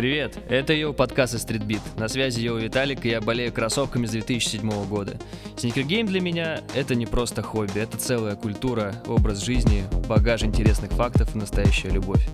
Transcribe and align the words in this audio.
Привет, 0.00 0.38
это 0.48 0.72
Йоу 0.72 0.94
подкаст 0.94 1.34
из 1.34 1.44
Streetbeat. 1.44 1.82
На 1.98 2.08
связи 2.08 2.40
Йоу 2.40 2.56
Виталик, 2.56 3.04
и 3.04 3.10
я 3.10 3.20
болею 3.20 3.52
кроссовками 3.52 4.06
с 4.06 4.12
2007 4.12 4.86
года. 4.86 5.18
Sneaker 5.58 5.89
game 5.89 6.06
для 6.06 6.22
меня— 6.22 6.62
это 6.74 6.94
не 6.94 7.04
просто 7.04 7.42
хобби, 7.42 7.80
это 7.80 7.98
целая 7.98 8.34
культура, 8.34 8.94
образ 9.06 9.44
жизни, 9.44 9.84
багаж 10.08 10.42
интересных 10.42 10.90
фактов 10.92 11.36
и 11.36 11.38
настоящая 11.38 11.90
любовь. 11.90 12.26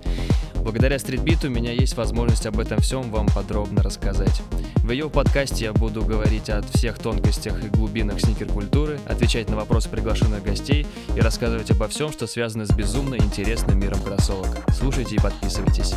Благодаря 0.62 0.96
Streetbeat 1.00 1.44
у 1.44 1.48
у 1.48 1.50
меня 1.50 1.72
есть 1.72 1.96
возможность 1.96 2.46
об 2.46 2.60
этом 2.60 2.78
всем 2.78 3.10
вам 3.10 3.26
подробно 3.34 3.82
рассказать. 3.82 4.42
В 4.84 4.92
Йоу 4.92 5.10
подкасте 5.10 5.64
я 5.64 5.72
буду 5.72 6.04
говорить 6.04 6.48
о 6.48 6.62
всех 6.62 7.00
тонкостях 7.00 7.64
и 7.64 7.68
глубинах 7.68 8.20
sneaker 8.20 8.55
культуры, 8.55 9.00
отвечать 9.08 9.50
на 9.50 9.56
вопросы 9.56 9.88
приглашенных 9.88 10.44
гостей 10.44 10.86
и 11.16 11.20
рассказывать 11.20 11.72
обо 11.72 11.88
всем, 11.88 12.12
что 12.12 12.28
связано 12.28 12.64
с 12.64 12.70
безумно 12.70 13.16
интересным 13.16 13.80
миром 13.80 14.00
кроссовок. 14.02 14.56
Слушайте 14.72 15.16
и 15.16 15.18
подписывайтесь. 15.18 15.96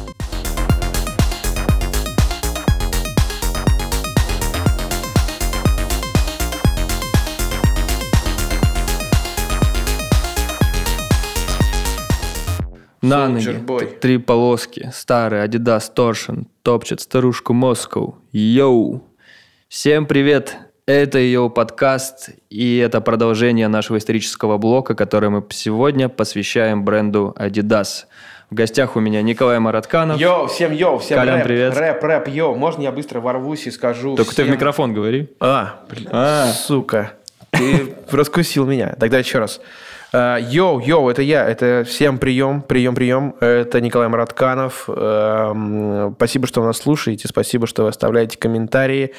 На 13.10 13.28
ноги, 13.28 13.60
три 14.00 14.20
полоски, 14.20 14.92
старый 14.94 15.44
Adidas 15.44 15.92
Torsion, 15.96 16.46
топчет 16.62 17.02
старушку 17.02 17.54
Москву. 17.54 18.20
Йоу! 18.32 19.04
Всем 19.68 20.06
привет! 20.06 20.56
Это 20.86 21.18
Йоу 21.18 21.50
подкаст, 21.50 22.30
и 22.52 22.78
это 22.78 23.02
продолжение 23.02 23.68
нашего 23.68 23.98
исторического 23.98 24.60
блока, 24.60 24.94
который 24.94 25.32
мы 25.32 25.44
сегодня 25.50 26.08
посвящаем 26.08 26.86
бренду 26.86 27.34
Adidas. 27.36 28.06
В 28.52 28.54
гостях 28.54 28.96
у 28.96 29.00
меня 29.00 29.24
Николай 29.24 29.58
Маратканов. 29.58 30.20
Йоу, 30.20 30.46
всем 30.46 30.72
йоу, 30.72 31.00
всем 31.00 31.18
Колян, 31.18 31.38
рэп, 31.38 31.44
привет. 31.48 31.78
рэп, 31.78 32.04
рэп, 32.04 32.28
йоу. 32.28 32.56
Можно 32.56 32.84
я 32.84 32.92
быстро 32.92 33.22
ворвусь 33.22 33.66
и 33.66 33.72
скажу 33.72 34.16
Только 34.18 34.36
ты 34.36 34.44
в 34.44 34.46
всем- 34.46 34.52
микрофон 34.56 34.94
говори. 34.94 35.30
А, 35.40 35.80
блин, 35.90 36.10
А. 36.12 36.52
сука. 36.54 37.14
Ты 37.50 37.96
раскусил 38.12 38.68
меня. 38.68 38.96
Тогда 39.00 39.18
еще 39.18 39.40
раз. 39.40 39.60
А, 40.12 40.38
Йоу, 40.38 40.80
йоу, 40.80 41.10
это 41.10 41.22
я. 41.22 41.48
Это 41.48 41.84
всем 41.86 42.18
прием, 42.18 42.62
прием, 42.62 42.96
прием. 42.96 43.36
Это 43.40 43.80
Николай 43.80 44.08
Маратканов. 44.08 44.90
Эм, 44.90 46.14
Спасибо, 46.16 46.48
что 46.48 46.64
нас 46.64 46.78
слушаете. 46.78 47.28
Спасибо, 47.28 47.68
что 47.68 47.84
вы 47.84 47.90
оставляете 47.90 48.38
комментарии. 48.38 49.14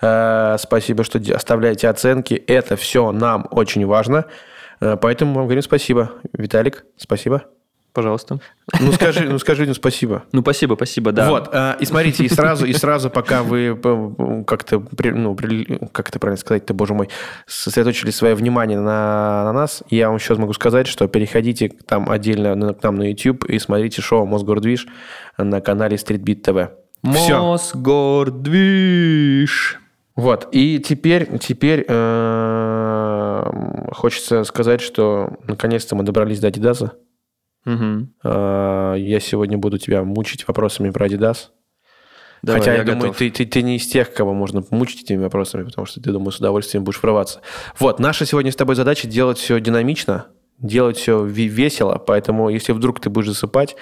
Э, 0.00 0.56
Спасибо, 0.58 1.02
что 1.04 1.20
оставляете 1.34 1.88
оценки. 1.88 2.34
Это 2.34 2.76
все 2.76 3.10
нам 3.12 3.48
очень 3.50 3.84
важно. 3.86 4.26
Э, 4.80 4.96
Поэтому 5.00 5.32
мы 5.32 5.36
вам 5.38 5.46
говорим 5.46 5.62
спасибо. 5.62 6.12
Виталик, 6.32 6.84
спасибо. 6.96 7.55
Пожалуйста. 7.96 8.38
Ну 8.78 8.92
скажи, 8.92 9.20
ну 9.26 9.38
скажи 9.38 9.64
им 9.64 9.72
спасибо. 9.72 10.24
Ну, 10.32 10.42
спасибо, 10.42 10.74
спасибо, 10.74 11.12
да. 11.12 11.30
Вот, 11.30 11.48
а, 11.50 11.78
и 11.80 11.86
смотрите, 11.86 12.24
и 12.24 12.28
сразу, 12.28 12.66
и 12.66 12.74
сразу, 12.74 13.08
пока 13.08 13.42
вы 13.42 13.74
п- 13.74 14.44
как-то, 14.46 14.84
ну, 15.02 15.34
как 15.92 16.10
это 16.10 16.18
правильно 16.18 16.38
сказать-то, 16.38 16.74
боже 16.74 16.92
мой, 16.92 17.08
сосредоточили 17.46 18.10
свое 18.10 18.34
внимание 18.34 18.78
на, 18.78 19.44
на 19.44 19.52
нас, 19.54 19.82
я 19.88 20.10
вам 20.10 20.18
сейчас 20.18 20.36
могу 20.36 20.52
сказать, 20.52 20.86
что 20.88 21.08
переходите 21.08 21.70
там 21.86 22.10
отдельно 22.10 22.74
к 22.74 22.82
нам 22.82 22.96
на 22.96 23.08
YouTube 23.08 23.46
и 23.46 23.58
смотрите 23.58 24.02
шоу 24.02 24.26
«Мосгордвиж» 24.26 24.86
на 25.38 25.62
канале 25.62 25.96
Streetbeat 25.96 26.42
TV. 26.42 26.68
Мосгордвиж. 28.36 29.78
Вот, 30.16 30.48
и 30.52 30.78
теперь, 30.80 31.38
теперь 31.38 31.84
э, 31.86 33.42
хочется 33.92 34.44
сказать, 34.44 34.80
что 34.80 35.34
наконец-то 35.46 35.94
мы 35.94 36.04
добрались 36.04 36.40
до 36.40 36.48
Адидаса. 36.48 36.92
Э, 37.66 38.94
Я 38.98 39.20
сегодня 39.20 39.58
буду 39.58 39.78
тебя 39.78 40.04
мучить 40.04 40.46
вопросами 40.46 40.90
про 40.90 41.06
Adidas. 41.06 41.48
Давай, 42.42 42.60
Хотя 42.60 42.72
я, 42.72 42.78
я 42.78 42.84
думаю, 42.84 43.12
ты, 43.14 43.30
ты, 43.30 43.44
ты 43.46 43.62
не 43.62 43.76
из 43.76 43.86
тех, 43.86 44.12
кого 44.12 44.32
можно 44.34 44.62
мучить 44.70 45.02
этими 45.02 45.22
вопросами, 45.22 45.64
потому 45.64 45.86
что 45.86 46.00
ты, 46.00 46.12
думаю, 46.12 46.30
с 46.32 46.38
удовольствием 46.38 46.84
будешь 46.84 47.02
врываться. 47.02 47.40
Вот, 47.78 47.98
наша 47.98 48.24
сегодня 48.26 48.52
с 48.52 48.56
тобой 48.56 48.76
задача 48.76 49.08
делать 49.08 49.38
все 49.38 49.58
динамично, 49.58 50.26
делать 50.58 50.96
все 50.98 51.24
весело, 51.24 51.96
поэтому 51.98 52.50
если 52.50 52.72
вдруг 52.72 53.00
ты 53.00 53.10
будешь 53.10 53.28
засыпать, 53.28 53.74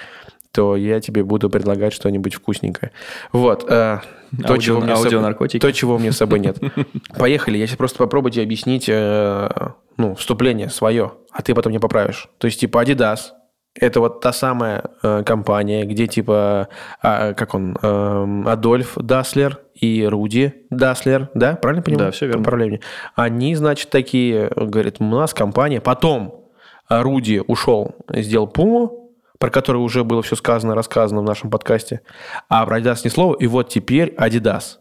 то 0.52 0.76
я 0.76 1.00
тебе 1.00 1.24
буду 1.24 1.50
предлагать 1.50 1.92
что-нибудь 1.92 2.34
вкусненькое. 2.34 2.92
Вот. 3.32 3.64
э, 3.64 3.98
то, 4.46 4.54
Аудио- 4.54 4.58
чего 4.60 4.80
мне 4.80 4.92
с 4.94 4.98
собой- 4.98 5.04
аудионаркотики. 5.06 5.60
то, 5.60 5.72
чего 5.72 5.96
у 5.96 5.98
меня 5.98 6.12
с 6.12 6.16
собой 6.16 6.38
нет. 6.38 6.56
Поехали. 7.18 7.58
Я 7.58 7.66
сейчас 7.66 7.76
просто 7.76 7.98
попробую 7.98 8.30
тебе 8.32 8.44
объяснить 8.44 8.86
э, 8.88 9.48
ну, 9.96 10.14
вступление 10.14 10.70
свое, 10.70 11.12
а 11.32 11.42
ты 11.42 11.54
потом 11.54 11.70
мне 11.72 11.80
поправишь. 11.80 12.28
То 12.38 12.46
есть, 12.46 12.60
типа, 12.60 12.82
Adidas– 12.84 13.18
это 13.74 14.00
вот 14.00 14.20
та 14.20 14.32
самая 14.32 14.84
э, 15.02 15.22
компания, 15.24 15.84
где, 15.84 16.06
типа, 16.06 16.68
а, 17.02 17.34
как 17.34 17.54
он, 17.54 17.76
эм, 17.82 18.46
Адольф 18.46 18.96
Даслер 18.96 19.60
и 19.74 20.04
Руди 20.04 20.66
Даслер, 20.70 21.28
да? 21.34 21.56
Правильно 21.56 21.82
понимаю? 21.82 22.08
Да, 22.08 22.12
всё 22.12 22.26
верно. 22.26 22.56
Меня. 22.56 22.78
Они, 23.16 23.54
значит, 23.56 23.90
такие, 23.90 24.50
говорят, 24.54 24.96
у 25.00 25.04
нас 25.04 25.34
компания. 25.34 25.80
Потом 25.80 26.50
э, 26.88 27.00
Руди 27.00 27.42
ушел, 27.46 27.96
сделал 28.08 28.46
Пуму, 28.46 29.12
про 29.38 29.50
который 29.50 29.78
уже 29.78 30.04
было 30.04 30.22
все 30.22 30.36
сказано, 30.36 30.74
рассказано 30.74 31.20
в 31.20 31.24
нашем 31.24 31.50
подкасте. 31.50 32.00
А 32.48 32.64
про 32.64 32.78
Adidas 32.78 33.00
ни 33.04 33.08
слова. 33.08 33.34
И 33.34 33.46
вот 33.48 33.68
теперь 33.68 34.14
Adidas. 34.16 34.76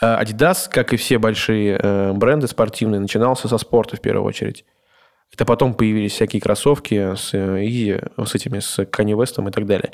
Э, 0.00 0.22
Adidas, 0.22 0.68
как 0.70 0.92
и 0.92 0.96
все 0.96 1.18
большие 1.18 1.80
э, 1.82 2.12
бренды 2.12 2.46
спортивные, 2.46 3.00
начинался 3.00 3.48
со 3.48 3.58
спорта 3.58 3.96
в 3.96 4.00
первую 4.00 4.24
очередь. 4.24 4.64
Это 5.32 5.44
потом 5.44 5.74
появились 5.74 6.12
всякие 6.12 6.42
кроссовки 6.42 7.14
с, 7.14 7.32
э, 7.34 7.64
Yeezy, 7.64 8.26
с 8.26 8.34
этими, 8.34 8.58
с 8.58 8.78
Kanye 8.80 9.14
West 9.14 9.46
и 9.46 9.50
так 9.50 9.66
далее. 9.66 9.92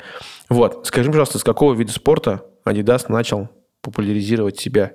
Вот. 0.49 0.87
Скажи, 0.87 1.09
пожалуйста, 1.09 1.39
с 1.39 1.43
какого 1.43 1.73
вида 1.73 1.91
спорта 1.91 2.43
Adidas 2.65 3.05
начал 3.09 3.49
популяризировать 3.81 4.59
себя? 4.59 4.93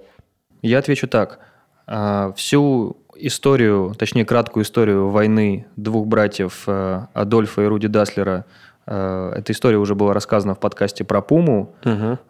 Я 0.61 0.79
отвечу 0.79 1.09
так. 1.09 1.39
А, 1.87 2.33
Всю 2.37 2.97
историю, 3.17 3.95
точнее, 3.99 4.25
краткую 4.25 4.65
историю 4.65 5.09
войны 5.09 5.67
двух 5.77 6.07
братьев 6.07 6.65
э, 6.67 7.07
Адольфа 7.15 7.63
и 7.63 7.67
Руди 7.67 7.87
Даслера, 7.89 8.47
э, 8.87 9.33
эта 9.37 9.53
история 9.53 9.79
уже 9.79 9.95
была 9.95 10.13
рассказана 10.13 10.55
в 10.55 10.61
подкасте 10.61 11.05
про 11.05 11.21
Пуму. 11.23 11.75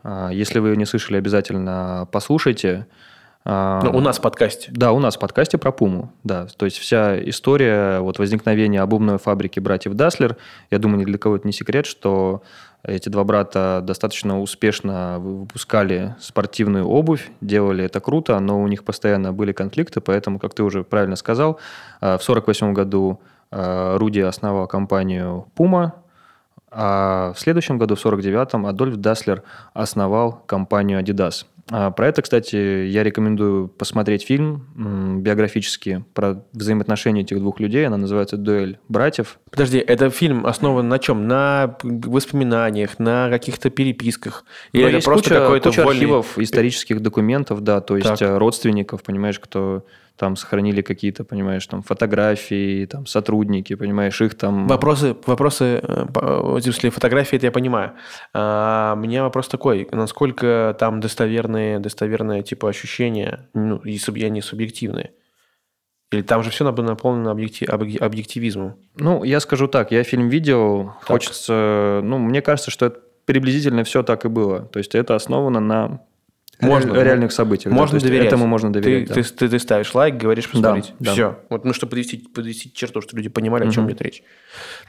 А, 0.03 0.31
Если 0.31 0.59
вы 0.59 0.71
ее 0.71 0.77
не 0.77 0.85
слышали, 0.85 1.17
обязательно 1.17 2.09
послушайте. 2.13 2.87
А, 3.45 3.81
Ну, 3.83 3.97
у 3.97 4.01
нас 4.01 4.19
в 4.19 4.21
подкасте. 4.21 4.71
Да, 4.73 4.93
у 4.93 4.99
нас 5.01 5.17
в 5.17 5.19
подкасте 5.19 5.59
про 5.59 5.73
Пуму, 5.73 6.13
да. 6.23 6.47
То 6.57 6.65
есть 6.65 6.79
вся 6.79 7.19
история 7.29 7.99
вот 8.01 8.19
возникновения 8.19 8.81
обувной 8.81 9.19
фабрики 9.19 9.59
братьев 9.61 9.95
Даслер, 9.95 10.37
я 10.71 10.79
думаю, 10.79 11.01
ни 11.01 11.05
для 11.05 11.19
кого 11.19 11.37
это 11.37 11.47
не 11.47 11.53
секрет, 11.53 11.87
что 11.87 12.43
эти 12.85 13.09
два 13.09 13.25
брата 13.25 13.81
достаточно 13.83 14.41
успешно 14.41 15.19
вы- 15.19 15.41
выпускали 15.41 16.15
спортивную 16.21 16.87
обувь, 16.87 17.31
делали 17.41 17.85
это 17.85 18.01
круто, 18.01 18.39
но 18.41 18.61
у 18.61 18.67
них 18.69 18.85
постоянно 18.85 19.33
были 19.33 19.53
конфликты, 19.53 20.01
поэтому, 20.01 20.39
как 20.39 20.55
ты 20.55 20.63
уже 20.63 20.83
правильно 20.85 21.17
сказал, 21.17 21.59
э, 22.01 22.19
в 22.19 22.23
1948 22.23 22.73
году 22.75 23.21
э, 23.51 23.97
Руди 23.99 24.21
основал 24.21 24.67
компанию 24.67 25.47
Puma, 25.57 25.93
а 26.75 27.33
в 27.35 27.39
следующем 27.39 27.77
году, 27.79 27.97
в 27.97 28.05
49-м, 28.05 28.65
Адольф 28.67 28.97
Даслер 28.97 29.43
основал 29.75 30.43
компанию 30.47 31.01
Adidas. 31.03 31.45
А 31.71 31.91
Про 31.91 32.09
это, 32.09 32.23
кстати, 32.23 32.57
я 32.87 33.03
рекомендую 33.03 33.69
посмотреть 33.69 34.25
фильм 34.27 35.23
биографический 35.23 36.05
про 36.13 36.45
взаимоотношения 36.53 37.23
этих 37.23 37.39
двух 37.39 37.61
людей. 37.61 37.87
Она 37.87 37.97
называется 37.97 38.37
«Дуэль 38.37 38.79
братьев». 38.89 39.39
Подожди, 39.51 39.79
это 39.79 40.11
фильм 40.11 40.45
основан 40.45 40.89
на 40.89 40.99
чем? 40.99 41.29
На 41.29 41.77
воспоминаниях, 41.83 42.99
на 42.99 43.31
каких-то 43.31 43.71
переписках? 43.71 44.45
Или 44.73 44.83
Но 44.83 44.89
это 44.89 44.97
есть 44.97 45.07
просто 45.07 45.31
куча, 45.31 45.41
какой-то 45.41 45.69
куча 45.71 45.85
вольный- 45.85 45.91
архивов 46.03 46.39
исторических 46.39 47.01
документов, 47.01 47.63
да, 47.63 47.81
то 47.81 47.97
есть 47.97 48.09
Так. 48.09 48.23
э, 48.23 48.39
родственников, 48.39 49.03
понимаешь, 49.03 49.39
кто 49.39 49.85
там 50.17 50.37
сохранили 50.37 50.83
какие-то, 50.83 51.25
понимаешь, 51.25 51.67
там 51.67 51.83
фотографии, 51.83 52.87
там 52.87 53.07
сотрудники, 53.07 53.75
понимаешь, 53.75 54.21
их 54.21 54.35
там... 54.35 54.67
Вопросы, 54.69 55.17
вопросы, 55.27 55.81
э, 55.83 56.07
в 56.13 56.61
смысле 56.61 56.91
фотографии, 56.91 57.37
это 57.37 57.47
я 57.47 57.53
понимаю. 57.53 57.93
А, 58.35 58.95
у 58.97 59.01
меня 59.01 59.23
вопрос 59.23 59.49
такой, 59.49 59.89
насколько 59.91 60.77
там 60.79 61.01
достоверные, 61.01 61.79
достоверные 61.79 62.43
типа 62.43 62.69
ощущения, 62.69 63.49
ну, 63.55 63.79
и 63.79 63.99
они 64.25 64.41
субъективные? 64.41 65.13
Или 66.13 66.23
там 66.23 66.43
же 66.43 66.51
все 66.51 66.71
наполнено 66.71 67.31
объекти- 67.31 67.67
объ- 67.67 67.99
объективизмом? 67.99 68.75
Ну, 68.97 69.25
я 69.25 69.41
скажу 69.41 69.67
так, 69.67 69.93
я 69.93 70.05
фильм 70.05 70.29
видел, 70.29 70.93
хочется, 71.03 72.01
ну, 72.05 72.19
мне 72.19 72.43
кажется, 72.43 72.71
что 72.71 72.87
это 72.87 73.01
приблизительно 73.25 73.83
все 73.85 74.03
так 74.03 74.25
и 74.25 74.29
было. 74.29 74.61
То 74.61 74.79
есть 74.79 74.95
это 74.95 75.15
основано 75.15 75.61
на 75.61 76.01
Можно. 76.67 76.93
реаль- 76.93 77.05
реальных 77.05 77.33
событиях. 77.33 77.73
да, 77.75 77.79
Можно 77.81 77.97
есть 77.97 78.07
доверять. 78.07 78.27
Этому 78.29 78.47
можно 78.47 78.73
доверять. 78.73 79.09
Ты, 79.09 79.15
да. 79.15 79.23
ты, 79.23 79.29
ты- 79.35 79.49
ты 79.49 79.59
ставишь 79.59 79.95
лайк, 79.95 80.17
говоришь 80.17 80.49
посмотреть. 80.51 80.95
да. 80.99 81.13
Все. 81.13 81.39
Вот, 81.51 81.65
ну, 81.65 81.73
чтобы 81.73 81.91
подвести, 81.91 82.19
подвести 82.19 82.73
черту, 82.73 83.01
чтобы 83.01 83.19
люди 83.19 83.29
понимали, 83.29 83.67
о 83.67 83.71
чем 83.71 83.89
идет 83.89 84.01
речь. 84.03 84.23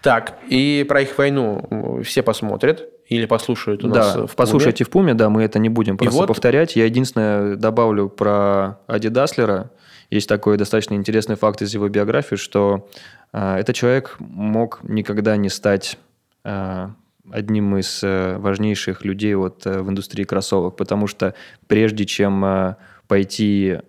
Так, 0.01 0.37
и 0.47 0.85
про 0.87 1.01
их 1.01 1.17
войну 1.17 1.65
м, 1.69 2.03
все 2.03 2.21
посмотрят 2.23 2.87
или 3.07 3.25
послушают 3.25 3.83
у 3.83 3.87
нас 3.87 4.15
да, 4.15 4.27
в 4.27 4.35
послушайте 4.35 4.83
в 4.83 4.89
Пуме, 4.89 5.13
да, 5.13 5.29
мы 5.29 5.43
это 5.43 5.59
не 5.59 5.69
будем 5.69 5.97
просто 5.97 6.17
вот- 6.19 6.27
повторять. 6.27 6.75
Я 6.75 6.85
единственное 6.85 7.55
добавлю 7.55 8.09
про 8.09 8.79
Ади 8.87 9.09
Даслера. 9.09 9.71
Есть 10.09 10.29
такой 10.29 10.57
достаточно 10.57 10.93
интересный 10.93 11.35
факт 11.35 11.61
из 11.61 11.73
его 11.73 11.87
биографии, 11.89 12.35
что 12.35 12.87
э, 13.33 13.55
этот 13.57 13.75
человек 13.75 14.15
мог 14.19 14.79
никогда 14.83 15.35
не 15.37 15.49
стать 15.49 15.97
э, 16.45 16.87
одним 17.31 17.77
из 17.77 18.03
э, 18.03 18.37
важнейших 18.37 19.05
людей 19.05 19.33
вот 19.35 19.65
э, 19.65 19.81
в 19.81 19.89
индустрии 19.89 20.23
кроссовок, 20.23 20.75
потому 20.75 21.07
что 21.07 21.33
прежде 21.67 22.05
чем 22.05 22.43
э, 22.43 22.75
пойти 23.07 23.79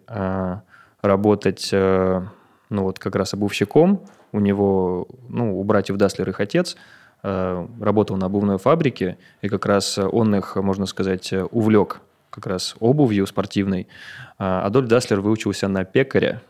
работать, 1.01 1.71
ну 1.73 2.31
вот 2.71 2.99
как 2.99 3.15
раз 3.15 3.33
обувщиком, 3.33 4.05
у 4.33 4.41
него, 4.41 5.07
ну, 5.29 5.59
у 5.59 5.65
братьев 5.65 5.97
Даслер 5.97 6.29
их 6.31 6.41
отец 6.41 6.77
работал 7.23 8.17
на 8.17 8.27
обувной 8.27 8.59
фабрике, 8.59 9.17
и 9.41 9.49
как 9.49 9.67
раз 9.67 9.99
он 9.99 10.35
их, 10.35 10.57
можно 10.57 10.87
сказать, 10.87 11.33
увлек 11.53 12.01
как 12.29 12.47
раз 12.47 12.75
обувью 12.81 13.27
спортивной. 13.27 13.87
Адольф 14.37 14.89
Даслер 14.89 15.21
выучился 15.21 15.69
на 15.69 15.85
пекаря, 15.85 16.43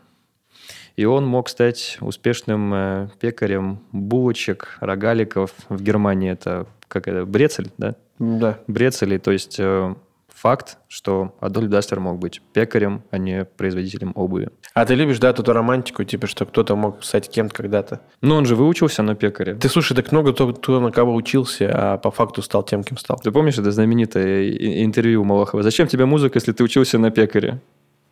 и 0.97 1.05
он 1.05 1.25
мог 1.25 1.47
стать 1.47 1.97
успешным 2.01 3.09
пекарем 3.19 3.83
булочек, 3.91 4.77
рогаликов. 4.81 5.51
В 5.69 5.81
Германии 5.81 6.31
это 6.31 6.65
как 6.87 7.07
это, 7.07 7.25
брецель, 7.25 7.71
да? 7.77 7.95
Да. 8.19 8.59
Брецели, 8.67 9.17
то 9.17 9.31
есть 9.31 9.57
э, 9.59 9.95
факт, 10.29 10.77
что 10.87 11.35
Адольф 11.39 11.69
Даслер 11.69 11.99
мог 11.99 12.19
быть 12.19 12.41
пекарем, 12.53 13.03
а 13.11 13.17
не 13.17 13.45
производителем 13.45 14.11
обуви. 14.15 14.49
А 14.73 14.85
ты 14.85 14.95
любишь, 14.95 15.19
да, 15.19 15.29
эту 15.29 15.43
романтику, 15.51 16.03
типа, 16.03 16.27
что 16.27 16.45
кто-то 16.45 16.75
мог 16.75 17.03
стать 17.03 17.29
кем-то 17.29 17.55
когда-то? 17.55 18.01
Ну, 18.21 18.35
он 18.35 18.45
же 18.45 18.55
выучился 18.55 19.03
на 19.03 19.15
пекаре. 19.15 19.55
Ты 19.55 19.69
слушай, 19.69 19.95
так 19.95 20.11
много 20.11 20.33
кто, 20.33 20.53
кто 20.53 20.79
на 20.79 20.91
кого 20.91 21.15
учился, 21.15 21.71
а 21.73 21.97
по 21.97 22.11
факту 22.11 22.41
стал 22.41 22.63
тем, 22.63 22.83
кем 22.83 22.97
стал. 22.97 23.17
Ты 23.23 23.31
помнишь 23.31 23.57
это 23.57 23.71
знаменитое 23.71 24.49
интервью 24.83 25.23
Малахова? 25.23 25.63
Зачем 25.63 25.87
тебе 25.87 26.05
музыка, 26.05 26.37
если 26.37 26.51
ты 26.51 26.63
учился 26.63 26.97
на 26.99 27.11
пекаре? 27.11 27.61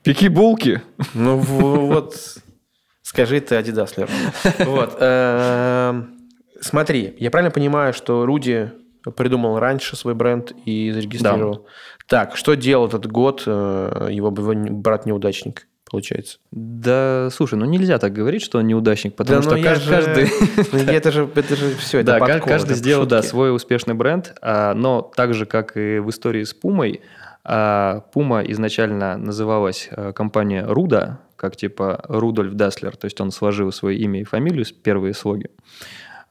Пеки 0.03 0.27
булки. 0.27 0.81
Ну, 1.13 1.37
вот 1.37 2.15
Скажи 3.03 3.39
ты 3.41 3.55
Адидаслер. 3.55 4.09
Вот. 4.59 4.97
Смотри, 6.63 7.13
я 7.19 7.29
правильно 7.29 7.51
понимаю, 7.51 7.93
что 7.93 8.25
Руди 8.25 8.71
придумал 9.17 9.59
раньше 9.59 9.95
свой 9.97 10.15
бренд 10.15 10.53
и 10.65 10.91
зарегистрировал? 10.91 11.55
Да. 11.55 11.61
Так, 12.07 12.37
что 12.37 12.55
делал 12.55 12.87
этот 12.87 13.05
год 13.07 13.43
э, 13.45 14.07
его 14.11 14.31
брат-неудачник? 14.31 15.67
получается. 15.91 16.39
Да, 16.49 17.29
слушай, 17.31 17.53
ну 17.53 17.65
нельзя 17.65 17.99
так 17.99 18.13
говорить, 18.13 18.41
что 18.41 18.57
он 18.57 18.65
неудачник, 18.65 19.15
потому 19.15 19.43
да, 19.43 19.47
что 19.47 19.63
каждый... 19.63 19.89
каждый... 19.91 20.29
Ну, 20.71 20.91
это 20.91 21.11
же, 21.11 21.29
это 21.35 21.55
же 21.55 21.75
все, 21.75 21.99
это 21.99 22.13
Да, 22.13 22.17
подкол, 22.17 22.47
каждый 22.47 22.71
это 22.71 22.75
сделал, 22.75 23.05
да, 23.05 23.21
свой 23.21 23.55
успешный 23.55 23.93
бренд, 23.93 24.33
а, 24.41 24.73
но 24.73 25.03
так 25.15 25.35
же, 25.35 25.45
как 25.45 25.77
и 25.77 25.99
в 25.99 26.09
истории 26.09 26.45
с 26.45 26.53
Пумой, 26.55 27.01
а, 27.43 27.99
Пума 28.11 28.41
изначально 28.41 29.17
называлась 29.17 29.87
э, 29.91 30.13
компания 30.13 30.65
Руда, 30.65 31.19
как 31.35 31.57
типа 31.57 32.03
Рудольф 32.07 32.53
Даслер, 32.55 32.95
то 32.95 33.05
есть 33.05 33.21
он 33.21 33.29
сложил 33.29 33.71
свое 33.71 33.95
имя 33.99 34.21
и 34.21 34.23
фамилию, 34.23 34.65
первые 34.81 35.13
слоги. 35.13 35.49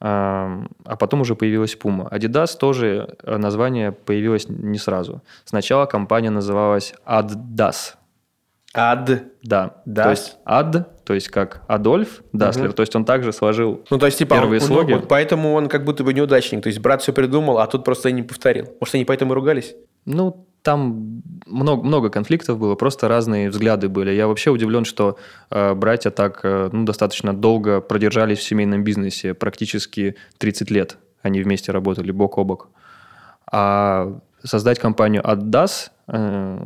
А, 0.04 0.64
потом 0.98 1.20
уже 1.20 1.36
появилась 1.36 1.76
Puma. 1.80 2.10
Adidas 2.10 2.58
тоже 2.58 3.16
э, 3.22 3.36
название 3.36 3.92
появилось 3.92 4.48
не 4.48 4.78
сразу. 4.78 5.22
Сначала 5.44 5.86
компания 5.86 6.30
называлась 6.30 6.92
Addas. 7.06 7.94
Ад. 8.74 9.24
Да. 9.42 9.76
Das. 9.86 10.02
То 10.02 10.10
есть 10.10 10.36
Ад, 10.44 11.04
то 11.04 11.14
есть 11.14 11.28
как 11.28 11.62
Адольф 11.68 12.22
Даслер, 12.32 12.68
угу. 12.68 12.74
то 12.74 12.82
есть 12.82 12.96
он 12.96 13.04
также 13.04 13.32
сложил 13.32 13.84
ну, 13.90 13.98
то 13.98 14.06
есть, 14.06 14.18
типа, 14.18 14.34
первые 14.34 14.60
он, 14.60 14.66
слоги. 14.66 14.94
Ну, 14.94 15.02
поэтому 15.02 15.52
он 15.52 15.68
как 15.68 15.84
будто 15.84 16.02
бы 16.02 16.12
неудачник. 16.12 16.62
То 16.62 16.68
есть 16.68 16.80
брат 16.80 17.02
все 17.02 17.12
придумал, 17.12 17.58
а 17.58 17.66
тут 17.68 17.84
просто 17.84 18.10
не 18.10 18.22
повторил. 18.22 18.66
Может, 18.80 18.96
они 18.96 19.04
поэтому 19.04 19.32
и 19.32 19.34
ругались? 19.36 19.76
Ну, 20.04 20.48
там 20.62 21.22
много, 21.46 21.82
много 21.82 22.08
конфликтов 22.08 22.58
было, 22.58 22.74
просто 22.74 23.08
разные 23.08 23.50
взгляды 23.50 23.88
были. 23.88 24.10
Я 24.10 24.26
вообще 24.28 24.50
удивлен, 24.50 24.84
что 24.84 25.18
э, 25.50 25.74
братья 25.74 26.10
так 26.10 26.40
э, 26.44 26.70
ну, 26.72 26.84
достаточно 26.84 27.34
долго 27.34 27.80
продержались 27.80 28.38
в 28.38 28.42
семейном 28.42 28.84
бизнесе, 28.84 29.34
практически 29.34 30.16
30 30.38 30.70
лет 30.70 30.98
они 31.22 31.40
вместе 31.42 31.72
работали 31.72 32.10
бок 32.10 32.38
о 32.38 32.44
бок. 32.44 32.68
А 33.50 34.18
создать 34.44 34.78
компанию 34.78 35.28
Аддас 35.28 35.92
э, 36.08 36.58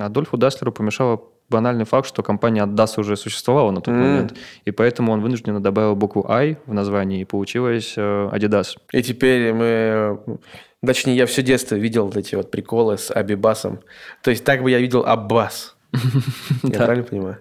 Адольфу 0.00 0.36
Даслеру 0.36 0.72
помешало 0.72 1.20
банальный 1.50 1.84
факт, 1.84 2.08
что 2.08 2.22
компания 2.22 2.62
Аддас 2.62 2.98
уже 2.98 3.16
существовала 3.16 3.70
на 3.70 3.80
тот 3.80 3.94
mm. 3.94 3.98
момент, 3.98 4.34
и 4.64 4.70
поэтому 4.70 5.12
он 5.12 5.20
вынужденно 5.20 5.60
добавил 5.60 5.94
букву 5.94 6.26
I 6.28 6.58
в 6.66 6.74
названии, 6.74 7.20
и 7.20 7.24
получилось 7.24 7.94
э, 7.96 8.28
Adidas. 8.32 8.76
И 8.92 9.02
теперь 9.02 9.52
мы 9.52 10.38
Точнее, 10.86 11.16
я 11.16 11.26
все 11.26 11.42
детство 11.42 11.76
видел 11.76 12.06
вот 12.06 12.16
эти 12.16 12.34
вот 12.34 12.50
приколы 12.50 12.98
с 12.98 13.10
Абибасом. 13.10 13.80
То 14.22 14.30
есть 14.30 14.44
так 14.44 14.62
бы 14.62 14.70
я 14.70 14.78
видел 14.78 15.04
Аббас. 15.06 15.76
Я 16.62 16.78
правильно 16.78 17.04
понимаю? 17.04 17.38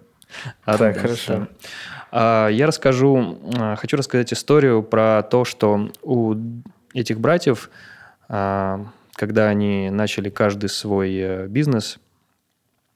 Так, 0.66 0.98
хорошо. 0.98 1.48
А, 2.12 2.48
я 2.48 2.68
расскажу, 2.68 3.40
а, 3.58 3.76
хочу 3.76 3.98
рассказать 3.98 4.32
историю 4.32 4.84
про 4.84 5.24
то, 5.24 5.44
что 5.44 5.90
у 6.04 6.36
этих 6.94 7.20
братьев, 7.20 7.72
а, 8.30 8.86
когда 9.16 9.48
они 9.48 9.90
начали 9.90 10.30
каждый 10.30 10.70
свой 10.70 11.16
э, 11.16 11.48
бизнес, 11.48 11.98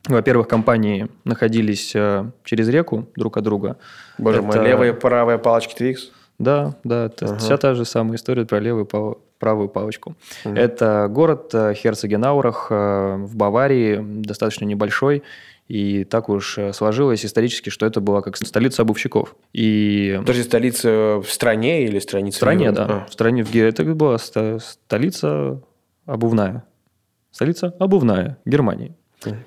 во-первых, 0.06 0.48
компании 0.48 1.08
находились 1.24 1.94
э, 1.96 2.30
через 2.44 2.70
реку 2.70 3.08
друг 3.16 3.38
от 3.38 3.44
друга. 3.44 3.78
Боже 4.18 4.42
мой, 4.42 4.56
левая 4.64 4.94
и 4.94 4.94
правая 4.94 5.38
палочки 5.38 5.76
Твикс? 5.76 6.12
Да, 6.40 6.76
да, 6.84 7.06
это 7.06 7.36
вся 7.38 7.58
та 7.58 7.74
же 7.74 7.84
самая 7.84 8.16
история 8.16 8.46
про 8.46 8.60
левую 8.60 8.88
правую 9.40 9.70
палочку. 9.70 10.16
Угу. 10.46 10.56
Это 10.56 11.08
город 11.10 11.52
э, 11.54 11.74
Херцегенаурах 11.74 12.68
э, 12.70 13.16
в 13.18 13.36
Баварии, 13.36 14.00
достаточно 14.02 14.66
небольшой, 14.66 15.24
и 15.68 16.06
так 16.06 16.30
уж 16.30 16.58
сложилось 16.74 17.26
исторически, 17.26 17.70
что 17.70 17.86
это 17.86 18.00
была 18.00 18.22
как 18.22 18.38
столица 18.38 18.84
обувщиков. 18.84 19.36
И... 19.54 20.16
Подожди, 20.20 20.44
столица 20.44 21.22
в 21.22 21.30
стране 21.30 21.84
или 21.84 22.00
страница? 22.00 22.36
В 22.36 22.38
стране, 22.38 22.72
да. 22.72 22.86
А. 22.86 23.06
В 23.10 23.14
стране, 23.14 23.44
в... 23.44 23.54
это 23.54 23.84
была 23.84 24.18
столица 24.18 25.62
обувная. 26.06 26.64
Столица 27.32 27.76
обувная 27.80 28.38
Германии. 28.46 28.96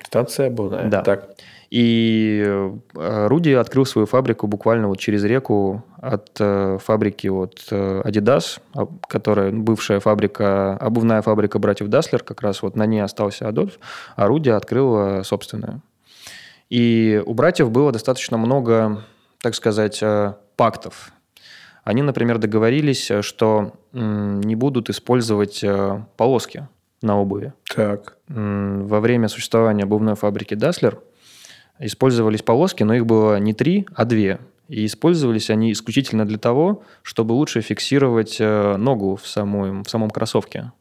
Станция 0.03 0.47
обувная. 0.47 0.89
Да. 0.89 1.01
Так. 1.01 1.29
И 1.71 2.43
э, 2.45 3.27
Руди 3.27 3.51
открыл 3.51 3.85
свою 3.85 4.05
фабрику 4.05 4.45
буквально 4.45 4.89
вот 4.89 4.99
через 4.99 5.23
реку 5.23 5.85
от 6.01 6.29
э, 6.37 6.77
фабрики 6.83 7.27
вот 7.27 7.65
э, 7.71 8.01
Adidas, 8.03 8.59
а, 8.75 8.87
которая 9.07 9.51
бывшая 9.51 10.01
фабрика, 10.01 10.75
обувная 10.75 11.21
фабрика 11.21 11.59
братьев 11.59 11.87
Даслер, 11.87 12.23
как 12.23 12.41
раз 12.41 12.61
вот 12.61 12.75
на 12.75 12.85
ней 12.85 12.99
остался 12.99 13.47
Адольф, 13.47 13.79
а 14.17 14.27
Руди 14.27 14.49
открыл 14.49 15.23
собственную. 15.23 15.81
И 16.69 17.23
у 17.25 17.33
братьев 17.33 17.71
было 17.71 17.93
достаточно 17.93 18.37
много, 18.37 19.05
так 19.41 19.55
сказать, 19.55 20.01
пактов. 20.57 21.13
Они, 21.83 22.01
например, 22.01 22.37
договорились, 22.37 23.11
что 23.21 23.73
не 23.93 24.55
будут 24.55 24.89
использовать 24.89 25.63
полоски 26.15 26.67
на 27.01 27.19
обуви. 27.19 27.53
Так. 27.75 28.17
Во 28.27 28.99
время 28.99 29.27
существования 29.27 29.83
обувной 29.83 30.15
фабрики 30.15 30.53
Даслер– 30.55 30.99
использовались 31.81 32.43
полоски, 32.43 32.83
но 32.83 32.93
их 32.93 33.05
было 33.05 33.37
не 33.39 33.53
три, 33.53 33.87
а 33.93 34.05
две. 34.05 34.39
И 34.67 34.85
использовались 34.85 35.49
они 35.49 35.71
исключительно 35.73 36.25
для 36.25 36.37
того, 36.37 36.83
чтобы 37.01 37.33
лучше 37.33 37.61
фиксировать 37.61 38.37
э, 38.39 38.77
ногу 38.77 39.17
в 39.17 39.27
самом, 39.27 39.83
в 39.83 39.89
самом 39.89 40.09
кроссовке. 40.09 40.71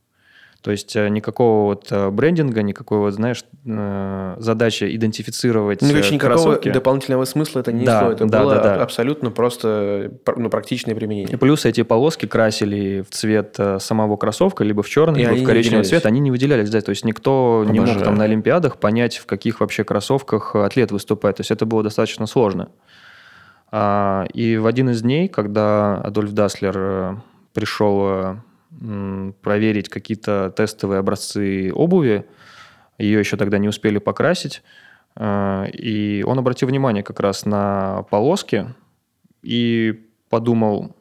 То 0.62 0.70
есть 0.70 0.94
э, 0.94 1.08
никакого 1.08 1.64
вот 1.64 1.86
э, 1.90 2.10
брендинга, 2.10 2.62
никакой 2.62 2.98
вот, 2.98 3.14
знаешь, 3.14 3.44
задачи 3.64 4.94
идентифицировать 4.94 5.80
ну, 5.80 5.88
короче, 5.88 6.14
никакого 6.14 6.56
дополнительного 6.56 7.24
смысла 7.24 7.60
это 7.60 7.72
не 7.72 7.84
да, 7.84 8.00
несло. 8.00 8.12
Это 8.12 8.26
да, 8.26 8.42
было 8.42 8.54
да, 8.56 8.62
да. 8.62 8.82
абсолютно 8.82 9.30
просто 9.30 10.12
ну, 10.36 10.50
практичное 10.50 10.94
применение. 10.94 11.34
И 11.34 11.36
плюс 11.36 11.64
эти 11.64 11.82
полоски 11.82 12.26
красили 12.26 13.02
в 13.08 13.10
цвет 13.10 13.58
самого 13.78 14.16
кроссовка, 14.16 14.62
либо 14.62 14.82
в 14.82 14.88
черный, 14.88 15.22
и 15.22 15.24
либо 15.24 15.36
в 15.36 15.44
коричневый 15.44 15.84
цвет. 15.84 16.04
Они 16.04 16.20
не 16.20 16.30
выделялись. 16.30 16.68
Да, 16.68 16.80
то 16.82 16.90
есть 16.90 17.04
никто 17.04 17.64
Обожаю. 17.64 17.72
не 17.72 17.94
мог 17.94 18.04
там 18.04 18.14
на 18.16 18.24
Олимпиадах 18.24 18.76
понять, 18.76 19.16
в 19.16 19.26
каких 19.26 19.60
вообще 19.60 19.84
кроссовках 19.84 20.54
атлет 20.56 20.92
выступает. 20.92 21.36
То 21.36 21.40
есть 21.40 21.50
это 21.50 21.64
было 21.64 21.82
достаточно 21.82 22.26
сложно. 22.26 22.68
А, 23.72 24.26
и 24.34 24.58
в 24.58 24.66
один 24.66 24.90
из 24.90 25.00
дней, 25.00 25.28
когда 25.28 25.96
Адольф 25.96 26.32
Даслер 26.32 27.22
пришел 27.54 28.36
проверить 29.42 29.88
какие-то 29.88 30.52
тестовые 30.56 31.00
образцы 31.00 31.72
обуви. 31.72 32.24
Ее 32.98 33.18
еще 33.18 33.36
тогда 33.36 33.58
не 33.58 33.68
успели 33.68 33.98
покрасить. 33.98 34.62
А, 35.16 35.66
и 35.72 36.22
он 36.26 36.38
обратил 36.38 36.68
внимание 36.68 37.02
как 37.02 37.20
раз 37.20 37.44
на 37.44 38.04
полоски 38.10 38.74
и 39.42 40.06
подумал, 40.28 40.94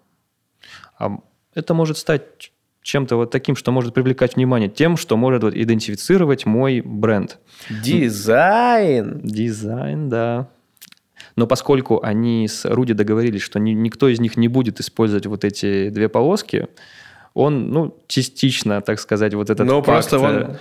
а 0.97 1.19
это 1.53 1.73
может 1.73 1.97
стать 1.97 2.51
чем-то 2.81 3.17
вот 3.17 3.31
таким, 3.31 3.55
что 3.55 3.71
может 3.71 3.93
привлекать 3.93 4.35
внимание, 4.35 4.69
тем, 4.69 4.97
что 4.97 5.17
может 5.17 5.43
вот 5.43 5.53
идентифицировать 5.53 6.45
мой 6.45 6.81
бренд. 6.81 7.37
Дизайн! 7.83 9.21
Дизайн, 9.21 10.09
да. 10.09 10.49
Но 11.35 11.45
поскольку 11.45 12.01
они 12.01 12.47
с 12.47 12.65
Руди 12.65 12.93
договорились, 12.93 13.41
что 13.41 13.59
ни, 13.59 13.71
никто 13.71 14.07
из 14.07 14.19
них 14.19 14.37
не 14.37 14.47
будет 14.47 14.79
использовать 14.79 15.27
вот 15.27 15.43
эти 15.45 15.89
две 15.89 16.09
полоски, 16.09 16.67
он, 17.39 17.71
ну, 17.71 17.97
частично, 18.07 18.81
так 18.81 18.99
сказать, 18.99 19.33
вот 19.33 19.49
этот 19.49 19.65
Но 19.65 19.81
просто 19.81 20.19
он 20.19 20.35
э, 20.35 20.55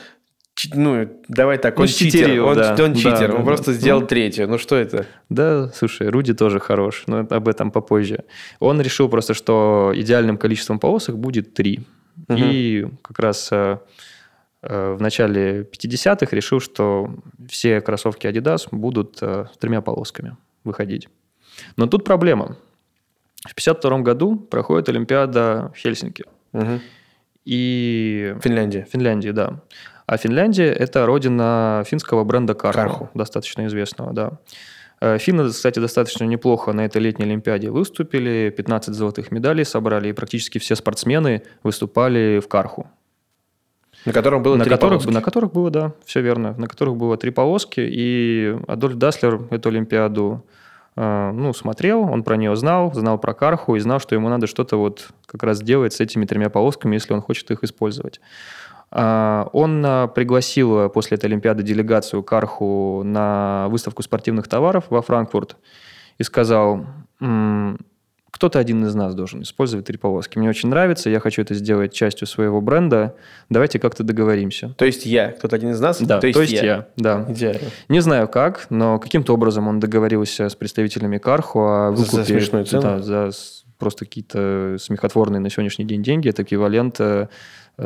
ну, 0.75 1.09
давай 1.29 1.59
так, 1.59 1.79
он, 1.79 1.87
читер, 1.87 2.11
читерил, 2.11 2.47
он, 2.47 2.57
да. 2.57 2.77
он 2.81 2.95
читер, 2.95 3.29
да, 3.29 3.35
он 3.35 3.41
да, 3.41 3.45
просто 3.45 3.73
да. 3.73 3.79
сделал 3.79 4.07
третью. 4.07 4.49
Ну, 4.49 4.59
что 4.59 4.77
это? 4.77 5.07
Да, 5.29 5.69
слушай, 5.75 6.09
Руди 6.09 6.35
тоже 6.35 6.61
хорош, 6.61 7.05
но 7.07 7.27
об 7.31 7.49
этом 7.49 7.71
попозже. 7.71 8.25
Он 8.61 8.81
решил 8.81 9.09
просто, 9.09 9.35
что 9.35 9.93
идеальным 9.95 10.37
количеством 10.39 10.79
полосок 10.79 11.19
будет 11.19 11.55
три. 11.55 11.81
Угу. 12.29 12.39
И 12.39 12.87
как 13.03 13.19
раз 13.19 13.49
э, 13.53 13.79
э, 14.63 14.95
в 14.99 15.03
начале 15.03 15.63
50-х 15.63 16.35
решил, 16.37 16.61
что 16.61 17.11
все 17.49 17.81
кроссовки 17.81 18.27
Adidas 18.27 18.69
будут 18.71 19.19
э, 19.21 19.47
с 19.53 19.59
тремя 19.59 19.81
полосками 19.81 20.37
выходить. 20.65 21.09
Но 21.77 21.87
тут 21.87 22.05
проблема. 22.05 22.57
В 23.47 23.55
52 23.55 23.99
году 24.01 24.37
проходит 24.37 24.89
Олимпиада 24.89 25.73
в 25.75 25.79
Хельсинки. 25.79 26.25
Угу. 26.53 26.81
И... 27.45 28.35
Финляндия. 28.43 28.87
Финляндия, 28.91 29.33
да. 29.33 29.61
А 30.07 30.17
Финляндия– 30.17 30.73
это 30.79 31.07
родина 31.07 31.85
финского 31.87 32.25
бренда 32.25 32.55
Карху, 32.55 32.81
Карху. 32.81 33.11
достаточно 33.15 33.67
известного, 33.67 34.13
да. 34.13 34.39
Э, 35.01 35.19
Финны, 35.19 35.49
кстати, 35.51 35.79
достаточно 35.79 36.25
неплохо 36.25 36.73
на 36.73 36.85
этой 36.85 37.01
летней 37.01 37.27
Олимпиаде 37.27 37.71
выступили, 37.71 38.53
15 38.57 38.95
золотых 38.95 39.31
медалей 39.31 39.65
собрали, 39.65 40.09
и 40.09 40.13
практически 40.13 40.59
все 40.59 40.77
спортсмены 40.77 41.43
выступали 41.63 42.41
в 42.43 42.49
Карху. 42.49 42.91
На 44.05 44.13
котором 44.13 44.43
было 44.43 44.57
на 44.57 44.65
три 44.65 44.71
которых, 44.71 45.01
полоски. 45.01 45.15
на 45.15 45.23
которых 45.23 45.53
было, 45.53 45.71
да, 45.71 45.93
все 46.05 46.21
верно, 46.21 46.55
на 46.57 46.67
которых 46.67 46.97
было 46.97 47.17
три 47.17 47.31
полоски, 47.31 47.81
и 47.81 48.57
Адольф 48.67 48.97
Даслер 48.97 49.43
эту 49.51 49.69
Олимпиаду 49.69 50.45
ну, 50.99 51.53
смотрел, 51.53 52.01
он 52.03 52.25
про 52.25 52.37
нее 52.37 52.57
знал, 52.57 52.93
знал 52.93 53.19
про 53.19 53.35
Карху 53.35 53.77
и 53.77 53.81
знал, 53.81 54.01
что 54.01 54.15
ему 54.15 54.29
надо 54.29 54.47
что-то 54.47 54.77
вот 54.77 55.11
как 55.27 55.43
раз 55.43 55.61
делать 55.61 55.93
с 55.93 56.01
этими 56.01 56.25
тремя 56.25 56.51
полосками, 56.51 56.95
если 56.95 57.13
он 57.13 57.21
хочет 57.21 57.51
их 57.51 57.63
использовать. 57.63 58.21
А, 58.91 59.49
Он 59.53 59.85
а, 59.85 60.09
пригласил 60.09 60.79
а, 60.79 60.89
после 60.89 61.17
этой 61.17 61.27
Олимпиады 61.27 61.63
делегацию 61.63 62.23
Карху 62.23 63.03
на 63.05 63.67
выставку 63.69 64.03
спортивных 64.03 64.49
товаров 64.49 64.85
во 64.89 65.03
Франкфурт 65.03 65.57
и 66.17 66.23
сказал, 66.23 66.87
«М, 67.21 67.79
кто-то 68.31 68.59
один 68.59 68.85
из 68.85 68.95
нас 68.95 69.15
должен 69.15 69.43
использовать 69.43 69.87
три 69.87 69.97
полоски. 69.97 70.39
Мне 70.39 70.49
очень 70.49 70.69
нравится, 70.69 71.11
я 71.11 71.21
хочу 71.21 71.43
это 71.43 71.55
сделать 71.55 71.93
частью 71.93 72.27
своего 72.27 72.61
бренда. 72.61 73.15
Давайте 73.49 73.79
как-то 73.79 74.05
договоримся. 74.05 74.75
То 74.77 74.85
есть 74.85 75.07
я, 75.07 75.33
кто-то 75.33 75.57
один 75.57 75.71
из 75.71 75.81
нас? 75.81 76.01
Да, 76.01 76.21
то 76.21 76.27
есть, 76.27 76.53
я. 76.53 76.87
да. 76.97 77.25
Идеально. 77.29 77.69
Не 77.89 78.01
знаю 78.01 78.29
как, 78.29 78.67
но 78.71 78.99
каким-то 78.99 79.35
образом 79.35 79.69
он 79.69 79.81
договорился 79.81 80.49
с 80.49 80.55
представителями 80.55 81.19
Карху 81.19 81.61
о 81.61 81.93
За 81.97 82.03
выкупе. 82.03 82.25
смешную 82.25 82.65
цену? 82.65 82.83
Да, 82.83 82.99
за 83.01 83.31
просто 83.79 84.05
какие-то 84.05 84.77
смехотворные 84.81 85.41
на 85.41 85.51
сегодняшний 85.51 85.85
день 85.85 86.03
деньги. 86.03 86.29
Это 86.29 86.43
эквивалент 86.43 86.97
э, 87.01 87.29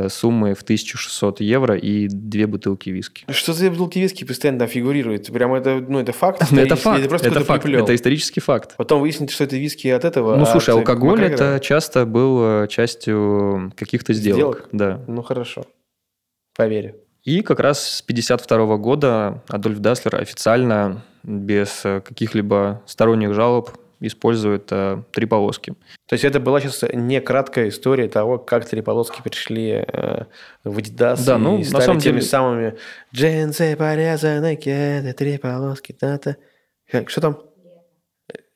суммы 0.08 0.54
в 0.54 0.62
1600 0.62 1.40
евро 1.40 1.76
и 1.76 2.08
две 2.08 2.46
бутылки 2.46 2.90
виски. 2.90 3.24
Что 3.30 3.52
за 3.52 3.70
бутылки 3.70 3.98
виски 3.98 4.24
постоянно 4.24 4.60
там 4.60 4.68
фигурирует? 4.68 5.32
Прямо 5.32 5.58
это, 5.58 5.84
ну, 5.86 5.98
это 5.98 6.12
факт? 6.12 6.42
Ну, 6.50 6.60
это 6.60 6.76
факт, 6.76 7.00
Или 7.00 7.08
просто 7.08 7.28
это 7.28 7.44
факт, 7.44 7.62
приплел? 7.62 7.84
это 7.84 7.94
исторический 7.94 8.40
факт. 8.40 8.74
Потом 8.76 9.00
выяснится, 9.00 9.34
что 9.34 9.44
это 9.44 9.56
виски 9.56 9.88
от 9.88 10.04
этого. 10.04 10.36
Ну, 10.36 10.42
а 10.42 10.46
слушай, 10.46 10.70
алкоголь 10.70 11.20
Макгрегора? 11.20 11.46
это 11.50 11.64
часто 11.64 12.06
был 12.06 12.62
э, 12.64 12.68
частью 12.68 13.72
каких-то 13.76 14.12
сделок. 14.12 14.36
Сделок? 14.36 14.68
Да. 14.72 15.00
Ну, 15.06 15.22
хорошо. 15.22 15.64
Поверю. 16.56 16.94
И 17.24 17.42
как 17.42 17.60
раз 17.60 17.96
с 17.98 18.02
52 18.02 18.76
года 18.78 19.42
Адольф 19.48 19.78
Даслер 19.78 20.16
официально, 20.16 21.02
без 21.22 21.82
э, 21.84 22.00
каких-либо 22.00 22.82
сторонних 22.86 23.34
жалоб, 23.34 23.70
использует 24.06 24.68
э, 24.70 25.02
три 25.12 25.26
полоски. 25.26 25.74
То 26.06 26.14
есть 26.14 26.24
это 26.24 26.40
была 26.40 26.60
сейчас 26.60 26.82
не 26.92 27.20
краткая 27.20 27.68
история 27.68 28.08
того, 28.08 28.38
как 28.38 28.64
три 28.68 28.82
полоски 28.82 29.22
пришли 29.22 29.84
э, 29.86 30.24
в 30.64 30.78
Adidas 30.78 31.24
Да, 31.26 31.36
и 31.36 31.38
ну, 31.38 31.58
на 31.58 31.64
стали 31.64 31.84
самом 31.84 32.00
теми 32.00 32.14
деле- 32.14 32.26
самыми 32.26 32.78
джинсы 33.14 33.76
порезаны, 33.76 34.56
кеды, 34.56 35.12
три 35.12 35.38
полоски. 35.38 35.96
Как, 36.90 37.08
Что 37.10 37.20
там? 37.20 37.40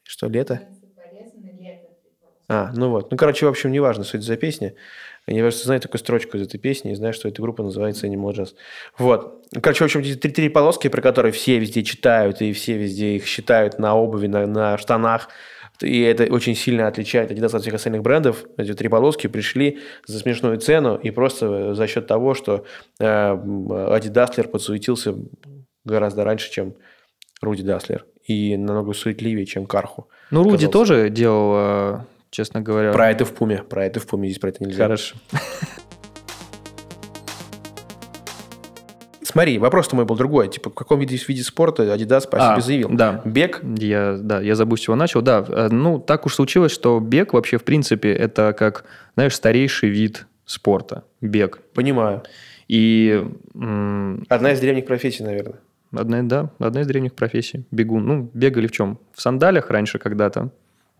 Что, 0.03 0.29
лето? 0.29 0.61
А, 2.49 2.71
ну 2.75 2.91
вот. 2.91 3.11
Ну, 3.11 3.17
короче, 3.17 3.47
в 3.47 3.49
общем, 3.49 3.73
неважно, 3.73 4.05
что 4.05 4.19
это 4.19 4.27
за 4.27 4.37
песня. 4.37 4.75
Я 5.27 5.43
просто 5.43 5.65
знаю 5.65 5.81
такую 5.81 5.99
строчку 5.99 6.37
из 6.37 6.43
этой 6.43 6.59
песни 6.59 6.93
и 6.93 6.95
знаю, 6.95 7.13
что 7.13 7.29
эта 7.29 7.43
группа 7.43 7.63
называется 7.63 8.07
Animal 8.07 8.33
Jazz. 8.33 8.55
Вот. 8.97 9.45
Короче, 9.61 9.83
в 9.83 9.87
общем, 9.87 10.01
эти 10.01 10.15
три, 10.15 10.31
три 10.31 10.49
полоски, 10.49 10.89
про 10.89 11.03
которые 11.03 11.33
все 11.33 11.59
везде 11.59 11.83
читают, 11.83 12.41
и 12.41 12.53
все 12.53 12.77
везде 12.77 13.17
их 13.17 13.27
считают 13.27 13.79
на 13.79 13.97
обуви, 13.97 14.29
на, 14.29 14.47
на 14.47 14.79
штанах. 14.79 15.29
И 15.83 16.01
это 16.01 16.25
очень 16.33 16.55
сильно 16.55 16.87
отличает 16.87 17.31
Adidas 17.31 17.55
от 17.55 17.63
всех 17.63 17.75
остальных 17.75 18.03
брендов. 18.03 18.45
Эти 18.57 18.73
три 18.73 18.89
полоски 18.89 19.27
пришли 19.27 19.81
за 20.07 20.19
смешную 20.19 20.59
цену 20.59 20.97
и 20.97 21.11
просто 21.11 21.75
за 21.75 21.87
счет 21.87 22.07
того, 22.07 22.35
что 22.35 22.65
э, 22.99 23.05
Adidas 23.05 24.49
подсуетился 24.49 25.15
гораздо 25.85 26.25
раньше, 26.25 26.51
чем 26.51 26.75
Руди 27.43 27.63
Даслер. 27.63 28.07
И 28.25 28.57
намного 28.57 28.93
суетливее, 28.93 29.47
чем 29.47 29.67
Карху. 29.67 30.09
Ну, 30.31 30.43
Руди 30.43 30.67
тоже 30.67 31.11
делал, 31.11 31.55
э, 31.57 31.99
честно 32.37 32.61
говоря... 32.61 32.93
Про 32.93 33.11
это 33.11 33.25
в 33.25 33.33
Пуме. 33.33 33.63
Про 33.63 33.87
это 33.87 33.99
в 33.99 34.07
Пуме. 34.07 34.29
Здесь 34.29 34.39
про 34.39 34.51
это 34.51 34.63
нельзя. 34.63 34.83
Хорошо. 34.85 35.17
Смотри, 39.23 39.59
вопрос-то 39.59 39.97
мой 39.97 40.05
был 40.05 40.17
другой. 40.17 40.49
Типа, 40.49 40.69
в 40.69 40.75
каком 40.75 41.01
виде, 41.01 41.17
виде 41.29 41.43
спорта 41.43 41.85
Adidas 41.85 42.29
по 42.29 42.37
А, 42.39 42.53
себе 42.53 42.63
заявил? 42.63 42.89
да. 42.91 43.23
Бег? 43.25 43.63
Я, 43.79 44.19
да, 44.21 44.43
я 44.43 44.55
забыл, 44.55 44.77
с 44.77 44.81
чего 44.81 44.97
начал. 44.97 45.23
Да, 45.23 45.45
э, 45.49 45.69
ну, 45.71 45.99
так 45.99 46.27
уж 46.27 46.35
случилось, 46.35 46.73
что 46.73 47.01
бег 47.01 47.33
вообще, 47.33 47.57
в 47.57 47.65
принципе, 47.65 48.13
это 48.13 48.53
как, 48.53 48.85
знаешь, 49.15 49.35
старейший 49.35 49.89
вид 49.89 50.27
спорта. 50.45 51.05
Бег. 51.23 51.61
Понимаю. 51.75 52.23
И 52.69 53.25
Одна 54.29 54.53
из 54.53 54.61
древних 54.61 54.85
профессий, 54.85 55.25
наверное. 55.25 55.61
одна, 55.93 56.23
да, 56.23 56.51
одна 56.59 56.83
из 56.83 56.87
древних 56.87 57.15
профессий. 57.15 57.65
Бегун. 57.71 58.07
Ну, 58.07 58.31
бегали 58.35 58.67
в 58.67 58.73
чем? 58.73 58.99
В 59.15 59.23
сандалях 59.23 59.71
раньше 59.71 59.99
когда-то. 59.99 60.51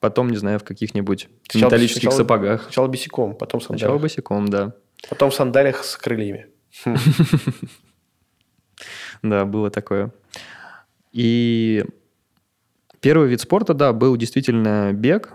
Потом, 0.01 0.29
не 0.31 0.37
знаю, 0.37 0.59
в 0.59 0.65
каких-нибудь 0.65 1.29
Сначала- 1.49 1.71
металлических 1.71 2.03
сначала- 2.03 2.19
сапогах. 2.19 2.63
Сначала 2.65 2.87
босиком, 2.89 3.35
потом 3.35 3.61
в 3.61 3.65
Сначала 3.65 3.93
сандалях. 3.93 4.03
босиком, 4.03 4.49
да. 4.49 4.73
Потом 5.09 5.31
в 5.31 5.35
сандалях 5.35 5.85
с 5.85 5.97
крыльями. 5.97 6.47
Да, 9.23 9.45
было 9.45 9.71
такое. 9.71 10.13
И 11.13 11.85
первый 13.01 13.29
вид 13.29 13.41
спорта, 13.41 13.75
да, 13.75 13.93
был 13.93 14.17
действительно 14.17 14.93
бег, 14.93 15.33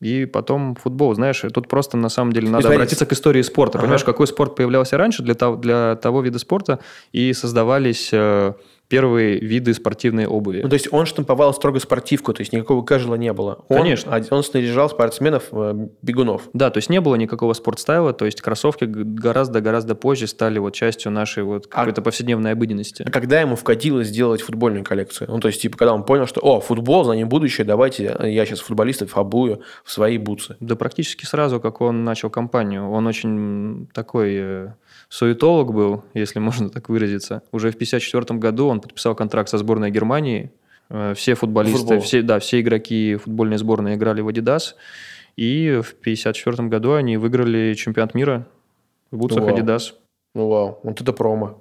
и 0.00 0.26
потом 0.26 0.74
футбол. 0.74 1.14
Знаешь, 1.14 1.42
тут 1.52 1.68
просто 1.68 1.96
на 1.96 2.10
самом 2.10 2.32
деле 2.32 2.48
надо 2.50 2.62
смотри, 2.64 2.76
обратиться 2.76 3.06
к 3.06 3.12
истории 3.12 3.40
спорта. 3.42 3.78
Ага. 3.78 3.84
Понимаешь, 3.86 4.04
какой 4.04 4.26
спорт 4.26 4.54
появлялся 4.54 4.98
раньше 4.98 5.22
для 5.22 5.34
того, 5.34 5.56
для 5.56 5.96
того 5.96 6.20
вида 6.20 6.38
спорта, 6.38 6.80
и 7.12 7.32
создавались 7.32 8.10
э, 8.12 8.52
первые 8.88 9.38
виды 9.40 9.72
спортивной 9.74 10.26
обуви. 10.26 10.60
Ну, 10.62 10.68
то 10.68 10.74
есть 10.74 10.92
он 10.92 11.06
штамповал 11.06 11.54
строго 11.54 11.78
спортивку, 11.80 12.32
то 12.32 12.40
есть 12.42 12.52
никакого 12.52 12.82
кажела 12.82 13.14
не 13.14 13.32
было. 13.32 13.64
Он, 13.68 13.78
Конечно. 13.78 14.14
а- 14.14 14.22
Он 14.34 14.42
снаряжал 14.44 14.88
спортсменов, 14.90 15.44
э, 15.52 15.88
бегунов. 16.02 16.48
Да, 16.52 16.70
то 16.70 16.78
есть 16.78 16.90
не 16.90 17.00
было 17.00 17.14
никакого 17.14 17.52
спортстайла, 17.54 18.12
то 18.12 18.24
есть 18.26 18.40
кроссовки 18.42 18.84
гораздо-гораздо 18.84 19.94
позже 19.94 20.26
стали 20.26 20.58
вот 20.58 20.74
частью 20.74 21.12
нашей 21.12 21.44
вот 21.44 21.66
А- 21.70 21.78
какой-то 21.80 22.02
повседневной 22.02 22.52
обыденности. 22.52 23.02
А 23.06 23.10
когда 23.10 23.40
ему 23.40 23.56
вкатило 23.56 24.04
сделать 24.04 24.42
футбольную 24.42 24.84
коллекцию? 24.84 25.30
Ну, 25.30 25.40
то 25.40 25.48
есть, 25.48 25.62
типа, 25.62 25.76
когда 25.78 25.94
он 25.94 26.04
понял, 26.04 26.26
что, 26.26 26.40
о, 26.40 26.60
футбол, 26.60 27.04
за 27.04 27.12
ним 27.14 27.28
будущее, 27.28 27.64
давайте 27.64 28.16
я 28.20 28.44
сейчас 28.46 28.60
футболистов 28.60 29.16
обую 29.16 29.62
в 29.84 29.90
свои 29.90 30.18
бутсы. 30.18 30.56
Да 30.60 30.76
практически 30.76 31.24
сразу, 31.24 31.60
как 31.60 31.80
он 31.80 32.04
начал 32.04 32.28
кампанию. 32.30 32.90
Он 32.90 33.06
очень 33.06 33.88
такой 33.94 34.34
э, 34.34 34.68
суетолог 35.08 35.72
был, 35.72 36.04
если 36.14 36.38
можно 36.40 36.68
так 36.70 36.88
выразиться. 36.88 37.42
Уже 37.52 37.70
в 37.70 37.74
1954 37.74 38.38
году 38.38 38.73
он 38.74 38.80
подписал 38.80 39.14
контракт 39.14 39.48
со 39.48 39.58
сборной 39.58 39.90
Германии. 39.90 40.50
Э, 40.90 41.14
Все 41.16 41.34
футболисты, 41.34 41.78
Футбол. 41.78 42.00
все, 42.00 42.22
да, 42.22 42.38
все 42.38 42.60
игроки 42.60 43.16
футбольной 43.16 43.56
сборной 43.58 43.94
играли 43.94 44.20
в 44.20 44.28
Adidas. 44.28 44.74
И 45.36 45.80
в 45.82 45.90
1954 46.00 46.68
году 46.68 46.92
они 46.94 47.16
выиграли 47.16 47.74
чемпионат 47.74 48.14
мира 48.14 48.46
в 49.10 49.16
бутсах 49.16 49.44
Вау. 49.44 49.56
Adidas. 49.56 49.92
Ну, 50.34 50.48
вау, 50.48 50.80
вот 50.82 51.00
это 51.00 51.12
промо. 51.12 51.60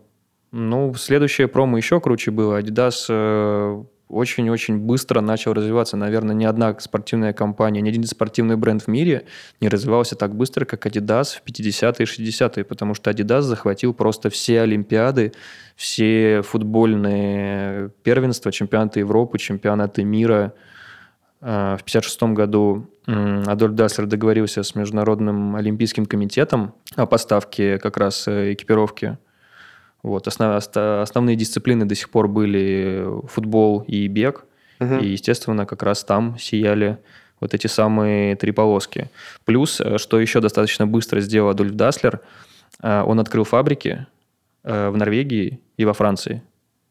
Ну, 0.52 0.94
следующее 0.96 1.48
промо 1.48 1.78
еще 1.78 2.00
круче 2.00 2.32
было. 2.32 2.60
Adidas 2.62 3.06
э, 3.10 3.84
очень-очень 4.14 4.78
быстро 4.78 5.22
начал 5.22 5.54
развиваться. 5.54 5.98
Наверное, 5.98 6.36
ни 6.36 6.46
одна 6.46 6.78
спортивная 6.80 7.34
компания, 7.34 7.82
ни 7.82 7.90
один 7.90 8.04
спортивный 8.04 8.56
бренд 8.56 8.84
в 8.84 8.88
мире 8.88 9.26
не 9.62 9.70
развивался 9.70 10.16
так 10.16 10.36
быстро, 10.36 10.66
как 10.66 10.86
Adidas 10.86 11.38
в 11.38 11.44
50-е 11.46 12.06
и 12.06 12.30
60-е, 12.30 12.64
потому 12.64 12.94
что 12.94 13.12
Adidas 13.12 13.42
захватил 13.42 13.94
просто 13.94 14.30
все 14.30 14.62
Олимпиады, 14.62 15.34
все 15.76 16.42
футбольные 16.44 17.90
первенства, 18.04 18.52
чемпионаты 18.52 19.00
Европы, 19.00 19.38
чемпионаты 19.38 20.04
мира. 20.04 20.54
Э, 21.42 21.76
В 21.78 21.84
1956 21.84 22.24
году 22.36 22.90
Адольф 23.06 23.74
Даслер 23.74 24.08
договорился 24.08 24.64
с 24.64 24.76
Международным 24.76 25.56
олимпийским 25.56 26.06
комитетом 26.06 26.74
о 26.96 27.06
поставке 27.06 27.78
как 27.80 27.98
раз 27.98 28.28
э, 28.28 28.54
экипировки 28.54 29.18
вот, 30.04 30.28
основ- 30.28 31.02
основные 31.02 31.36
дисциплины 31.36 31.86
до 31.86 31.96
сих 31.96 32.10
пор 32.10 32.28
были 32.28 33.06
футбол 33.28 33.84
и 33.88 34.08
бег. 34.08 34.46
Мгм. 34.80 35.00
И, 35.00 35.08
естественно, 35.08 35.66
как 35.66 35.82
раз 35.84 36.04
там 36.04 36.38
сияли 36.38 36.98
вот 37.40 37.54
эти 37.54 37.68
самые 37.68 38.36
три 38.36 38.52
полоски. 38.52 39.10
Плюс, 39.46 39.82
э, 39.82 39.98
что 39.98 40.20
еще 40.20 40.40
достаточно 40.40 40.86
быстро 40.88 41.22
сделал 41.22 41.50
Адольф 41.50 41.74
Даслер, 41.74 42.20
э, 42.82 43.02
он 43.02 43.20
открыл 43.20 43.44
фабрики 43.44 44.06
э, 44.64 44.90
в 44.90 44.98
Норвегии 44.98 45.60
и 45.78 45.86
во 45.86 45.94
Франции. 45.94 46.42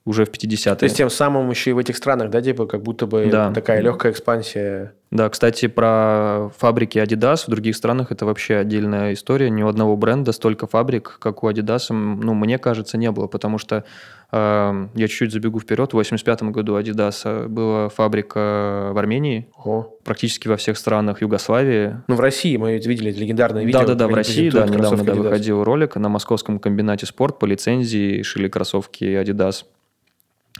Уже 0.04 0.24
в 0.24 0.30
50-е. 0.30 0.74
То 0.76 0.84
есть 0.84 0.96
тем 0.96 1.10
самым 1.10 1.48
еще 1.50 1.70
и 1.70 1.72
в 1.72 1.78
этих 1.78 1.96
странах, 1.96 2.30
да, 2.30 2.42
типа 2.42 2.66
как 2.66 2.82
будто 2.82 3.06
бы 3.06 3.28
Да. 3.30 3.52
такая 3.52 3.80
легкая 3.80 4.12
экспансия. 4.12 4.94
Да, 5.12 5.28
кстати, 5.28 5.68
про 5.68 6.50
фабрики 6.58 6.98
Adidas 6.98 7.44
в 7.46 7.50
других 7.50 7.76
странах 7.76 8.10
это 8.10 8.24
вообще 8.24 8.56
отдельная 8.56 9.12
история. 9.12 9.50
Ни 9.50 9.62
у 9.62 9.68
одного 9.68 9.94
бренда 9.96 10.32
столько 10.32 10.66
фабрик, 10.66 11.18
как 11.20 11.44
у 11.44 11.50
Adidas, 11.50 11.92
ну, 11.92 12.32
мне 12.34 12.58
кажется, 12.58 12.96
не 12.96 13.10
было, 13.10 13.26
потому 13.26 13.58
что 13.58 13.84
э, 14.32 14.86
я 14.94 15.08
чуть-чуть 15.08 15.30
забегу 15.32 15.60
вперед. 15.60 15.90
В 15.90 15.94
85 15.94 16.44
году 16.44 16.78
Adidas 16.78 17.46
была 17.46 17.90
фабрика 17.90 18.90
в 18.94 18.98
Армении, 18.98 19.48
О. 19.62 19.86
практически 20.02 20.48
во 20.48 20.56
всех 20.56 20.78
странах 20.78 21.20
Югославии. 21.20 21.98
Ну, 22.08 22.14
в 22.16 22.20
России 22.20 22.56
мы 22.56 22.72
ведь 22.72 22.86
видели 22.86 23.12
легендарное 23.12 23.64
видео. 23.64 23.80
Да-да-да, 23.80 24.08
в 24.08 24.14
России, 24.14 24.48
да, 24.48 24.66
недавно 24.66 25.04
да, 25.04 25.14
выходил 25.14 25.62
ролик 25.62 25.94
на 25.96 26.08
московском 26.08 26.58
комбинате 26.58 27.04
спорт 27.06 27.38
по 27.38 27.44
лицензии 27.44 28.22
шили 28.22 28.48
кроссовки 28.48 29.04
Adidas. 29.04 29.64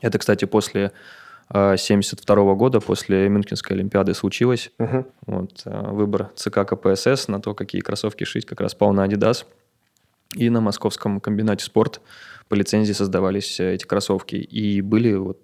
Это, 0.02 0.18
кстати, 0.18 0.44
после 0.44 0.92
1972 1.48 2.54
года, 2.54 2.80
после 2.80 3.28
Мюнхенской 3.28 3.76
Олимпиады 3.76 4.14
случилось. 4.14 4.70
Мгм. 4.78 5.06
Вот, 5.26 5.62
э, 5.64 5.90
выбор 5.90 6.30
ЦК 6.34 6.66
КПСС 6.66 7.28
на 7.28 7.40
то, 7.40 7.54
какие 7.54 7.82
кроссовки 7.82 8.24
шить, 8.24 8.46
как 8.46 8.60
раз 8.60 8.74
пал 8.74 8.92
на 8.92 9.06
Adidas. 9.06 9.44
И 10.34 10.48
на 10.48 10.60
московском 10.60 11.20
комбинате 11.20 11.64
спорт 11.64 12.00
по 12.48 12.54
лицензии 12.54 12.94
создавались 12.94 13.60
э, 13.60 13.74
эти 13.74 13.84
кроссовки. 13.84 14.36
И 14.36 14.80
были, 14.80 15.14
вот, 15.14 15.42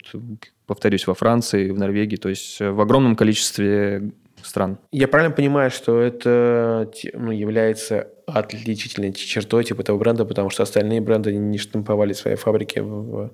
повторюсь, 0.66 1.06
во 1.06 1.14
Франции, 1.14 1.70
в 1.70 1.78
Норвегии, 1.78 2.16
то 2.16 2.30
есть 2.30 2.60
э, 2.60 2.70
в 2.70 2.80
огромном 2.80 3.14
количестве 3.14 4.12
стран. 4.42 4.78
Я 4.92 5.08
правильно 5.08 5.34
понимаю, 5.34 5.70
что 5.70 6.00
это 6.00 6.90
ну, 7.12 7.32
является 7.32 8.08
отличительной 8.26 9.12
чертой 9.12 9.64
типа 9.64 9.82
этого 9.82 9.98
бренда, 9.98 10.24
потому 10.24 10.48
что 10.48 10.62
остальные 10.62 11.02
бренды 11.02 11.34
не 11.34 11.58
штамповали 11.58 12.14
свои 12.14 12.36
фабрики, 12.36 12.78
в, 12.78 13.30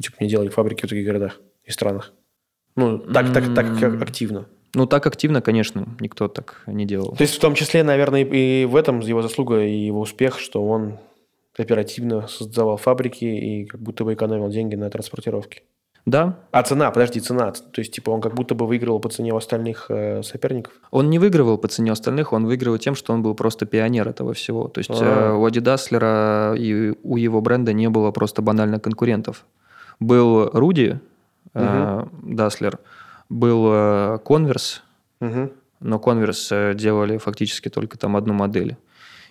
типа 0.00 0.16
не 0.20 0.28
делали 0.28 0.48
фабрики 0.48 0.84
в 0.84 0.88
других 0.88 1.06
городах 1.06 1.40
и 1.64 1.70
странах. 1.70 2.12
Ну, 2.76 2.98
так, 2.98 3.32
так, 3.32 3.54
так 3.54 4.02
активно. 4.02 4.46
Ну, 4.74 4.86
так 4.86 5.06
активно, 5.06 5.40
конечно, 5.40 5.88
никто 5.98 6.28
так 6.28 6.62
не 6.66 6.84
делал. 6.84 7.16
То 7.16 7.22
есть, 7.22 7.34
в 7.34 7.40
том 7.40 7.54
числе, 7.54 7.82
наверное, 7.82 8.24
и 8.24 8.66
в 8.66 8.76
этом 8.76 9.00
его 9.00 9.22
заслуга 9.22 9.64
и 9.64 9.74
его 9.86 10.00
успех, 10.00 10.38
что 10.38 10.64
он 10.64 10.98
оперативно 11.56 12.28
создавал 12.28 12.76
фабрики 12.76 13.24
и 13.24 13.64
как 13.64 13.80
будто 13.80 14.04
бы 14.04 14.14
экономил 14.14 14.48
деньги 14.48 14.76
на 14.76 14.90
транспортировке. 14.90 15.62
Да, 16.06 16.38
А 16.52 16.62
цена, 16.62 16.90
подожди, 16.90 17.20
цена. 17.20 17.52
То 17.52 17.80
есть, 17.80 17.92
типа, 17.92 18.10
он 18.10 18.20
как 18.22 18.34
будто 18.34 18.54
бы 18.54 18.66
выигрывал 18.66 18.98
по 18.98 19.10
цене 19.10 19.34
у 19.34 19.36
остальных 19.36 19.86
э, 19.90 20.22
соперников. 20.22 20.72
Он 20.90 21.10
не 21.10 21.18
выигрывал 21.18 21.58
по 21.58 21.68
цене 21.68 21.92
остальных, 21.92 22.32
он 22.32 22.46
выигрывал 22.46 22.78
тем, 22.78 22.94
что 22.94 23.12
он 23.12 23.22
был 23.22 23.34
просто 23.34 23.66
пионер 23.66 24.08
этого 24.08 24.32
всего. 24.32 24.68
То 24.68 24.78
есть 24.78 24.90
А. 24.90 25.32
э, 25.32 25.34
у 25.34 25.44
Адидаслера 25.44 26.54
и 26.56 26.94
у 27.02 27.16
его 27.16 27.40
бренда 27.42 27.74
не 27.74 27.90
было 27.90 28.10
просто 28.10 28.40
банально 28.40 28.80
конкурентов. 28.80 29.44
Был 30.00 30.50
Руди 30.50 31.00
э, 31.54 32.04
Даслер, 32.22 32.78
был 33.28 33.66
э, 33.72 34.18
Конверс, 34.24 34.82
Мгм. 35.20 35.50
но 35.80 35.98
Конверс 35.98 36.48
э, 36.52 36.74
делали 36.74 37.18
фактически 37.18 37.68
только 37.68 37.98
там 37.98 38.16
одну 38.16 38.34
модель. 38.34 38.76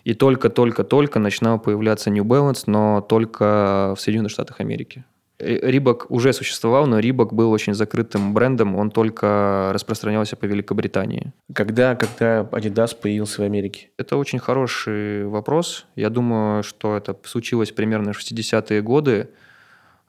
И 0.03 0.13
только-только-только 0.13 1.19
начинал 1.19 1.59
появляться 1.59 2.09
New 2.09 2.23
Balance, 2.23 2.63
но 2.65 3.01
только 3.01 3.93
в 3.95 4.01
Соединенных 4.01 4.31
Штатах 4.31 4.59
Америки. 4.61 5.03
Рибок 5.39 6.07
уже 6.09 6.33
существовал, 6.33 6.87
но 6.87 6.97
Рибок 6.99 7.31
был 7.31 7.51
очень 7.51 7.75
закрытым 7.75 8.33
брендом, 8.33 8.75
он 8.75 8.89
только 8.89 9.69
распространялся 9.71 10.35
по 10.35 10.45
Великобритании. 10.45 11.31
Когда, 11.53 11.95
когда 11.95 12.41
Adidas 12.41 12.95
появился 12.99 13.41
в 13.41 13.45
Америке? 13.45 13.89
Это 13.97 14.17
очень 14.17 14.39
хороший 14.39 15.27
вопрос. 15.27 15.85
Я 15.95 16.09
думаю, 16.09 16.63
что 16.63 16.97
это 16.97 17.15
случилось 17.23 17.71
примерно 17.71 18.13
в 18.13 18.19
60-е 18.19 18.81
годы. 18.81 19.29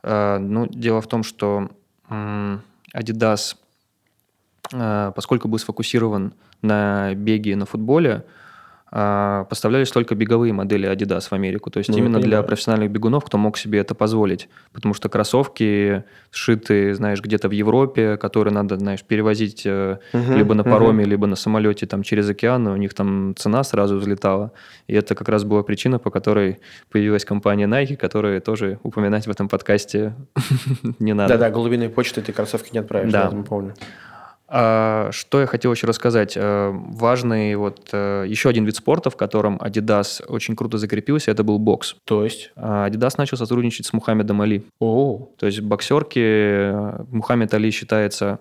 Э, 0.02 0.38
Ну, 0.38 0.66
дело 0.66 1.00
в 1.00 1.06
том, 1.06 1.22
что 1.22 1.70
Adidas, 2.10 3.56
э, 4.72 5.12
поскольку 5.14 5.48
был 5.48 5.58
сфокусирован 5.58 6.32
на 6.62 7.14
беге 7.14 7.52
и 7.52 7.54
на 7.54 7.66
футболе, 7.66 8.24
поставлялись 8.90 9.90
только 9.90 10.14
беговые 10.14 10.52
модели 10.52 10.90
Adidas 10.90 11.28
в 11.28 11.32
Америку. 11.32 11.70
То 11.70 11.78
есть 11.78 11.90
Ну, 11.90 11.98
именно 11.98 12.20
для 12.20 12.42
профессиональных 12.42 12.90
бегунов, 12.90 13.24
кто 13.24 13.38
мог 13.38 13.58
себе 13.58 13.78
это 13.80 13.94
позволить. 13.94 14.48
Потому 14.72 14.94
что 14.94 15.08
кроссовки 15.08 16.04
сшиты, 16.30 16.94
знаешь, 16.94 17.20
где-то 17.20 17.48
в 17.48 17.52
Европе, 17.52 18.16
которые 18.16 18.54
надо, 18.54 18.76
знаешь, 18.78 19.02
перевозить 19.02 19.66
Мгм, 19.66 20.36
либо 20.36 20.54
на 20.54 20.64
пароме, 20.64 21.04
либо 21.04 21.26
на 21.26 21.36
самолете 21.36 21.86
там 21.86 22.02
через 22.02 22.28
океан, 22.30 22.66
у 22.66 22.76
них 22.76 22.94
там 22.94 23.34
цена 23.36 23.62
сразу 23.64 23.98
взлетала. 23.98 24.52
И 24.86 24.94
это 24.94 25.14
как 25.14 25.28
раз 25.28 25.44
была 25.44 25.62
причина, 25.62 25.98
по 25.98 26.10
которой 26.10 26.58
появилась 26.90 27.24
компания 27.24 27.66
Nike, 27.66 27.96
которую 27.96 28.40
тоже 28.40 28.78
упоминать 28.82 29.26
в 29.26 29.30
этом 29.30 29.48
подкасте 29.48 30.14
не 30.98 31.12
надо. 31.12 31.34
Да-да, 31.34 31.50
голубиной 31.50 31.88
почты 31.88 32.22
ты 32.22 32.32
кроссовки 32.32 32.70
не 32.72 32.78
отправишь, 32.78 33.12
Да. 33.12 33.30
я 33.32 33.42
помню. 33.42 33.74
А, 34.50 35.10
что 35.12 35.40
я 35.40 35.46
хотел 35.46 35.72
еще 35.72 35.86
рассказать? 35.86 36.32
Э, 36.36 36.70
Важный 36.72 37.54
вот 37.56 37.90
э, 37.92 38.24
еще 38.26 38.48
один 38.48 38.64
вид 38.64 38.76
спорта, 38.76 39.10
в 39.10 39.16
котором 39.16 39.56
Adidas 39.58 40.24
очень 40.26 40.56
круто 40.56 40.78
закрепился, 40.78 41.30
это 41.30 41.44
был 41.44 41.58
бокс. 41.58 41.96
То 42.04 42.24
есть? 42.24 42.50
А, 42.56 42.88
Adidas 42.88 43.14
начал 43.18 43.36
сотрудничать 43.36 43.84
с 43.86 43.92
Мухаммедом 43.92 44.40
Али. 44.40 44.64
О, 44.80 45.28
То 45.36 45.44
есть 45.46 45.60
боксерки, 45.60 46.18
э, 46.20 47.04
Мухаммед 47.10 47.52
Али 47.52 47.70
считается 47.70 48.38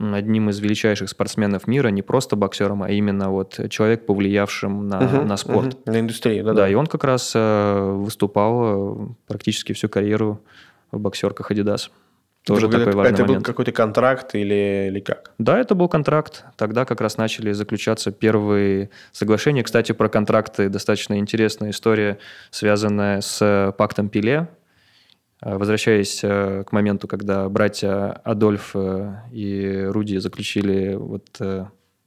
одним 0.00 0.48
из 0.48 0.58
величайших 0.60 1.10
спортсменов 1.10 1.66
мира, 1.66 1.88
не 1.88 2.00
просто 2.00 2.36
боксером, 2.36 2.82
а 2.82 2.90
именно 2.90 3.30
вот 3.30 3.60
человек, 3.68 4.06
повлиявшим 4.06 4.88
на, 4.88 5.00
Мгм, 5.00 5.26
на 5.26 5.36
спорт. 5.36 5.66
мгм, 5.66 5.78
На 5.92 6.00
индустрию, 6.00 6.42
Да, 6.42 6.54
да-да. 6.54 6.68
и 6.70 6.74
он 6.74 6.86
как 6.86 7.04
раз 7.04 7.32
выступал 7.34 9.14
практически 9.26 9.72
всю 9.74 9.88
карьеру 9.90 10.40
в 10.90 10.98
боксерках 10.98 11.50
Adidas. 11.50 11.90
Тоже 12.44 12.66
это, 12.66 12.76
такой 12.78 12.88
это- 12.88 12.96
важный 12.98 13.14
это 13.14 13.22
был 13.22 13.28
момент. 13.28 13.46
какой-то 13.46 13.72
контракт 13.72 14.34
или, 14.34 14.88
или 14.88 15.00
как? 15.00 15.32
Да, 15.38 15.58
это 15.58 15.74
был 15.74 15.88
контракт. 15.88 16.44
Тогда 16.56 16.84
как 16.84 17.00
раз 17.00 17.16
начали 17.16 17.52
заключаться 17.52 18.10
первые 18.12 18.90
соглашения. 19.12 19.62
Кстати, 19.62 19.92
про 19.92 20.08
контракты 20.10 20.68
достаточно 20.68 21.18
интересная 21.18 21.70
история, 21.70 22.18
связанная 22.50 23.22
с 23.22 23.38
э, 23.40 23.72
пактом 23.72 24.10
Пиле. 24.10 24.48
Э, 25.42 25.56
Возвращаясь 25.56 26.20
э, 26.22 26.64
к 26.66 26.72
моменту, 26.72 27.08
когда 27.08 27.48
братья 27.48 28.12
Адольф 28.24 28.76
и 29.32 29.86
Руди 29.90 30.18
заключили 30.18 30.94
вот 30.96 31.40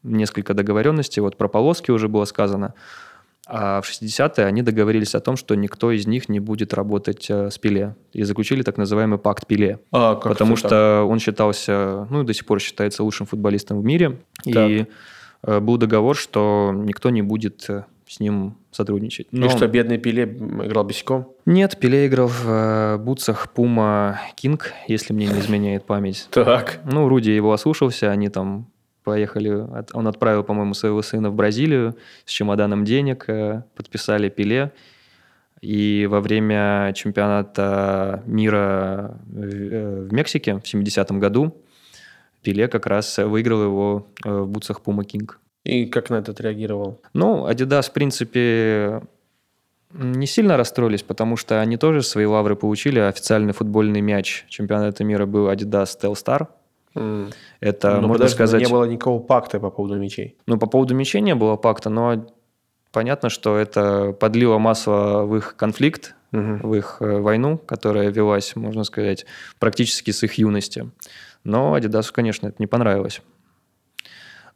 несколько 0.04 0.54
договоренностей, 0.54 1.20
вот 1.20 1.36
про 1.36 1.48
полоски 1.48 1.90
уже 1.92 2.08
было 2.08 2.26
сказано, 2.26 2.76
а 3.48 3.82
в 3.82 3.90
60-е 3.90 4.46
они 4.46 4.62
договорились 4.62 5.16
о 5.16 5.20
том, 5.20 5.38
что 5.38 5.56
никто 5.56 5.92
из 5.92 6.06
них 6.06 6.30
не 6.30 6.40
будет 6.40 6.74
работать 6.74 7.28
э, 7.30 7.50
с 7.50 7.58
Пиле. 7.58 7.96
И 8.14 8.24
заключили 8.24 8.62
так 8.62 8.78
называемый 8.78 9.20
пакт 9.20 9.48
Пиле. 9.48 9.80
А, 9.92 10.16
потому 10.16 10.54
это 10.54 10.62
так? 10.62 10.70
что 10.70 11.08
он 11.10 11.20
считался, 11.20 12.08
ну 12.10 12.24
и 12.24 12.26
до 12.26 12.34
сих 12.34 12.46
пор 12.46 12.60
считается 12.60 13.04
лучшим 13.04 13.26
футболистом 13.26 13.80
в 13.80 13.86
мире. 13.86 14.20
И 14.46 14.86
э, 15.44 15.60
был 15.60 15.78
договор, 15.78 16.16
что 16.16 16.72
никто 16.76 17.10
не 17.10 17.22
будет 17.22 17.70
э, 17.70 17.86
с 18.08 18.20
ним 18.20 18.58
сотрудничать. 18.72 19.28
И 19.32 19.38
Но- 19.38 19.50
что, 19.50 19.68
бедный 19.68 19.98
Пеле 19.98 20.24
играл 20.24 20.84
босиком? 20.84 21.30
Нет, 21.46 21.78
Пеле 21.80 22.08
играл 22.08 22.28
в 22.28 22.98
бутсах 23.00 23.48
Puma 23.56 24.16
King, 24.42 24.62
если 24.88 25.14
мне 25.14 25.28
не 25.28 25.40
изменяет 25.40 25.86
память. 25.86 26.28
Так. 26.32 26.80
Ну, 26.86 27.08
Руди 27.08 27.30
его 27.30 27.54
ослушался, 27.54 28.12
они 28.12 28.30
там 28.30 28.68
поехали, 29.08 29.66
он 29.94 30.08
отправил, 30.08 30.44
по-моему, 30.44 30.74
своего 30.74 31.02
сына 31.02 31.30
в 31.30 31.34
Бразилию 31.34 31.96
с 32.26 32.32
чемоданом 32.32 32.84
денег, 32.84 33.24
э, 33.30 33.64
подписали 33.74 34.28
Пеле. 34.28 34.74
И 35.62 36.08
во 36.12 36.20
время 36.20 36.92
чемпионата 36.94 38.22
мира 38.26 39.18
в 39.26 39.44
э, 39.44 40.08
в 40.10 40.14
Мексике 40.14 40.56
в 40.56 40.64
70-м 40.64 41.20
году 41.20 41.56
Пеле 42.44 42.68
как 42.68 42.86
раз 42.86 43.18
выиграл 43.18 43.64
его 43.64 44.08
э, 44.26 44.40
в 44.42 44.48
бутсах 44.50 44.82
Puma 44.86 45.06
King. 45.06 45.30
И 45.64 45.86
как 45.86 46.10
на 46.10 46.16
это 46.16 46.34
отреагировал? 46.34 47.00
Ну, 47.14 47.48
Adidas, 47.50 47.84
в 47.84 47.94
принципе, 47.94 49.02
не 49.94 50.28
сильно 50.28 50.58
расстроились, 50.58 51.04
потому 51.04 51.38
что 51.38 51.62
они 51.62 51.78
тоже 51.78 52.02
свои 52.02 52.26
лавры 52.26 52.58
получили. 52.58 53.00
Официальный 53.00 53.54
футбольный 53.54 54.02
мяч 54.02 54.46
чемпионата 54.50 55.06
мира 55.06 55.26
был 55.26 55.50
Adidas 55.50 55.98
Telstar. 56.02 56.48
Это, 57.60 57.96
Ну, 57.96 58.08
можно 58.08 58.14
подожди, 58.14 58.36
сказать... 58.36 58.62
Не 58.62 58.68
было 58.72 58.84
никакого 58.86 59.20
пакта 59.20 59.60
по 59.60 59.70
поводу 59.70 59.96
мечей. 59.96 60.36
Ну, 60.46 60.58
по 60.58 60.68
поводу 60.68 60.96
мячей 60.96 61.22
не 61.22 61.36
было 61.36 61.56
пакта, 61.56 61.90
но 61.90 62.28
понятно, 62.92 63.30
что 63.30 63.58
это 63.58 64.14
подлило 64.20 64.58
масло 64.58 65.24
в 65.24 65.36
их 65.36 65.56
конфликт, 65.56 66.16
Мгм. 66.32 66.60
в 66.60 66.76
их 66.76 66.98
э, 67.00 67.20
войну, 67.20 67.58
которая 67.58 68.10
велась, 68.10 68.56
можно 68.56 68.84
сказать, 68.84 69.26
практически 69.60 70.12
с 70.12 70.24
их 70.24 70.34
юности. 70.34 70.90
Но 71.44 71.78
Adidas, 71.78 72.12
конечно, 72.12 72.48
это 72.48 72.58
не 72.60 72.68
понравилось. 72.68 73.22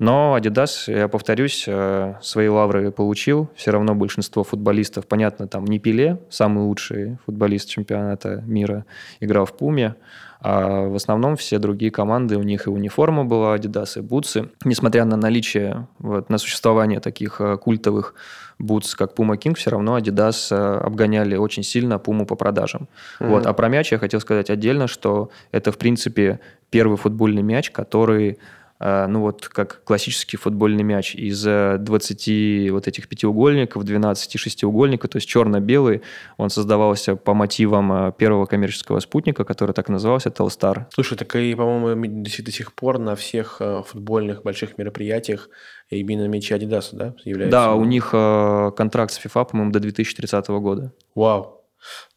Но 0.02 0.36
Adidas, 0.36 0.92
я 0.92 1.08
повторюсь, 1.08 1.66
э, 1.68 2.16
свои 2.22 2.48
лавры 2.48 2.92
получил. 2.92 3.52
Все 3.56 3.70
равно 3.70 3.94
большинство 3.94 4.44
футболистов, 4.44 5.06
понятно, 5.06 5.48
там 5.48 5.64
не 5.64 5.78
Пеле, 5.78 6.18
самый 6.32 6.64
лучший 6.64 7.20
футболист 7.28 7.70
чемпионата 7.70 8.44
мира, 8.48 8.86
играл 9.20 9.46
в 9.46 9.56
Пуме. 9.56 9.94
А 10.40 10.88
в 10.88 10.96
основном 10.96 11.36
все 11.36 11.60
другие 11.60 11.92
команды, 11.92 12.36
у 12.36 12.42
них 12.42 12.66
и 12.66 12.72
униформа 12.72 13.26
была 13.26 13.56
Adidas, 13.56 14.00
и 14.00 14.02
бутсы. 14.02 14.50
Несмотря 14.66 15.06
на 15.06 15.18
наличие, 15.18 15.88
вот, 16.00 16.32
на 16.32 16.40
существование 16.40 17.00
таких 17.00 17.40
э, 17.40 17.58
культовых 17.58 18.16
бутс, 18.58 18.96
как 18.96 19.14
Puma 19.14 19.38
King, 19.38 19.54
все 19.54 19.70
равно 19.70 20.00
Adidas 20.00 20.48
э, 20.50 20.80
обгоняли 20.80 21.36
очень 21.36 21.62
сильно 21.62 22.00
Puma 22.04 22.26
по 22.26 22.36
продажам. 22.36 22.88
Mm-hmm. 23.20 23.28
Вот. 23.28 23.46
А 23.46 23.54
про 23.54 23.70
мяч 23.70 23.92
я 23.92 24.00
хотел 24.00 24.20
сказать 24.20 24.50
отдельно, 24.50 24.88
что 24.88 25.30
это, 25.52 25.72
в 25.72 25.78
принципе, 25.78 26.40
первый 26.72 26.98
футбольный 26.98 27.44
мяч, 27.44 27.70
который 27.70 28.40
ну 28.84 29.22
вот 29.22 29.48
как 29.48 29.84
классический 29.84 30.38
футбольный 30.38 30.84
мяч 30.84 31.14
из 31.16 31.44
20 31.44 32.72
вот 32.72 32.88
этих 32.88 33.08
пятиугольников, 33.08 33.84
12 33.84 34.40
шестиугольников, 34.40 35.10
то 35.12 35.18
есть 35.18 35.28
черно-белый, 35.28 36.02
он 36.38 36.50
создавался 36.50 37.16
по 37.16 37.34
мотивам 37.34 37.92
э, 37.94 38.12
первого 38.18 38.46
коммерческого 38.46 39.00
спутника, 39.00 39.44
который 39.44 39.74
так 39.74 39.90
и 39.90 39.92
назывался, 39.92 40.30
Телстар. 40.30 40.88
Слушай, 40.94 41.18
так 41.18 41.36
и, 41.36 41.54
по-моему, 41.56 42.24
до 42.24 42.52
сих 42.52 42.74
пор 42.74 43.00
на 43.00 43.16
всех 43.16 43.58
э, 43.60 43.84
футбольных 43.86 44.44
больших 44.44 44.78
мероприятиях 44.78 45.50
именно 45.90 46.28
мячи 46.28 46.54
Adidas, 46.54 46.90
да, 46.92 47.14
являются? 47.24 47.52
Да, 47.52 47.74
у 47.74 47.86
них 47.86 48.12
контракт 48.12 49.14
с 49.14 49.24
FIFA, 49.24 49.50
по-моему, 49.50 49.72
до 49.72 49.80
2030 49.80 50.48
года. 50.50 50.94
Вау. 51.16 51.62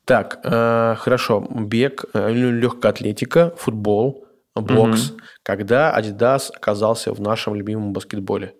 Так, 0.04 0.40
э, 0.44 0.96
хорошо. 0.98 1.46
Бег, 1.50 2.04
э, 2.12 2.32
легкая 2.32 2.92
атлетика, 2.92 3.54
футбол, 3.56 4.23
бокс, 4.54 5.10
угу. 5.10 5.20
когда 5.42 5.96
Adidas 5.98 6.50
оказался 6.54 7.12
в 7.12 7.20
нашем 7.20 7.54
любимом 7.54 7.92
баскетболе? 7.92 8.54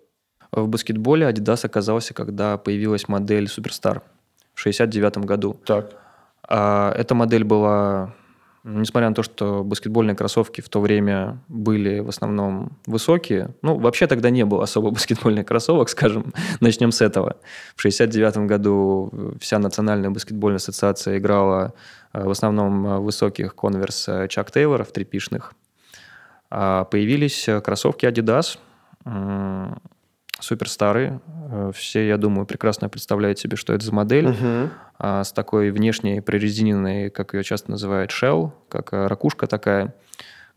В 0.51 0.67
баскетболе 0.67 1.29
Adidas 1.29 1.65
оказался, 1.65 2.13
когда 2.13 2.57
появилась 2.57 3.07
модель 3.07 3.45
Superstar 3.45 4.01
в 4.53 4.59
69 4.59 5.19
году. 5.19 5.59
Так. 5.65 5.91
А, 6.47 6.93
эта 6.93 7.15
модель 7.15 7.43
была, 7.43 8.13
несмотря 8.63 9.09
на 9.09 9.15
то, 9.15 9.23
что 9.23 9.63
баскетбольные 9.63 10.15
кроссовки 10.15 10.61
в 10.61 10.69
то 10.69 10.79
время 10.79 11.39
были 11.47 11.99
в 11.99 12.09
основном 12.09 12.77
высокие, 12.85 13.49
ну, 13.61 13.77
вообще 13.77 14.07
тогда 14.07 14.29
не 14.29 14.45
было 14.45 14.63
особо 14.63 14.91
баскетбольных 14.91 15.45
кроссовок, 15.45 15.89
скажем, 15.89 16.33
начнем 16.61 16.91
с 16.91 17.01
этого. 17.01 17.37
В 17.75 17.81
69 17.81 18.37
году 18.47 19.11
вся 19.39 19.59
Национальная 19.59 20.09
баскетбольная 20.09 20.57
ассоциация 20.57 21.17
играла 21.17 21.73
э, 22.13 22.23
в 22.23 22.29
основном 22.29 22.87
э, 22.87 22.99
высоких 22.99 23.55
конверс 23.55 24.09
Чак 24.29 24.51
Тейлоров, 24.51 24.91
трепишных. 24.91 25.53
А 26.57 26.85
появились 26.85 27.49
э, 27.49 27.59
кроссовки 27.59 28.05
Adidas, 28.05 28.57
супер 30.39 30.69
старые. 30.69 31.19
Э, 31.51 31.71
все, 31.75 32.07
я 32.07 32.17
думаю, 32.17 32.45
прекрасно 32.45 32.87
представляют 32.87 33.39
себе, 33.39 33.57
что 33.57 33.73
это 33.73 33.83
за 33.83 33.93
модель. 33.93 34.29
Угу. 34.29 34.69
С 34.97 35.33
такой 35.33 35.71
внешней 35.71 36.21
прорезиненной, 36.21 37.09
как 37.09 37.33
ее 37.33 37.43
часто 37.43 37.71
называют, 37.71 38.11
shell, 38.11 38.53
как 38.69 38.93
э, 38.93 39.07
ракушка 39.07 39.47
такая 39.47 39.95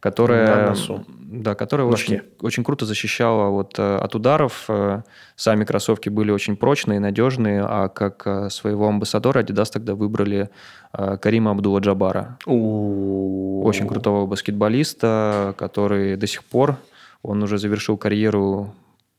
которая, 0.01 0.77
да, 1.19 1.55
которая 1.55 1.87
очень, 1.87 2.21
очень 2.41 2.63
круто 2.63 2.87
защищала 2.87 3.51
вот, 3.51 3.79
э, 3.79 3.97
от 3.97 4.15
ударов. 4.15 4.65
Э, 4.69 5.03
сами 5.35 5.65
кроссовки 5.65 6.09
были 6.09 6.31
очень 6.31 6.57
прочные, 6.57 7.01
надежные, 7.01 7.63
а 7.65 7.89
как 7.89 8.23
э, 8.27 8.51
своего 8.51 8.89
амбассадора 8.89 9.43
Adidas 9.43 9.71
тогда 9.73 9.95
выбрали 9.95 10.51
Карима 10.93 11.51
Абдула-Джабара. 11.51 12.39
Очень 12.47 13.89
крутого 13.89 14.27
баскетболиста, 14.27 15.55
который 15.59 16.17
до 16.17 16.27
сих 16.27 16.45
пор, 16.45 16.77
он 17.23 17.43
уже 17.43 17.59
завершил 17.59 17.97
карьеру 17.97 18.75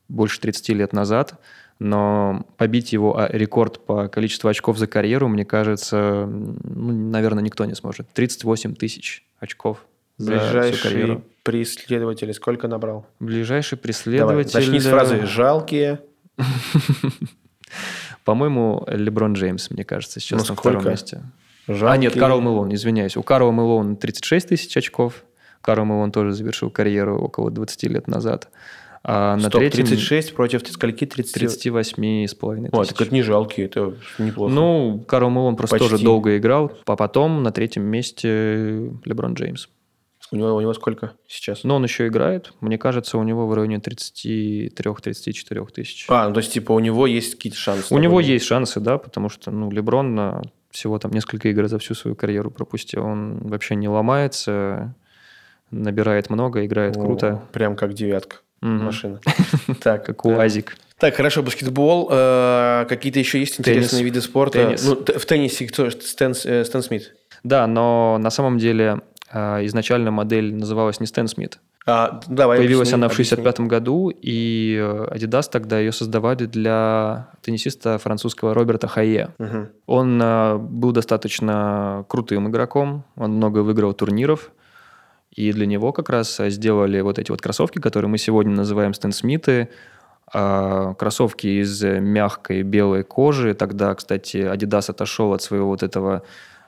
больше 0.08 0.40
30 0.40 0.70
лет 0.70 0.92
назад, 0.92 1.34
но 1.78 2.44
побить 2.56 2.92
его 2.92 3.18
а, 3.18 3.28
рекорд 3.30 3.84
по 3.86 4.08
количеству 4.08 4.48
очков 4.48 4.78
за 4.78 4.86
карьеру, 4.86 5.28
мне 5.28 5.44
кажется, 5.44 6.26
ну, 6.26 6.92
наверное, 7.10 7.42
никто 7.42 7.64
не 7.64 7.74
сможет. 7.74 8.08
38 8.12 8.74
тысяч 8.74 9.24
очков. 9.38 9.86
Ближайший 10.26 11.22
преследователь 11.42 12.32
сколько 12.34 12.68
набрал? 12.68 13.06
Ближайший 13.18 13.78
преследователь... 13.78 14.52
Давай, 14.52 14.66
начни 14.66 14.80
с 14.80 14.86
фразы 14.86 15.26
«жалкие». 15.26 16.00
По-моему, 18.24 18.84
Леброн 18.88 19.32
Джеймс, 19.32 19.70
мне 19.70 19.84
кажется, 19.84 20.20
сейчас 20.20 20.42
ну, 20.42 20.54
на 20.54 20.60
втором 20.60 20.86
месте. 20.86 21.22
Жалкие. 21.66 21.88
А, 21.88 21.96
нет, 21.96 22.14
Карл 22.18 22.40
Мэлон, 22.40 22.74
извиняюсь. 22.74 23.16
У 23.16 23.22
Карла 23.22 23.50
Мэлон 23.50 23.96
36 23.96 24.48
тысяч 24.48 24.76
очков. 24.76 25.24
Карл 25.60 25.84
Мэлон 25.84 26.10
тоже 26.10 26.32
завершил 26.32 26.70
карьеру 26.70 27.18
около 27.18 27.50
20 27.50 27.82
лет 27.84 28.08
назад. 28.08 28.48
А 29.02 29.36
на 29.36 29.48
Стоп, 29.48 29.60
третьем... 29.60 29.86
36 29.86 30.34
против 30.34 30.66
скольки? 30.68 31.06
30... 31.06 31.32
38 31.32 32.26
с 32.26 32.34
половиной 32.34 32.70
тысяч. 32.70 32.88
так 32.88 33.00
это 33.00 33.14
не 33.14 33.22
жалкие, 33.22 33.66
это 33.66 33.94
неплохо. 34.18 34.52
Ну, 34.52 35.02
Карл 35.06 35.30
Мэлон 35.30 35.56
просто 35.56 35.76
Почти. 35.76 35.90
тоже 35.90 36.04
долго 36.04 36.36
играл. 36.36 36.72
А 36.86 36.96
потом 36.96 37.42
на 37.42 37.50
третьем 37.50 37.84
месте 37.84 38.92
Леброн 39.04 39.34
Джеймс. 39.34 39.68
У 40.32 40.36
него, 40.36 40.54
у 40.54 40.60
него 40.60 40.72
сколько 40.74 41.14
сейчас? 41.26 41.64
Но 41.64 41.76
он 41.76 41.84
еще 41.84 42.06
играет. 42.06 42.52
Мне 42.60 42.78
кажется, 42.78 43.18
у 43.18 43.22
него 43.22 43.46
в 43.46 43.54
районе 43.54 43.76
33-34 43.76 45.72
тысяч. 45.72 46.06
А, 46.08 46.28
ну 46.28 46.34
то 46.34 46.38
есть, 46.38 46.52
типа, 46.52 46.72
у 46.72 46.78
него 46.78 47.06
есть 47.06 47.34
какие-то 47.34 47.58
шансы? 47.58 47.92
У 47.92 47.98
него 47.98 48.20
есть 48.20 48.44
шансы, 48.44 48.80
да, 48.80 48.98
потому 48.98 49.28
что, 49.28 49.50
ну, 49.50 49.70
Леброн 49.70 50.14
на 50.14 50.42
всего 50.70 50.98
там 50.98 51.10
несколько 51.12 51.48
игр 51.48 51.66
за 51.66 51.78
всю 51.78 51.94
свою 51.94 52.14
карьеру 52.14 52.50
пропустил. 52.50 53.04
Он 53.04 53.38
вообще 53.38 53.74
не 53.74 53.88
ломается, 53.88 54.94
набирает 55.70 56.30
много, 56.30 56.64
играет 56.64 56.96
О, 56.96 57.00
круто. 57.00 57.42
Прям 57.52 57.74
как 57.74 57.92
девятка 57.94 58.36
угу. 58.62 58.70
машина. 58.70 59.20
Так, 59.80 60.04
как 60.06 60.24
УАЗик. 60.24 60.76
Так, 60.98 61.14
хорошо, 61.14 61.42
баскетбол. 61.42 62.08
Э, 62.12 62.84
какие-то 62.88 63.18
еще 63.18 63.40
есть 63.40 63.58
интересные 63.58 64.04
виды 64.04 64.20
спорта? 64.20 64.76
Ну, 64.82 64.96
в 64.96 65.24
теннисе 65.24 65.66
кто? 65.66 65.90
Стэн, 65.90 66.34
э, 66.44 66.64
Стэн 66.64 66.82
Смит. 66.82 67.14
Да, 67.42 67.66
но 67.66 68.18
на 68.18 68.30
самом 68.30 68.58
деле 68.58 69.00
изначально 69.32 70.10
модель 70.10 70.54
называлась 70.54 71.00
не 71.00 71.06
Стэн 71.06 71.28
Смит. 71.28 71.60
А, 71.86 72.20
давай 72.26 72.58
Появилась 72.58 72.88
объясни, 72.88 73.04
она 73.04 73.08
в 73.08 73.14
65 73.14 73.60
году, 73.60 74.10
и 74.10 74.76
э, 74.78 75.14
Adidas 75.14 75.48
тогда 75.50 75.78
ее 75.78 75.92
создавали 75.92 76.44
для 76.44 77.30
теннисиста 77.40 77.96
французского 77.98 78.54
Роберта 78.54 78.86
Хайе. 78.86 79.30
Угу. 79.38 79.68
Он 79.86 80.20
э, 80.22 80.56
был 80.58 80.92
достаточно 80.92 82.04
крутым 82.08 82.48
игроком, 82.48 83.04
он 83.16 83.32
много 83.32 83.60
выиграл 83.60 83.94
турниров, 83.94 84.52
и 85.34 85.52
для 85.52 85.64
него 85.64 85.92
как 85.92 86.10
раз 86.10 86.38
сделали 86.48 87.00
вот 87.00 87.18
эти 87.18 87.30
вот 87.30 87.40
кроссовки, 87.40 87.80
которые 87.80 88.10
мы 88.10 88.18
сегодня 88.18 88.54
называем 88.54 88.92
Стэн 88.92 89.12
Смиты, 89.12 89.68
а, 90.32 90.94
кроссовки 90.94 91.46
из 91.60 91.82
мягкой 91.82 92.62
белой 92.62 93.04
кожи. 93.04 93.54
Тогда, 93.54 93.94
кстати, 93.94 94.36
Adidas 94.36 94.90
отошел 94.90 95.32
от 95.32 95.42
своего 95.42 95.68
вот 95.68 95.82
этого 95.82 96.16
а, 96.16 96.22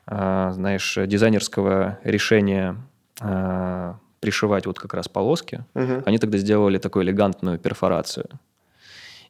знаешь, 0.07 0.99
дизайнерского 1.07 1.99
решения 2.05 2.77
а, 3.21 3.99
пришивать 4.21 4.67
вот 4.67 4.79
как 4.79 4.95
раз 4.95 5.09
полоски, 5.09 5.65
угу. 5.75 6.03
они 6.07 6.19
тогда 6.19 6.39
сделали 6.39 6.79
такую 6.79 7.05
элегантную 7.05 7.59
перфорацию. 7.59 8.27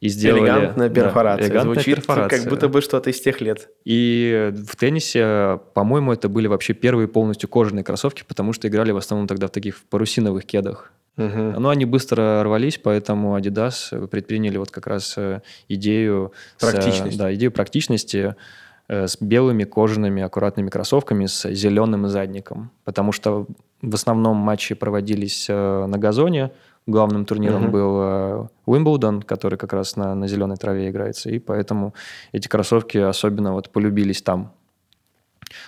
И 0.01 0.09
сделали, 0.09 0.43
элегантная 0.43 0.91
перфорация. 0.91 1.47
Да, 1.47 1.47
элегантная 1.47 1.75
Звучит 1.75 1.97
перфорация. 1.97 2.41
как 2.41 2.51
будто 2.51 2.69
бы 2.69 2.83
что-то 2.83 3.09
из 3.11 3.21
тех 3.21 3.41
лет. 3.41 3.69
И 3.85 4.53
в 4.67 4.75
теннисе, 4.77 5.61
по-моему, 5.75 6.13
это 6.13 6.29
были 6.29 6.49
вообще 6.49 6.75
первые 6.75 7.07
полностью 7.07 7.49
кожаные 7.49 7.85
кроссовки, 7.85 8.25
потому 8.27 8.53
что 8.53 8.67
играли 8.67 8.91
в 8.91 8.97
основном 8.97 9.29
тогда 9.29 9.47
в 9.47 9.51
таких 9.51 9.81
парусиновых 9.85 10.45
кедах. 10.45 10.93
Угу. 11.17 11.61
Но 11.61 11.69
они 11.69 11.85
быстро 11.85 12.43
рвались, 12.43 12.79
поэтому 12.83 13.39
Adidas 13.39 14.09
предприняли 14.09 14.57
вот 14.57 14.71
как 14.71 14.87
раз 14.87 15.15
э, 15.17 15.41
идею... 15.69 16.33
Практичности. 16.59 17.15
С, 17.15 17.19
да, 17.19 17.33
идею 17.35 17.53
практичности 17.53 18.35
с 18.89 19.17
белыми 19.21 19.65
кожаными 19.65 20.23
аккуратными 20.23 20.69
кроссовками 20.69 21.27
с 21.27 21.49
зеленым 21.51 22.09
задником, 22.09 22.71
потому 22.85 23.13
что 23.13 23.47
в 23.81 23.95
основном 23.95 24.37
матчи 24.37 24.75
проводились 24.75 25.47
э, 25.49 25.87
на 25.87 25.99
газоне. 25.99 26.53
Главным 26.87 27.27
турниром 27.27 27.67
mm-hmm. 27.67 27.71
был 27.71 28.51
Уимблдон, 28.67 29.23
который 29.23 29.57
как 29.57 29.73
раз 29.73 29.95
на, 29.95 30.17
на 30.17 30.27
зеленой 30.27 30.57
траве 30.57 30.91
играется, 30.91 31.31
и 31.31 31.39
поэтому 31.39 31.95
эти 32.33 32.49
кроссовки 32.49 32.99
особенно 32.99 33.53
вот 33.53 33.71
полюбились 33.71 34.21
там. 34.21 34.53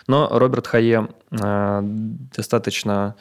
Но 0.07 0.29
Роберт 0.31 0.67
Хае 0.67 1.09
э, 1.31 1.81
достаточно, 2.37 3.15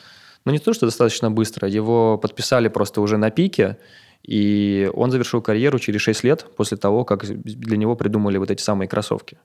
ну 0.45 0.51
не 0.51 0.59
то, 0.59 0.73
что 0.73 0.85
достаточно 0.85 1.31
быстро, 1.31 1.67
его 1.67 2.17
подписали 2.17 2.67
просто 2.67 3.01
уже 3.01 3.17
на 3.17 3.29
пике, 3.29 3.77
и 4.23 4.89
он 4.93 5.11
завершил 5.11 5.41
карьеру 5.41 5.79
через 5.79 6.01
6 6.01 6.23
лет 6.23 6.45
после 6.55 6.77
того, 6.77 7.03
как 7.05 7.25
для 7.25 7.77
него 7.77 7.95
придумали 7.95 8.37
вот 8.37 8.51
эти 8.51 8.61
самые 8.61 8.87
кроссовки. 8.87 9.37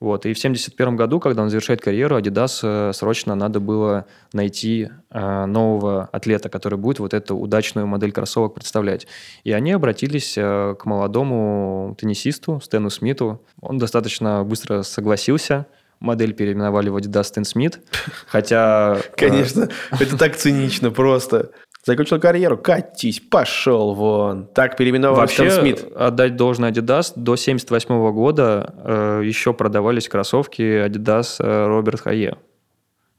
Вот. 0.00 0.24
И 0.24 0.32
в 0.32 0.38
1971 0.38 0.96
году, 0.96 1.20
когда 1.20 1.42
он 1.42 1.50
завершает 1.50 1.82
карьеру, 1.82 2.18
Adidas 2.18 2.60
э, 2.62 2.92
срочно 2.94 3.34
надо 3.34 3.60
было 3.60 4.06
найти 4.32 4.88
э, 5.10 5.44
нового 5.44 6.08
атлета, 6.10 6.48
который 6.48 6.78
будет 6.78 7.00
вот 7.00 7.12
эту 7.12 7.36
удачную 7.36 7.86
модель 7.86 8.10
кроссовок 8.10 8.54
представлять. 8.54 9.06
И 9.44 9.52
они 9.52 9.72
обратились 9.72 10.38
э, 10.38 10.74
к 10.78 10.86
молодому 10.86 11.94
теннисисту 11.98 12.60
Стэну 12.60 12.88
Смиту. 12.88 13.42
Он 13.60 13.76
достаточно 13.76 14.42
быстро 14.42 14.82
согласился, 14.82 15.66
модель 16.00 16.32
переименовали 16.32 16.88
в 16.88 16.96
Adidas 16.96 17.32
Stan 17.34 17.42
Smith, 17.42 17.78
хотя... 18.26 18.98
Конечно, 19.16 19.68
это 19.90 20.16
так 20.16 20.34
цинично 20.36 20.90
просто. 20.90 21.50
Закончил 21.84 22.20
карьеру, 22.20 22.58
катись, 22.58 23.20
пошел 23.20 23.94
вон. 23.94 24.46
Так 24.48 24.76
переименовал 24.76 25.16
Вообще, 25.16 25.50
Смит. 25.50 25.86
отдать 25.96 26.36
должное 26.36 26.70
Adidas, 26.70 27.12
до 27.16 27.36
78 27.36 28.12
года 28.12 28.74
э, 28.84 29.22
еще 29.24 29.54
продавались 29.54 30.08
кроссовки 30.08 30.60
Adidas 30.60 31.36
э, 31.38 31.66
Роберт 31.66 32.00
Хае. 32.00 32.36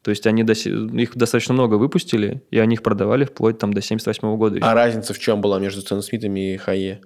То 0.03 0.09
есть 0.09 0.27
они 0.27 0.43
до, 0.43 0.53
их 0.53 1.15
достаточно 1.15 1.53
много 1.53 1.75
выпустили, 1.75 2.43
и 2.51 2.59
они 2.59 2.75
их 2.75 2.83
продавали 2.83 3.25
вплоть 3.25 3.57
там 3.57 3.73
до 3.73 3.81
78 3.81 4.35
года. 4.37 4.59
А 4.61 4.73
разница 4.73 5.13
в 5.13 5.19
чем 5.19 5.41
была 5.41 5.59
между 5.59 5.81
Стэн 5.81 6.01
Смитами 6.01 6.53
и 6.53 6.57
Хайе? 6.57 7.01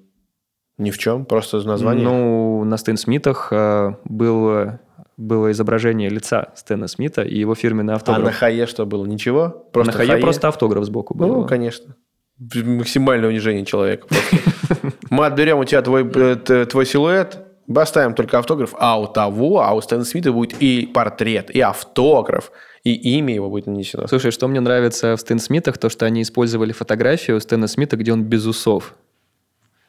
Ни 0.77 0.91
в 0.91 0.97
чем, 0.97 1.25
просто 1.25 1.65
название? 1.65 2.03
Ну, 2.03 2.63
на 2.65 2.75
Стэн 2.75 2.97
Смитах 2.97 3.47
э, 3.51 3.95
было, 4.03 4.81
было 5.17 5.51
изображение 5.51 6.09
лица 6.09 6.53
Стэна 6.55 6.87
Смита 6.87 7.21
и 7.21 7.37
его 7.37 7.55
фирменный 7.55 7.93
автограф. 7.93 8.23
А 8.23 8.25
на 8.25 8.31
Хайе 8.31 8.65
что 8.65 8.85
было? 8.85 9.05
Ничего? 9.05 9.67
Просто 9.71 9.93
на 9.93 9.97
Хайе, 9.97 10.11
Хайе 10.11 10.21
просто 10.21 10.47
автограф 10.47 10.83
сбоку 10.85 11.13
был. 11.13 11.27
Ну, 11.27 11.45
конечно. 11.45 11.95
Максимальное 12.37 13.29
унижение 13.29 13.65
человека. 13.65 14.07
Мы 15.09 15.25
отберем 15.25 15.59
у 15.59 15.63
тебя 15.63 15.81
твой, 15.81 16.09
э, 16.13 16.65
твой 16.65 16.85
силуэт, 16.85 17.45
Поставим 17.73 18.13
только 18.13 18.37
автограф, 18.37 18.75
а 18.77 18.99
у 18.99 19.07
того, 19.07 19.63
а 19.63 19.73
у 19.73 19.81
Стэна 19.81 20.03
Смита 20.03 20.31
будет 20.31 20.61
и 20.61 20.85
портрет, 20.85 21.49
и 21.49 21.59
автограф, 21.61 22.51
и 22.83 22.93
имя 23.17 23.33
его 23.33 23.49
будет 23.49 23.65
нанесено. 23.65 24.05
Слушай, 24.05 24.29
что 24.29 24.47
мне 24.47 24.59
нравится 24.59 25.15
в 25.15 25.19
Стэн 25.19 25.39
Смитах, 25.39 25.79
то, 25.79 25.89
что 25.89 26.05
они 26.05 26.21
использовали 26.21 26.73
фотографию 26.73 27.41
Стэна 27.41 27.65
Смита, 27.65 27.97
где 27.97 28.13
он 28.13 28.23
без 28.23 28.45
усов. 28.45 28.93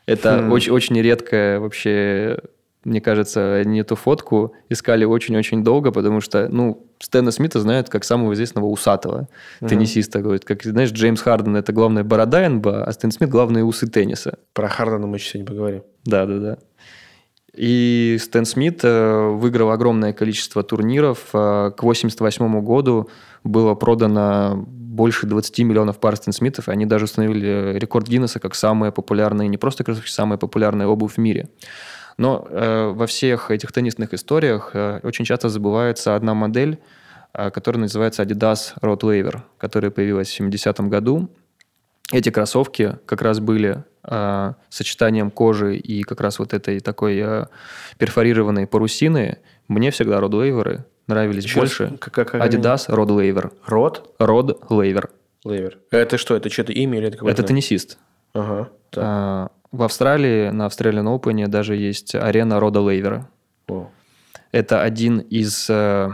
Это 0.07 0.39
хм. 0.39 0.53
очень, 0.53 0.73
очень 0.73 0.99
редкое 1.03 1.61
вообще, 1.61 2.39
мне 2.87 3.01
кажется, 3.01 3.57
они 3.57 3.81
эту 3.81 3.97
фотку 3.97 4.55
искали 4.69 5.05
очень-очень 5.05 5.65
долго, 5.65 5.91
потому 5.91 6.21
что, 6.21 6.49
ну, 6.49 6.87
Стэна 7.01 7.33
Смита 7.33 7.61
знают 7.61 7.89
как 7.89 8.05
самого 8.05 8.33
известного 8.35 8.67
усатого 8.67 9.29
угу. 9.61 9.69
теннисиста. 9.69 10.23
Как, 10.39 10.63
знаешь, 10.63 10.93
Джеймс 10.93 11.21
Харден– 11.21 11.57
это 11.59 11.73
главная 11.73 12.05
борода 12.05 12.49
НБА, 12.49 12.85
а 12.85 12.93
Стэн 12.93 13.11
Смит– 13.11 13.29
главные 13.31 13.65
усы 13.65 13.89
тенниса. 13.89 14.39
Про 14.53 14.69
Хардена 14.69 15.07
мы 15.07 15.17
еще 15.17 15.31
сегодня 15.31 15.47
поговорим. 15.47 15.83
Да-да-да. 16.05 16.59
И 17.57 18.19
Стэн 18.21 18.45
Смит 18.45 18.81
э, 18.85 19.29
выиграл 19.31 19.71
огромное 19.71 20.13
количество 20.13 20.63
турниров. 20.63 21.31
Э, 21.33 21.73
к 21.77 21.81
1988 21.81 22.61
году 22.61 23.09
было 23.43 23.75
продано 23.75 24.65
больше 24.67 25.27
20 25.27 25.59
миллионов 25.61 25.99
пар 25.99 26.17
Стэн 26.17 26.33
Смитов, 26.33 26.69
и 26.69 26.71
они 26.71 26.87
даже 26.87 27.07
установили 27.07 27.77
рекорд 27.79 28.07
Гиннесса 28.07 28.39
как 28.39 28.55
самые 28.55 28.93
популярные, 28.93 29.49
не 29.49 29.59
просто 29.59 29.85
кроссовки, 29.85 30.11
самая 30.11 30.39
популярная 30.39 30.87
обувь 30.87 31.15
в 31.15 31.19
мире. 31.19 31.49
Но 32.19 32.47
э, 32.49 32.93
во 32.95 33.07
всех 33.07 33.51
этих 33.51 33.73
теннисных 33.73 34.15
историях 34.15 34.71
э, 34.73 35.01
очень 35.03 35.25
часто 35.25 35.49
забывается 35.49 36.17
одна 36.17 36.35
модель, 36.35 36.79
э, 37.35 37.51
которая 37.51 37.83
называется 37.83 38.23
Adidas 38.23 38.75
Road 38.81 39.01
Waver, 39.01 39.41
которая 39.59 39.91
появилась 39.91 40.29
в 40.29 40.41
70-м 40.41 40.89
году. 40.89 41.29
Эти 42.13 42.31
кроссовки 42.31 42.99
как 43.05 43.21
раз 43.21 43.41
были 43.41 43.85
э, 44.05 44.53
сочетанием 44.71 45.31
кожи 45.31 45.77
и 45.77 46.03
как 46.03 46.21
раз 46.21 46.39
вот 46.39 46.55
этой 46.55 46.81
такой 46.81 47.19
э, 47.19 47.47
перфорированной 47.99 48.67
парусины, 48.67 49.39
мне 49.69 49.91
всегда 49.91 50.21
родлейверы 50.21 50.85
нравились 51.07 51.45
Сейчас, 51.45 51.57
больше. 51.57 51.99
Как, 52.01 52.15
как, 52.15 52.35
Adidas 52.35 52.85
Род 52.89 53.11
Лейвер. 53.11 53.53
Род? 53.67 54.15
Род 54.19 54.71
Лейвер. 54.71 55.11
Лейвер. 55.45 55.79
Это 55.91 56.19
что, 56.19 56.37
это 56.37 56.51
что-то 56.51 56.73
имя 56.73 56.99
или 56.99 57.09
это 57.09 57.19
какое-то? 57.19 57.43
Это 57.43 57.49
теннисист. 57.49 57.99
Ага. 58.33 58.71
А, 58.97 59.51
в 59.73 59.83
Австралии, 59.83 60.51
на 60.51 60.67
Australian 60.67 61.19
Open 61.19 61.47
даже 61.49 61.77
есть 61.77 62.15
арена 62.15 62.61
Рода 62.61 62.81
Лейвера. 62.81 63.29
О. 63.69 63.91
Это 64.53 64.83
один 64.83 65.19
из 65.19 65.69
э, 65.69 66.11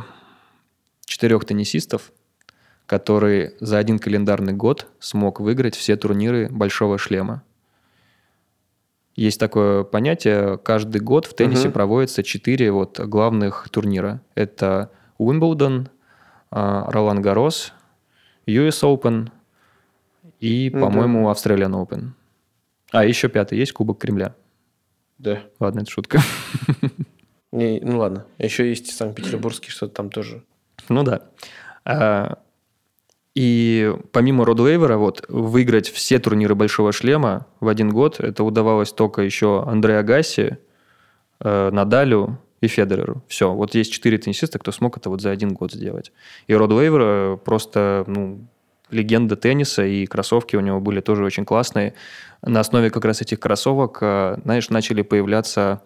четырех 1.05 1.45
теннисистов, 1.45 2.13
который 2.87 3.55
за 3.61 3.79
один 3.79 3.99
календарный 3.99 4.53
год 4.53 4.89
смог 4.99 5.41
выиграть 5.41 5.77
все 5.77 5.97
турниры 5.97 6.49
Большого 6.51 6.99
шлема. 6.99 7.43
Есть 9.15 9.39
такое 9.39 9.85
понятие, 9.85 10.59
каждый 10.59 11.01
год 11.01 11.27
в 11.27 11.35
теннисе 11.35 11.69
угу. 11.69 11.75
проводится 11.75 12.23
четыре 12.23 12.73
вот 12.73 12.99
главных 12.99 13.69
турнира. 13.71 14.23
Это 14.35 14.91
Уимблдон, 15.19 15.91
Ролан 16.51 17.21
Гарос, 17.21 17.75
US 18.47 18.83
Open 18.83 19.31
и, 20.41 20.71
ну, 20.73 20.81
по-моему, 20.81 21.25
да. 21.27 21.33
Australian 21.33 21.73
Open. 21.73 22.11
А, 22.93 23.05
еще 23.05 23.29
пятый 23.29 23.59
есть 23.59 23.73
Кубок 23.73 23.99
Кремля. 23.99 24.35
Да. 25.19 25.41
Ладно, 25.59 25.81
это 25.81 25.91
шутка. 25.91 26.21
Не, 27.53 27.81
ну 27.81 27.99
ладно. 27.99 28.27
Еще 28.39 28.69
есть 28.69 28.95
Санкт-Петербургский, 28.97 29.71
что-то 29.71 29.95
там 29.95 30.11
тоже. 30.11 30.43
Ну 30.89 31.03
да. 31.03 31.23
А, 31.85 32.39
и 33.35 33.95
помимо 34.13 34.45
Родвейвера, 34.45 34.99
вот, 34.99 35.25
выиграть 35.29 35.89
все 35.89 36.19
турниры 36.19 36.55
Большого 36.55 36.93
Шлема 36.93 37.47
в 37.61 37.69
один 37.69 37.91
год, 37.91 38.21
это 38.21 38.45
удавалось 38.45 38.93
только 38.93 39.23
еще 39.23 39.65
Андреа 39.67 40.01
Агаси, 40.01 40.59
э, 41.41 41.71
Надалю 41.71 42.39
и 42.61 42.69
Федереру. 42.69 43.23
Все, 43.27 43.53
вот 43.53 43.75
есть 43.75 43.93
четыре 43.93 44.19
теннисиста, 44.19 44.59
кто 44.59 44.71
смог 44.71 44.99
это 44.99 45.09
вот 45.09 45.23
за 45.23 45.31
один 45.31 45.55
год 45.55 45.73
сделать. 45.73 46.13
И 46.47 46.55
Родвейвер 46.55 47.39
просто, 47.39 48.05
ну, 48.07 48.47
легенда 48.93 49.37
тенниса, 49.37 49.85
и 49.85 50.07
кроссовки 50.07 50.57
у 50.57 50.61
него 50.61 50.81
были 50.81 51.01
тоже 51.01 51.25
очень 51.25 51.45
классные. 51.45 51.95
На 52.43 52.61
основе 52.61 52.91
как 52.91 53.05
раз 53.05 53.21
этих 53.21 53.41
кроссовок, 53.41 53.99
э, 54.01 54.39
знаешь, 54.45 54.71
начали 54.71 55.03
появляться 55.03 55.83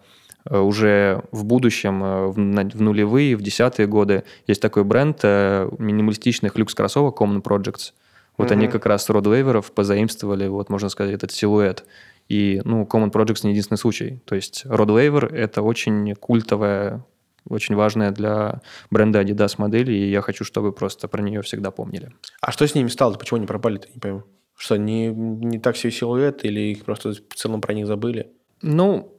Э, 0.49 0.59
уже 0.59 1.23
в 1.31 1.45
будущем, 1.45 2.03
э, 2.03 2.27
в, 2.27 2.37
нулевые, 2.37 3.35
в 3.35 3.41
десятые 3.41 3.87
годы, 3.87 4.23
есть 4.47 4.61
такой 4.61 4.83
бренд 4.83 5.23
минималистичных 5.23 6.57
люкс-кроссовок 6.57 7.19
Common 7.19 7.41
Projects. 7.41 7.93
Вот 8.37 8.49
mm-hmm. 8.49 8.53
они 8.53 8.67
как 8.67 8.85
раз 8.85 9.09
Род 9.09 9.25
Вейверов 9.25 9.71
позаимствовали, 9.71 10.47
вот 10.47 10.69
можно 10.69 10.89
сказать, 10.89 11.13
этот 11.13 11.31
силуэт. 11.31 11.85
И, 12.29 12.61
ну, 12.65 12.83
Common 12.83 13.11
Projects 13.11 13.39
не 13.43 13.51
единственный 13.51 13.77
случай. 13.77 14.21
То 14.25 14.35
есть 14.35 14.63
Род 14.65 14.89
Вейвер– 14.89 15.25
это 15.33 15.61
очень 15.61 16.13
культовая, 16.15 17.03
очень 17.49 17.75
важная 17.75 18.11
для 18.11 18.61
бренда 18.89 19.21
Adidas 19.21 19.55
модель, 19.57 19.91
и 19.91 20.09
я 20.09 20.21
хочу, 20.21 20.43
чтобы 20.43 20.71
просто 20.71 21.07
про 21.07 21.21
нее 21.21 21.41
всегда 21.41 21.71
помнили. 21.71 22.13
А 22.41 22.51
что 22.51 22.67
с 22.67 22.75
ними 22.75 22.87
стало? 22.87 23.15
Почему 23.15 23.37
они 23.37 23.47
пропали-то? 23.47 23.87
Не 23.93 23.99
пойму. 23.99 24.23
Что, 24.55 24.77
не, 24.77 25.07
не 25.07 25.59
так 25.59 25.75
все 25.75 25.91
силуэт 25.91 26.43
или 26.43 26.71
их 26.71 26.83
просто 26.83 27.11
в 27.11 27.35
целом 27.35 27.61
про 27.61 27.73
них 27.73 27.85
забыли? 27.85 28.31
Ну, 28.61 29.13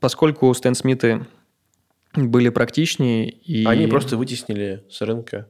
поскольку 0.00 0.52
Стэн 0.54 0.74
Смиты 0.74 1.26
были 2.14 2.48
практичнее 2.48 3.30
и... 3.30 3.64
Они 3.66 3.86
просто 3.86 4.16
вытеснили 4.16 4.84
с 4.90 5.00
рынка. 5.02 5.48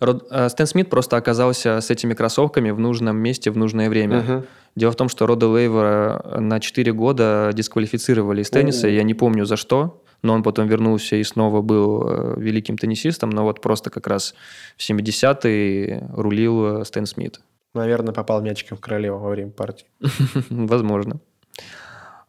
Род, 0.00 0.26
э, 0.30 0.48
Стэн 0.48 0.66
Смит 0.66 0.90
просто 0.90 1.16
оказался 1.16 1.80
с 1.80 1.90
этими 1.90 2.14
кроссовками 2.14 2.70
в 2.70 2.78
нужном 2.78 3.16
месте 3.16 3.50
в 3.50 3.56
нужное 3.56 3.88
время. 3.88 4.18
Угу. 4.20 4.46
Дело 4.76 4.92
в 4.92 4.96
том, 4.96 5.08
что 5.08 5.26
Рода 5.26 5.48
Лейвера 5.48 6.38
на 6.38 6.60
4 6.60 6.92
года 6.92 7.50
дисквалифицировали 7.54 8.42
из 8.42 8.50
тенниса. 8.50 8.86
У-у. 8.86 8.92
Я 8.92 9.02
не 9.02 9.14
помню 9.14 9.46
за 9.46 9.56
что, 9.56 10.02
но 10.26 10.34
он 10.34 10.42
потом 10.42 10.66
вернулся 10.66 11.16
и 11.16 11.24
снова 11.24 11.62
был 11.62 12.02
э, 12.06 12.34
великим 12.36 12.76
теннисистом. 12.76 13.30
Но 13.30 13.44
вот 13.44 13.60
просто 13.60 13.90
как 13.90 14.06
раз 14.06 14.34
в 14.76 14.90
70-е 14.90 16.10
рулил 16.12 16.80
э, 16.80 16.84
Стэн 16.84 17.06
Смит. 17.06 17.40
Наверное, 17.74 18.12
попал 18.12 18.42
мячиком 18.42 18.76
в 18.76 18.80
королеву 18.80 19.18
во 19.18 19.30
время 19.30 19.52
партии. 19.52 19.86
Возможно. 20.50 21.20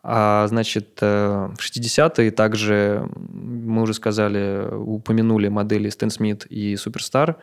А, 0.04 0.48
значит, 0.48 1.00
э, 1.02 1.50
в 1.58 1.60
60-е 1.60 2.32
также, 2.32 3.10
мы 3.16 3.82
уже 3.82 3.94
сказали, 3.94 4.68
упомянули 4.72 5.48
модели 5.48 5.90
Stan 5.90 6.10
Smith 6.10 6.48
и 6.48 6.76
Superstar. 6.76 7.36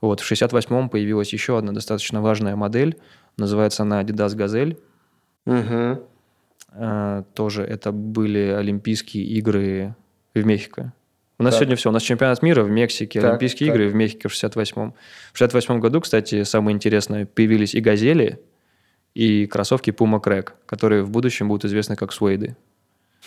Вот, 0.00 0.20
в 0.20 0.30
68-м 0.30 0.88
появилась 0.88 1.32
еще 1.32 1.56
одна 1.56 1.72
достаточно 1.72 2.20
важная 2.20 2.56
модель. 2.56 2.98
Называется 3.38 3.84
она 3.84 4.02
Adidas 4.02 4.36
Gazelle. 4.36 4.76
Угу. 5.46 6.11
А, 6.74 7.22
тоже 7.34 7.62
это 7.62 7.92
были 7.92 8.48
Олимпийские 8.48 9.24
игры 9.24 9.94
в 10.34 10.44
Мехико. 10.44 10.92
У 11.38 11.42
нас 11.42 11.54
так. 11.54 11.60
сегодня 11.60 11.76
все. 11.76 11.90
У 11.90 11.92
нас 11.92 12.02
чемпионат 12.02 12.42
мира 12.42 12.62
в 12.62 12.70
Мексике, 12.70 13.20
так, 13.20 13.30
Олимпийские 13.30 13.68
так. 13.68 13.76
игры 13.76 13.88
в 13.88 13.94
Мехике 13.94 14.28
в 14.28 14.32
68-м. 14.32 14.94
В 15.32 15.38
68 15.38 15.80
году, 15.80 16.00
кстати, 16.00 16.44
самое 16.44 16.74
интересное, 16.74 17.26
появились 17.26 17.74
и 17.74 17.80
газели, 17.80 18.40
и 19.14 19.46
кроссовки 19.46 19.90
Puma 19.90 20.22
Crack, 20.22 20.50
которые 20.66 21.02
в 21.02 21.10
будущем 21.10 21.48
будут 21.48 21.64
известны 21.64 21.96
как 21.96 22.12
суэйды. 22.12 22.56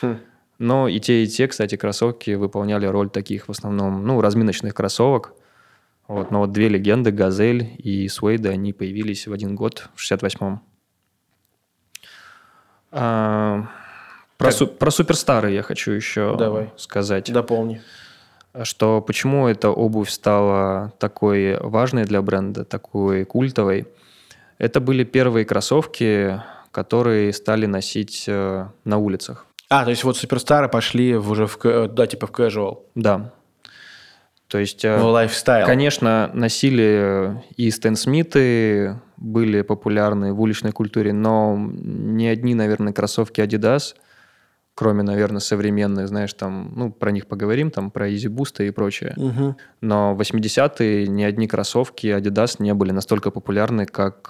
Хм. 0.01 0.17
Но 0.58 0.88
и 0.88 0.99
те, 0.99 1.23
и 1.23 1.27
те, 1.27 1.47
кстати, 1.47 1.75
кроссовки 1.75 2.31
выполняли 2.31 2.86
роль 2.86 3.10
таких 3.10 3.47
в 3.47 3.51
основном, 3.51 4.05
ну, 4.05 4.21
разминочных 4.21 4.73
кроссовок. 4.73 5.34
Вот, 6.08 6.31
но 6.31 6.41
вот 6.41 6.51
две 6.51 6.69
легенды, 6.69 7.12
Газель 7.12 7.73
и 7.77 8.08
Суэйды, 8.08 8.49
они 8.49 8.73
появились 8.73 9.27
в 9.27 9.34
один 9.34 9.55
год, 9.55 9.89
в 9.95 10.01
68-м. 10.01 10.62
А, 12.95 13.67
про, 14.38 14.51
су, 14.51 14.67
про 14.67 14.89
суперстары 14.89 15.51
я 15.51 15.62
хочу 15.62 15.91
еще 15.91 16.36
Давай. 16.38 16.71
сказать. 16.77 17.31
Дополни. 17.31 17.81
Что 18.63 19.01
почему 19.01 19.47
эта 19.47 19.69
обувь 19.69 20.10
стала 20.10 20.93
такой 20.97 21.60
важной 21.60 22.05
для 22.05 22.21
бренда, 22.21 22.63
такой 22.63 23.25
культовой– 23.25 23.88
это 24.58 24.79
были 24.79 25.03
первые 25.03 25.45
кроссовки, 25.45 26.41
которые 26.71 27.34
стали 27.34 27.65
носить 27.65 28.25
э, 28.27 28.67
на 28.84 28.97
улицах. 28.97 29.45
А, 29.69 29.84
то 29.84 29.89
есть 29.89 30.03
вот 30.03 30.17
суперстары 30.17 30.69
пошли 30.69 31.15
уже 31.15 31.47
в, 31.47 31.58
да, 31.89 32.08
типа 32.08 32.27
в 32.27 32.31
casual. 32.31 32.79
Да. 32.95 33.34
То 34.47 34.60
есть... 34.60 34.86
Э, 34.86 34.97
в 34.97 35.05
лайфстайл. 35.05 35.65
Конечно, 35.65 36.29
носили 36.34 37.43
и 37.58 37.69
Стэн 37.71 37.95
Смиты, 37.95 38.99
были 39.25 39.61
популярны 39.61 40.33
в 40.33 40.41
уличной 40.41 40.71
культуре, 40.71 41.11
но 41.11 41.57
ни 41.57 42.25
одни, 42.25 42.53
наверное, 42.53 42.93
кроссовки 42.93 43.41
Adidas, 43.41 43.95
кроме, 44.75 45.03
наверное, 45.03 45.39
современных, 45.39 46.07
знаешь, 46.07 46.33
там, 46.33 46.73
ну, 46.75 46.91
про 46.91 47.11
них 47.11 47.25
поговорим, 47.27 47.71
там, 47.71 47.89
про 47.91 48.07
Easy 48.09 48.29
Boost 48.29 48.65
и 48.65 48.71
прочее. 48.71 49.13
Мгм. 49.17 49.55
Но 49.81 50.13
в 50.13 50.21
80-е 50.21 51.07
ни 51.07 51.23
одни 51.23 51.47
кроссовки 51.47 52.07
Adidas 52.07 52.57
не 52.59 52.73
были 52.73 52.91
настолько 52.91 53.31
популярны, 53.31 53.85
как 53.85 54.29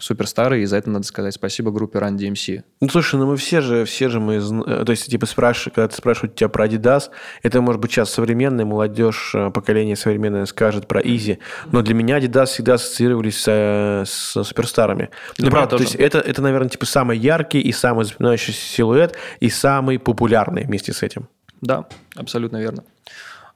суперстары, 0.00 0.62
и 0.62 0.66
за 0.66 0.76
это 0.76 0.90
надо 0.90 1.06
сказать 1.06 1.34
спасибо 1.34 1.70
группе 1.70 1.98
Run 1.98 2.16
DMC. 2.16 2.62
Ну, 2.80 2.88
слушай, 2.88 3.16
ну 3.16 3.26
мы 3.26 3.36
все 3.36 3.60
же, 3.60 3.84
все 3.84 4.08
же 4.08 4.20
мы, 4.20 4.34
э, 4.34 4.84
то 4.84 4.90
есть, 4.90 5.10
типа, 5.10 5.26
спрашиваешь, 5.26 5.74
когда 5.74 5.88
ты 5.88 5.96
спрашивают 5.96 6.34
тебя 6.34 6.48
про 6.48 6.66
Adidas, 6.66 7.10
это, 7.42 7.60
может 7.60 7.80
быть, 7.80 7.92
сейчас 7.92 8.10
современная 8.10 8.64
молодежь, 8.64 9.32
э, 9.34 9.50
поколение 9.50 9.96
современное 9.96 10.46
скажет 10.46 10.86
про 10.86 11.00
Easy, 11.00 11.38
но 11.72 11.82
для 11.82 11.94
меня 11.94 12.18
Adidas 12.18 12.46
всегда 12.46 12.74
ассоциировались 12.74 13.38
с, 13.42 14.04
с 14.06 14.42
суперстарами. 14.42 15.10
Ну, 15.38 15.50
правда, 15.50 15.76
то 15.76 15.82
есть, 15.82 15.94
это, 15.94 16.18
это, 16.18 16.42
наверное, 16.42 16.68
типа, 16.68 16.86
самый 16.86 17.18
яркий 17.18 17.60
и 17.60 17.72
самый 17.72 18.04
запоминающийся 18.04 18.60
силуэт, 18.60 19.16
и 19.40 19.48
самый 19.48 19.98
популярный 19.98 20.64
вместе 20.64 20.92
с 20.92 21.02
этим. 21.02 21.28
Да, 21.60 21.86
абсолютно 22.14 22.58
верно. 22.58 22.84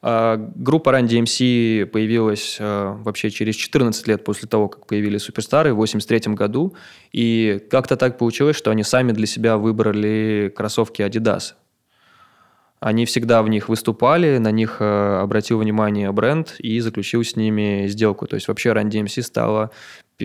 А, 0.02 0.36
Группа 0.36 0.90
Run 0.90 1.06
DMC 1.06 1.86
появилась 1.86 2.56
э, 2.58 2.96
вообще 3.02 3.30
через 3.30 3.54
14 3.56 4.06
лет 4.08 4.24
после 4.24 4.48
того, 4.48 4.68
как 4.68 4.86
появились 4.86 5.22
суперстары 5.22 5.74
в 5.74 5.76
83 5.76 6.34
году. 6.34 6.74
И 7.12 7.60
как-то 7.70 7.96
так 7.96 8.16
получилось, 8.16 8.56
что 8.56 8.70
они 8.70 8.82
сами 8.82 9.12
для 9.12 9.26
себя 9.26 9.58
выбрали 9.58 10.52
кроссовки 10.54 11.02
Adidas. 11.02 11.54
Они 12.80 13.04
всегда 13.04 13.42
в 13.42 13.48
них 13.50 13.68
выступали, 13.68 14.38
на 14.38 14.50
них 14.50 14.78
э, 14.80 15.18
обратил 15.20 15.58
внимание 15.58 16.10
бренд 16.12 16.56
и 16.58 16.80
заключил 16.80 17.22
с 17.22 17.36
ними 17.36 17.86
сделку. 17.88 18.26
То 18.26 18.36
есть 18.36 18.48
вообще 18.48 18.70
Run 18.70 18.88
DMC 18.88 19.20
стала, 19.20 19.70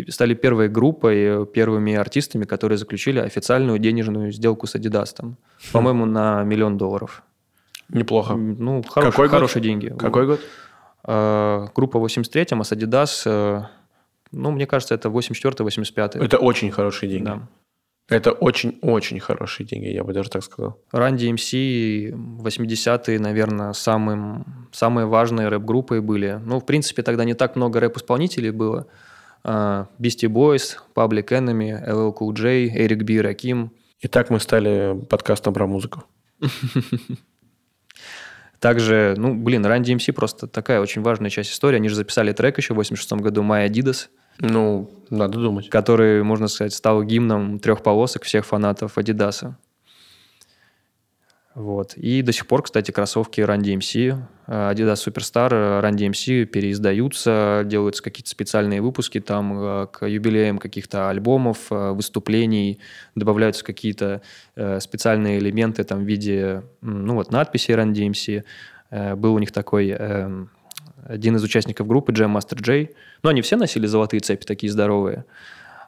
стали 0.07 0.35
первой 0.35 0.69
группой, 0.69 1.17
э, 1.17 1.45
первыми 1.53 1.95
артистами, 1.95 2.45
которые 2.45 2.77
заключили 2.77 3.19
официальную 3.19 3.77
денежную 3.79 4.31
сделку 4.31 4.67
с 4.67 4.75
Adidas. 4.75 5.13
Там, 5.17 5.35
по-моему, 5.73 6.05
на 6.05 6.43
миллион 6.43 6.77
долларов. 6.77 7.23
Неплохо. 7.89 8.35
Ну, 8.35 8.83
хорош- 8.83 9.11
Какой 9.13 9.27
год? 9.27 9.35
хорошие 9.35 9.61
деньги. 9.63 9.89
Какой 9.89 10.25
год? 10.25 10.39
Э, 11.07 11.67
группа 11.75 11.97
83-м, 11.97 12.61
а 12.61 12.63
с 12.63 12.71
Adidas, 12.71 13.21
э, 13.25 13.61
ну, 14.31 14.51
мне 14.51 14.65
кажется, 14.65 14.95
это 14.95 15.09
84-85. 15.09 16.15
Это 16.15 16.37
очень 16.37 16.71
хорошие 16.71 17.09
деньги. 17.09 17.25
Да. 17.25 17.47
Это 18.07 18.31
очень-очень 18.31 19.19
хорошие 19.19 19.65
деньги, 19.65 19.87
я 19.87 20.03
бы 20.03 20.13
даже 20.13 20.29
так 20.29 20.43
сказал. 20.43 20.77
Run 20.93 21.15
DMC 21.15 22.11
80-е, 22.39 23.19
наверное, 23.19 23.73
самым, 23.73 24.67
самые 24.71 25.07
важные 25.07 25.47
рэп-группой 25.49 26.01
были. 26.01 26.39
Ну, 26.45 26.59
в 26.59 26.65
принципе, 26.65 27.01
тогда 27.01 27.25
не 27.25 27.33
так 27.33 27.55
много 27.55 27.79
рэп-исполнителей 27.79 28.51
было. 28.51 28.85
А, 29.43 29.87
Beastie 29.99 30.29
Boys, 30.29 30.77
Public 30.95 31.29
Enemy, 31.29 31.83
LL 31.87 32.13
Cool 32.15 32.33
J, 32.33 32.67
Эрик 32.67 33.03
Би, 33.03 33.19
Раким. 33.21 33.71
И 33.99 34.07
так 34.07 34.29
мы 34.29 34.39
стали 34.39 34.99
подкастом 35.09 35.53
про 35.55 35.65
музыку. 35.65 36.03
Также, 38.59 39.13
ну, 39.17 39.33
блин, 39.35 39.65
Run 39.65 39.81
DMC 39.81 40.13
просто 40.13 40.47
такая 40.47 40.79
очень 40.81 41.01
важная 41.01 41.29
часть 41.29 41.51
истории. 41.51 41.77
Они 41.77 41.89
же 41.89 41.95
записали 41.95 42.31
трек 42.31 42.57
еще 42.57 42.73
в 42.73 42.77
86 42.77 43.13
году 43.21 43.43
«My 43.43 43.67
Adidas», 43.67 44.07
Ну, 44.39 44.89
надо 45.09 45.39
думать. 45.39 45.69
который, 45.69 46.23
можно 46.23 46.47
сказать, 46.47 46.73
стал 46.73 47.03
гимном 47.03 47.59
трех 47.59 47.83
полосок 47.83 48.23
всех 48.23 48.45
фанатов 48.45 48.97
Адидаса. 48.97 49.57
Вот. 51.55 51.93
И 51.95 52.21
до 52.21 52.33
сих 52.33 52.47
пор, 52.47 52.63
кстати, 52.63 52.91
кроссовки 52.91 53.39
Run 53.39 53.61
DMC, 53.61 54.21
э, 54.47 54.51
Adidas 54.51 54.95
Superstar, 54.95 55.51
э, 55.53 55.81
Run 55.81 55.95
DMC 55.95 56.43
переиздаются, 56.45 57.63
делаются 57.65 58.03
какие-то 58.03 58.29
специальные 58.29 58.81
выпуски 58.81 59.21
там 59.21 59.53
э, 59.57 59.87
к 59.87 60.05
юбилеям 60.05 60.57
каких-то 60.57 61.09
альбомов, 61.09 61.67
выступлений, 61.69 62.79
добавляются 63.15 63.63
какие-то 63.63 64.21
специальные 64.79 65.39
элементы 65.39 65.85
там 65.85 66.03
в 66.03 66.03
виде, 66.03 66.63
ну 66.81 67.15
вот, 67.15 67.31
надписи 67.31 67.71
Run 67.71 67.93
DMC. 67.93 69.15
Был 69.15 69.33
у 69.33 69.39
них 69.39 69.51
такой 69.51 69.89
эм, 69.89 70.49
один 71.05 71.35
из 71.37 71.43
участников 71.43 71.87
группы, 71.87 72.11
Jam 72.11 72.35
Master 72.35 72.61
J. 72.61 72.89
Ну, 73.23 73.29
они 73.29 73.41
все 73.41 73.55
носили 73.55 73.87
золотые 73.87 74.19
цепи, 74.19 74.45
такие 74.45 74.71
здоровые. 74.71 75.25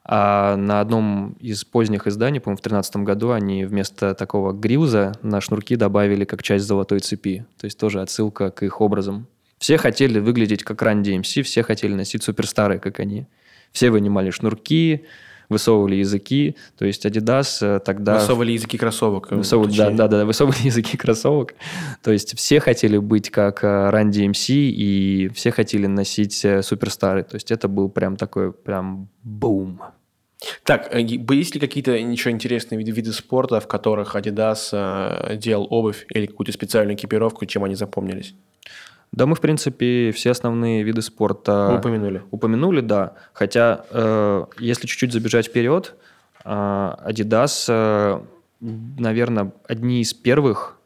А 0.10 0.56
на 0.56 0.80
одном 0.80 1.34
из 1.42 1.66
поздних 1.66 2.08
изданий, 2.08 2.40
по-моему, 2.40 2.58
в 2.58 2.62
2013 2.62 2.96
году, 2.98 3.32
они 3.32 3.66
вместо 3.66 4.16
такого 4.16 4.54
грилза 4.54 5.12
на 5.22 5.42
шнурки 5.42 5.76
добавили 5.76 6.24
как 6.24 6.44
часть 6.44 6.66
золотой 6.66 7.00
цепи. 7.00 7.46
То 7.60 7.66
есть 7.66 7.78
тоже 7.78 8.02
отсылка 8.02 8.50
к 8.50 8.64
их 8.64 8.80
образам. 8.80 9.28
Все 9.58 9.78
хотели 9.78 10.20
выглядеть 10.20 10.64
как 10.64 10.82
Run 10.82 11.02
DMC, 11.04 11.42
все 11.44 11.62
хотели 11.62 11.94
носить 11.94 12.24
суперстары, 12.24 12.80
как 12.80 13.02
они. 13.02 13.28
Все 13.74 13.90
вынимали 13.90 14.30
шнурки, 14.30 15.06
высовывали 15.50 15.96
языки. 15.96 16.56
То 16.78 16.86
есть 16.86 17.06
Adidas 17.06 17.58
э, 17.62 17.80
тогда... 17.80 18.16
Высовывали 18.20 18.54
языки 18.54 18.78
кроссовок. 18.78 19.32
э, 19.32 19.36
Высовывали, 19.36 19.76
да, 19.76 19.90
да, 19.90 20.08
да, 20.08 20.26
высовывали 20.26 20.62
языки 20.64 20.96
кроссовок. 20.96 21.56
То 22.02 22.12
есть 22.12 22.38
все 22.38 22.60
хотели 22.62 22.98
быть 22.98 23.30
как 23.30 23.64
э, 23.64 23.68
Run 23.68 24.12
DMC, 24.12 24.54
и 24.54 25.30
все 25.34 25.52
хотели 25.52 25.88
носить 25.88 26.46
э, 26.46 26.62
суперстары. 26.62 27.24
То 27.24 27.36
есть 27.36 27.52
это 27.52 27.68
был 27.68 27.90
прям 27.90 28.16
такой, 28.16 28.54
прям 28.54 29.10
бум. 29.24 29.82
Так, 30.64 30.94
э, 30.94 31.02
есть 31.02 31.56
ли 31.56 31.60
какие-то 31.60 31.92
еще 31.92 32.30
интересные 32.30 32.78
виды, 32.78 32.92
виды 32.92 33.12
спорта, 33.12 33.60
в 33.60 33.68
которых 33.68 34.16
Adidas 34.16 34.70
э, 34.72 35.36
делал 35.38 35.68
обувь 35.70 36.06
или 36.10 36.28
какую-то 36.28 36.52
специальную 36.52 36.96
экипировку, 36.96 37.46
чем 37.46 37.64
они 37.64 37.76
запомнились? 37.76 38.36
Да, 39.12 39.26
мы, 39.26 39.36
в 39.36 39.42
принципе, 39.42 40.12
все 40.12 40.32
основные 40.32 40.84
виды 40.84 41.02
спорта 41.02 41.70
Вы 41.72 41.80
упомянули. 41.80 42.24
упомянули, 42.30 42.82
да. 42.82 43.14
Хотя, 43.34 43.86
э, 43.90 44.46
если 44.60 44.86
чуть-чуть 44.86 45.14
забежать 45.14 45.48
вперед, 45.48 45.96
э, 46.44 46.50
Adidas, 46.50 48.22
наверное, 48.60 49.52
одни 49.68 50.02
из 50.02 50.14
первых, 50.14 50.78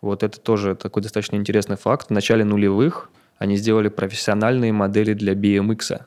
вот 0.00 0.22
это 0.22 0.40
тоже 0.40 0.74
такой 0.74 1.02
достаточно 1.02 1.36
интересный 1.36 1.76
факт, 1.76 2.08
в 2.08 2.12
начале 2.12 2.44
нулевых 2.44 3.10
они 3.38 3.56
сделали 3.56 3.88
профессиональные 3.88 4.72
модели 4.72 5.14
для 5.14 5.32
BMX, 5.32 6.02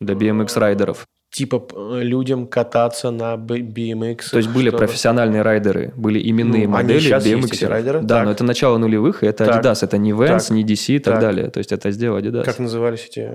для 0.00 0.14
BMX-райдеров. 0.14 1.06
Типа 1.30 1.60
п- 1.60 2.02
людям 2.02 2.46
кататься 2.48 3.10
на 3.12 3.34
BMX. 3.36 4.30
То 4.32 4.38
есть 4.38 4.48
были 4.50 4.68
чтобы- 4.68 4.78
профессиональные 4.78 5.42
райдеры, 5.42 5.92
были 5.96 6.18
именные 6.28 6.66
Ну, 6.66 6.72
модели 6.74 7.00
есть, 7.08 7.26
BMX. 7.26 7.46
эти 7.54 7.64
райдеры. 7.66 8.00
Да, 8.02 8.16
Так. 8.16 8.24
но 8.24 8.30
это 8.32 8.42
начало 8.44 8.78
нулевых, 8.78 9.22
и 9.22 9.26
это 9.26 9.46
Так. 9.46 9.64
Adidas, 9.64 9.78
это 9.84 9.96
не 9.96 10.12
Vans, 10.12 10.48
Так. 10.48 10.50
не 10.50 10.64
DC 10.64 10.96
и 10.96 10.98
так, 10.98 11.14
Так. 11.14 11.22
далее. 11.22 11.48
То 11.50 11.58
есть 11.58 11.70
это 11.70 11.90
сделал 11.92 12.18
Adidas. 12.18 12.44
Как 12.44 12.58
назывались 12.58 13.06
эти... 13.06 13.30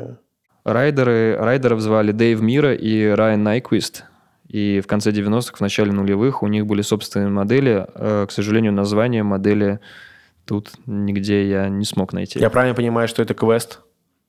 Райдеры, 0.66 1.38
райдеров 1.40 1.80
звали 1.80 2.12
Дэйв 2.12 2.42
Мира 2.42 2.74
и 2.74 3.06
Райан 3.08 3.44
Найквист. 3.44 4.04
И 4.50 4.82
в 4.84 4.88
конце 4.88 5.12
90-х, 5.12 5.58
в 5.58 5.62
начале 5.62 5.92
нулевых 5.92 6.44
у 6.44 6.48
них 6.48 6.66
были 6.66 6.82
собственные 6.82 7.30
модели. 7.30 7.86
Э, 7.96 8.26
К 8.28 8.32
сожалению, 8.32 8.74
название 8.74 9.24
модели 9.24 9.80
тут 10.46 10.72
нигде 10.86 11.48
я 11.50 11.70
не 11.70 11.86
смог 11.86 12.14
найти. 12.14 12.40
Я 12.40 12.50
правильно 12.50 12.76
понимаю, 12.76 13.08
что 13.08 13.22
это 13.22 13.34
квест? 13.34 13.80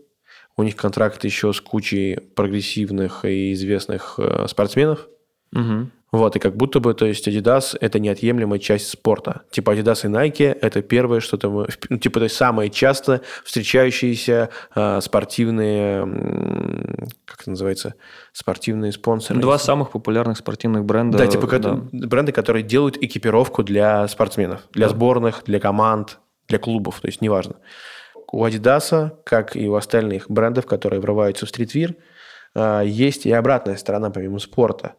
у 0.57 0.63
них 0.63 0.75
контракт 0.75 1.23
еще 1.23 1.53
с 1.53 1.61
кучей 1.61 2.19
прогрессивных 2.35 3.25
и 3.25 3.53
известных 3.53 4.15
э, 4.17 4.47
спортсменов. 4.47 5.07
Угу. 5.53 5.89
Вот, 6.13 6.35
и 6.35 6.39
как 6.39 6.55
будто 6.55 6.79
бы, 6.79 6.93
то 6.93 7.07
есть 7.07 7.27
Adidas– 7.27 7.75
это 7.81 7.97
неотъемлемая 7.97 8.59
часть 8.59 8.87
спорта. 8.87 9.41
Типа 9.49 9.71
Adidas 9.71 10.05
и 10.05 10.11
Nike– 10.13 10.55
это 10.61 10.83
первое 10.83 11.21
что-то, 11.21 11.49
мы, 11.49 11.67
ну, 11.89 11.97
типа, 11.97 12.19
то 12.19 12.25
есть 12.25 12.35
самые 12.35 12.69
часто 12.69 13.21
встречающиеся 13.43 14.51
э, 14.75 15.01
спортивные, 15.01 16.05
как 17.25 17.41
это 17.41 17.49
называется, 17.49 17.95
спортивные 18.31 18.91
спонсоры. 18.91 19.39
Два 19.39 19.57
самых 19.57 19.89
популярных 19.89 20.37
спортивных 20.37 20.85
бренда. 20.85 21.17
Да, 21.17 21.25
типа 21.25 21.47
да. 21.57 21.81
бренды, 21.91 22.31
которые 22.31 22.61
делают 22.61 22.95
экипировку 23.01 23.63
для 23.63 24.07
спортсменов, 24.07 24.61
для 24.71 24.87
да. 24.87 24.93
сборных, 24.93 25.41
для 25.45 25.59
команд, 25.59 26.19
для 26.47 26.59
клубов, 26.59 26.99
то 27.01 27.07
есть 27.07 27.21
неважно. 27.21 27.55
У 28.33 28.43
Adidas, 28.43 29.11
как 29.23 29.55
и 29.55 29.69
у 29.69 29.75
остальных 29.75 30.29
брендов, 30.29 30.65
которые 30.65 30.99
врываются 30.99 31.45
в 31.45 31.49
стритвир, 31.49 31.95
а, 32.55 32.81
есть 32.81 33.27
и 33.27 33.31
обратная 33.31 33.77
сторона 33.77 34.09
помимо 34.09 34.39
спорта. 34.39 34.95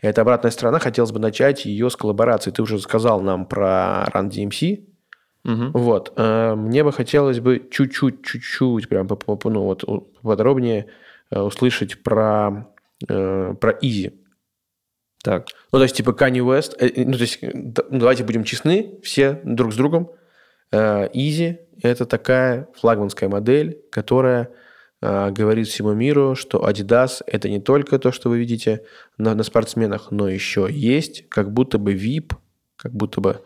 И 0.00 0.06
эта 0.08 0.22
обратная 0.22 0.50
сторона, 0.50 0.80
хотелось 0.80 1.12
бы 1.12 1.20
начать 1.20 1.64
ее 1.64 1.90
с 1.90 1.96
коллаборации. 1.96 2.50
Ты 2.50 2.60
уже 2.60 2.80
сказал 2.80 3.20
нам 3.20 3.46
про 3.46 4.08
Run 4.12 4.30
DMC. 4.30 4.84
Угу. 5.44 5.78
Вот. 5.78 6.12
А, 6.16 6.56
мне 6.56 6.82
бы 6.82 6.92
хотелось 6.92 7.38
бы 7.38 7.68
чуть-чуть, 7.70 8.24
чуть-чуть, 8.24 8.88
прям 8.88 9.06
ну, 9.08 9.62
вот, 9.62 9.84
подробнее 10.22 10.88
э, 11.30 11.40
услышать 11.40 12.02
про, 12.02 12.66
э, 13.08 13.54
про 13.60 13.72
Easy. 13.80 14.12
Так. 15.22 15.46
Ну, 15.70 15.78
то 15.78 15.84
есть, 15.84 15.96
типа, 15.96 16.10
Kanye 16.10 16.40
West, 16.40 16.74
э, 16.80 17.04
ну, 17.04 17.12
то 17.12 17.20
есть, 17.20 17.38
давайте 17.90 18.24
будем 18.24 18.42
честны, 18.42 18.98
все 19.04 19.40
друг 19.44 19.72
с 19.72 19.76
другом. 19.76 20.10
Easy 20.72 21.58
это 21.82 22.06
такая 22.06 22.68
флагманская 22.74 23.28
модель, 23.28 23.82
которая 23.90 24.50
э, 25.00 25.30
говорит 25.30 25.66
всему 25.66 25.92
миру, 25.92 26.34
что 26.36 26.66
Adidas 26.68 27.22
это 27.26 27.48
не 27.48 27.60
только 27.60 27.98
то, 27.98 28.12
что 28.12 28.28
вы 28.28 28.38
видите 28.38 28.84
на, 29.18 29.34
на 29.34 29.42
спортсменах, 29.42 30.10
но 30.10 30.28
еще 30.28 30.68
есть 30.70 31.28
как 31.28 31.52
будто 31.52 31.78
бы 31.78 31.94
VIP, 31.94 32.36
как 32.76 32.92
будто 32.94 33.20
бы 33.20 33.42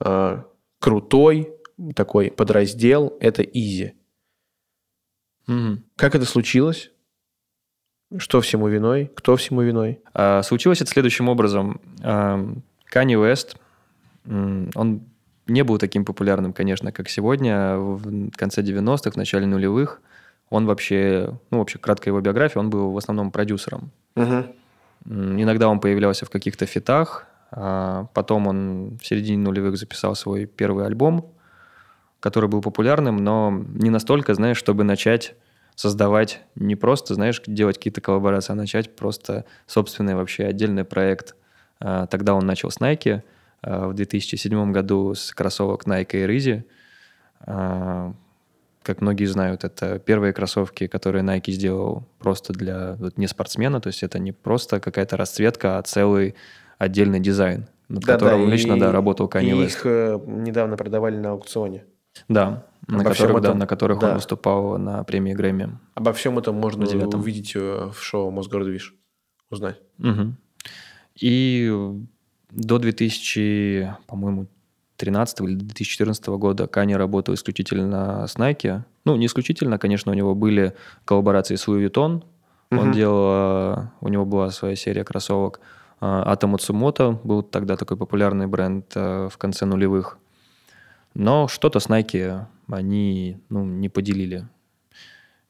э, 0.00 0.42
крутой 0.80 1.52
такой 1.94 2.30
подраздел, 2.30 3.16
это 3.20 3.42
Easy. 3.42 3.92
Угу. 5.46 5.82
Как 5.96 6.14
это 6.14 6.24
случилось? 6.24 6.90
Что 8.16 8.40
всему 8.40 8.68
виной? 8.68 9.10
Кто 9.14 9.36
всему 9.36 9.62
виной? 9.62 10.00
А, 10.14 10.42
случилось 10.42 10.80
это 10.80 10.90
следующим 10.90 11.28
образом. 11.28 11.80
А, 12.02 12.38
Kanye 12.92 13.16
West, 13.16 13.56
он 14.26 15.02
не 15.46 15.62
был 15.62 15.78
таким 15.78 16.04
популярным, 16.04 16.52
конечно, 16.52 16.92
как 16.92 17.08
сегодня. 17.08 17.76
В 17.76 18.30
конце 18.36 18.62
90-х, 18.62 19.10
в 19.10 19.16
начале 19.16 19.46
нулевых 19.46 20.00
он 20.50 20.66
вообще, 20.66 21.38
ну, 21.50 21.58
вообще, 21.58 21.78
краткая 21.78 22.12
его 22.12 22.20
биография, 22.20 22.60
он 22.60 22.70
был 22.70 22.90
в 22.90 22.98
основном 22.98 23.30
продюсером. 23.30 23.90
Угу. 24.14 24.44
Иногда 25.06 25.68
он 25.68 25.80
появлялся 25.80 26.26
в 26.26 26.30
каких-то 26.30 26.66
фитах, 26.66 27.26
а 27.50 28.06
потом 28.14 28.46
он 28.46 28.98
в 29.00 29.06
середине 29.06 29.38
нулевых 29.38 29.76
записал 29.76 30.14
свой 30.14 30.46
первый 30.46 30.86
альбом, 30.86 31.32
который 32.20 32.48
был 32.48 32.60
популярным, 32.60 33.16
но 33.16 33.64
не 33.74 33.90
настолько, 33.90 34.34
знаешь, 34.34 34.56
чтобы 34.56 34.84
начать 34.84 35.34
создавать 35.74 36.40
не 36.54 36.76
просто, 36.76 37.14
знаешь, 37.14 37.42
делать 37.46 37.78
какие-то 37.78 38.00
коллаборации, 38.00 38.52
а 38.52 38.56
начать 38.56 38.94
просто 38.94 39.44
собственный 39.66 40.14
вообще 40.14 40.44
отдельный 40.44 40.84
проект. 40.84 41.34
А, 41.80 42.06
тогда 42.06 42.34
он 42.34 42.46
начал 42.46 42.70
с 42.70 42.78
Nike– 42.78 43.22
в 43.64 43.94
2007 43.94 44.72
году 44.72 45.14
с 45.14 45.32
кроссовок 45.32 45.86
Nike 45.86 46.24
и 46.24 46.26
Rizzy. 46.26 46.64
Э, 47.46 48.12
как 48.82 49.00
многие 49.00 49.24
знают, 49.24 49.64
это 49.64 49.98
первые 49.98 50.32
кроссовки, 50.32 50.86
которые 50.86 51.24
Nike 51.24 51.50
сделал 51.52 52.06
просто 52.18 52.52
для 52.52 52.96
вот, 52.98 53.16
не 53.16 53.26
спортсмена, 53.26 53.80
то 53.80 53.86
есть 53.88 54.02
это 54.02 54.18
не 54.18 54.32
просто 54.32 54.78
какая-то 54.80 55.16
расцветка, 55.16 55.78
а 55.78 55.82
целый 55.82 56.34
отдельный 56.78 57.20
дизайн, 57.20 57.66
над 57.88 58.04
да, 58.04 58.12
которым 58.12 58.44
да, 58.44 58.52
лично 58.52 58.74
и, 58.74 58.80
да, 58.80 58.92
работал 58.92 59.28
Kanye 59.28 59.52
West. 59.52 59.66
их 59.66 59.86
э, 59.86 60.20
недавно 60.26 60.76
продавали 60.76 61.16
на 61.16 61.30
аукционе. 61.30 61.84
Да, 62.28 62.66
на 62.86 63.02
которых, 63.02 63.30
этом, 63.30 63.42
да, 63.42 63.54
на 63.54 63.66
которых 63.66 63.98
да. 63.98 64.10
он 64.10 64.14
выступал 64.16 64.78
на 64.78 65.02
премии 65.04 65.32
Грэмми. 65.32 65.78
Обо 65.94 66.12
всем 66.12 66.38
этом 66.38 66.54
можно 66.56 66.84
увидеть 66.84 67.54
в 67.54 67.94
шоу 67.94 68.30
«Мосгордвиж», 68.30 68.94
узнать. 69.50 69.80
Угу. 69.98 70.34
И 71.20 71.72
до 72.54 72.78
2000, 72.78 73.96
по-моему, 74.06 74.46
2013 74.98 75.40
или 75.40 75.54
2014 75.54 76.26
года 76.26 76.66
Кани 76.66 76.94
работал 76.94 77.34
исключительно 77.34 78.26
с 78.26 78.36
Nike. 78.36 78.82
Ну, 79.04 79.16
не 79.16 79.26
исключительно, 79.26 79.78
конечно, 79.78 80.12
у 80.12 80.14
него 80.14 80.34
были 80.34 80.74
коллаборации 81.04 81.56
с 81.56 81.68
Louis 81.68 81.86
Vuitton. 81.86 82.22
Uh-huh. 82.70 82.80
Он 82.80 82.92
делал, 82.92 83.88
у 84.00 84.08
него 84.08 84.24
была 84.24 84.50
своя 84.50 84.76
серия 84.76 85.04
кроссовок. 85.04 85.60
Atom 86.00 86.54
Utsumoto 86.54 87.18
был 87.24 87.42
тогда 87.42 87.76
такой 87.76 87.96
популярный 87.96 88.46
бренд 88.46 88.86
э, 88.94 89.28
в 89.30 89.38
конце 89.38 89.64
нулевых. 89.64 90.18
Но 91.14 91.48
что-то 91.48 91.80
с 91.80 91.88
Nike 91.88 92.44
они 92.68 93.38
ну, 93.48 93.64
не 93.64 93.88
поделили. 93.88 94.46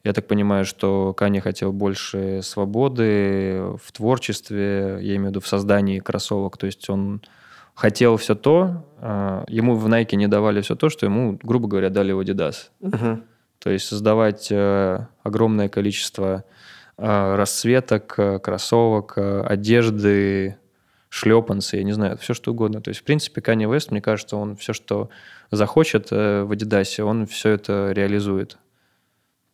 Я 0.05 0.13
так 0.13 0.27
понимаю, 0.27 0.65
что 0.65 1.15
Кани 1.17 1.39
хотел 1.39 1.73
больше 1.73 2.41
свободы 2.43 3.75
в 3.83 3.91
творчестве, 3.91 4.99
я 5.01 5.15
имею 5.15 5.25
в 5.25 5.29
виду 5.29 5.39
в 5.39 5.47
создании 5.47 5.97
кроссовок. 5.97 6.57
То 6.57 6.67
есть 6.67 6.87
он 6.91 7.23
хотел 7.73 8.15
все 8.17 8.35
то, 8.35 8.85
а, 8.99 9.43
ему 9.47 9.73
в 9.75 9.87
Nike 9.87 10.15
не 10.15 10.27
давали 10.27 10.61
все 10.61 10.75
то, 10.75 10.89
что 10.89 11.07
ему, 11.07 11.39
грубо 11.41 11.67
говоря, 11.67 11.89
дали 11.89 12.11
в 12.11 12.19
Adidas. 12.19 12.69
Угу. 12.81 13.23
То 13.57 13.69
есть 13.71 13.87
создавать 13.87 14.49
э, 14.51 15.07
огромное 15.23 15.69
количество 15.69 16.43
э, 16.99 17.35
расцветок, 17.35 18.13
э, 18.19 18.37
кроссовок, 18.37 19.17
одежды, 19.17 20.57
шлепанцы, 21.09 21.77
я 21.77 21.83
не 21.83 21.93
знаю, 21.93 22.19
все 22.19 22.35
что 22.35 22.51
угодно. 22.51 22.79
То 22.79 22.89
есть, 22.89 23.01
в 23.01 23.05
принципе, 23.05 23.41
Kanye 23.41 23.67
West, 23.67 23.87
мне 23.89 24.01
кажется, 24.01 24.37
он 24.37 24.55
все, 24.55 24.73
что 24.73 25.09
захочет 25.49 26.11
в 26.11 26.51
Adidas, 26.51 27.01
он 27.01 27.25
все 27.25 27.49
это 27.49 27.91
реализует. 27.91 28.59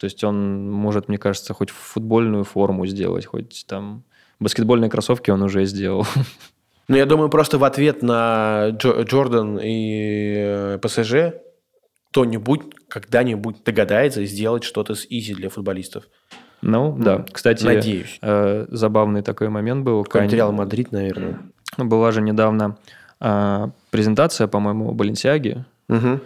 То 0.02 0.06
есть 0.06 0.24
он 0.24 0.72
может, 0.72 1.10
мне 1.10 1.20
кажется, 1.20 1.54
хоть 1.54 1.70
футбольную 1.70 2.44
форму 2.44 2.88
сделать, 2.88 3.28
хоть 3.28 3.66
там 3.68 4.04
баскетбольные 4.40 4.90
кроссовки 4.90 5.30
он 5.30 5.44
уже 5.44 5.64
сделал. 5.66 6.08
Ну, 6.88 6.98
я 6.98 7.06
думаю, 7.06 7.30
просто 7.30 7.60
в 7.60 7.64
ответ 7.64 8.02
на 8.02 8.70
Джордан 8.72 9.60
и 9.62 10.34
э, 10.36 10.80
ПСЖ 10.82 11.38
кто-нибудь 12.10 12.62
когда-нибудь 12.90 13.64
догадается 13.64 14.26
сделать 14.26 14.64
что-то 14.64 14.96
с 14.96 15.06
Yeezy 15.08 15.36
для 15.36 15.50
футболистов. 15.50 16.06
Ну, 16.64 16.98
да. 17.00 17.24
Кстати, 17.32 17.64
Надеюсь. 17.64 18.18
Э, 18.24 18.66
забавный 18.70 19.22
такой 19.22 19.50
момент 19.50 19.86
был. 19.86 20.04
Реал 20.12 20.52
Мадрид, 20.52 20.92
наверное. 20.92 21.40
Была 21.78 22.12
же 22.12 22.22
недавно 22.22 22.78
э, 23.22 23.68
презентация, 23.92 24.48
по-моему, 24.48 24.92
Баленсиаги. 24.94 25.64
Угу 25.88 26.20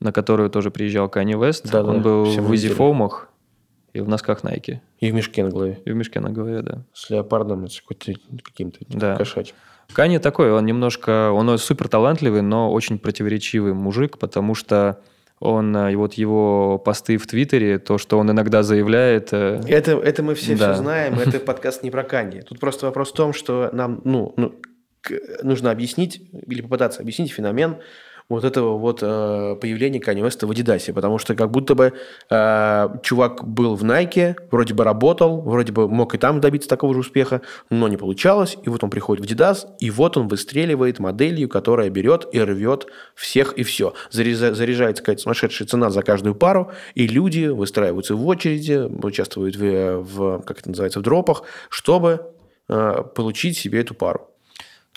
на 0.00 0.12
которую 0.12 0.50
тоже 0.50 0.70
приезжал 0.70 1.08
Кани 1.08 1.34
Вест. 1.34 1.70
Да, 1.70 1.82
Он 1.82 1.96
да, 1.96 2.02
был 2.02 2.24
в 2.24 2.54
Yeezy 2.54 2.85
Foam 2.85 3.09
ах 3.09 3.28
и 3.92 4.00
в 4.00 4.08
носках 4.08 4.42
Nike. 4.44 4.78
И 5.00 5.10
в 5.10 5.14
мешке 5.14 5.42
на 5.44 5.50
голове. 5.50 5.80
И 5.84 5.90
в 5.90 5.96
мешке 5.96 6.20
на 6.20 6.30
голове, 6.30 6.62
да. 6.62 6.84
С 6.92 7.10
леопардом, 7.10 7.68
с 7.68 7.80
каким-то 7.80 8.78
да. 8.88 9.16
кошачьим. 9.16 9.56
Кани 9.92 10.18
такой, 10.18 10.52
он 10.52 10.66
немножко, 10.66 11.30
он 11.32 11.56
супер 11.58 11.88
талантливый, 11.88 12.42
но 12.42 12.70
очень 12.70 12.98
противоречивый 12.98 13.72
мужик, 13.72 14.18
потому 14.18 14.54
что 14.54 15.00
он, 15.40 15.74
э, 15.76 15.96
вот 15.96 16.14
его 16.14 16.78
посты 16.78 17.16
в 17.16 17.26
Твиттере, 17.26 17.78
то, 17.78 17.96
что 17.96 18.18
он 18.18 18.30
иногда 18.30 18.62
заявляет... 18.62 19.32
Э, 19.32 19.60
это, 19.66 19.92
это 19.92 20.22
мы 20.22 20.34
все, 20.34 20.56
да. 20.56 20.72
все 20.74 20.82
знаем, 20.82 21.14
это 21.18 21.40
подкаст 21.40 21.82
не 21.82 21.90
про 21.90 22.02
Канье. 22.02 22.42
Тут 22.42 22.60
просто 22.60 22.86
вопрос 22.86 23.12
в 23.12 23.14
том, 23.14 23.32
что 23.32 23.70
нам 23.72 24.02
ну, 24.04 24.34
ну, 24.36 24.54
нужно 25.42 25.70
объяснить 25.70 26.22
или 26.46 26.60
попытаться 26.60 27.00
объяснить 27.00 27.32
феномен 27.32 27.78
вот 28.28 28.44
этого 28.44 28.76
вот 28.76 28.98
э, 29.02 29.56
появления 29.60 30.00
Kanye 30.00 30.20
West 30.20 30.46
в 30.46 30.50
Adidas, 30.50 30.92
потому 30.92 31.18
что 31.18 31.34
как 31.34 31.50
будто 31.50 31.74
бы 31.74 31.94
э, 32.28 32.88
чувак 33.02 33.46
был 33.48 33.74
в 33.74 33.84
Nike, 33.84 34.36
вроде 34.50 34.74
бы 34.74 34.84
работал, 34.84 35.40
вроде 35.40 35.72
бы 35.72 35.88
мог 35.88 36.14
и 36.14 36.18
там 36.18 36.40
добиться 36.40 36.68
такого 36.68 36.92
же 36.92 37.00
успеха, 37.00 37.40
но 37.70 37.88
не 37.88 37.96
получалось, 37.96 38.58
и 38.62 38.68
вот 38.68 38.84
он 38.84 38.90
приходит 38.90 39.24
в 39.24 39.28
Adidas, 39.28 39.66
и 39.80 39.90
вот 39.90 40.18
он 40.18 40.28
выстреливает 40.28 40.98
моделью, 40.98 41.48
которая 41.48 41.88
берет 41.88 42.28
и 42.32 42.40
рвет 42.40 42.86
всех 43.14 43.54
и 43.54 43.62
все. 43.62 43.94
Заряжается 44.10 45.02
какая-то 45.02 45.22
сумасшедшая 45.22 45.66
цена 45.66 45.88
за 45.88 46.02
каждую 46.02 46.34
пару, 46.34 46.70
и 46.94 47.06
люди 47.06 47.46
выстраиваются 47.46 48.14
в 48.14 48.26
очереди, 48.26 48.88
участвуют 49.04 49.56
в, 49.56 50.00
в 50.02 50.42
как 50.42 50.60
это 50.60 50.68
называется, 50.68 51.00
в 51.00 51.02
дропах, 51.02 51.44
чтобы 51.70 52.26
э, 52.68 53.04
получить 53.14 53.56
себе 53.56 53.80
эту 53.80 53.94
пару. 53.94 54.27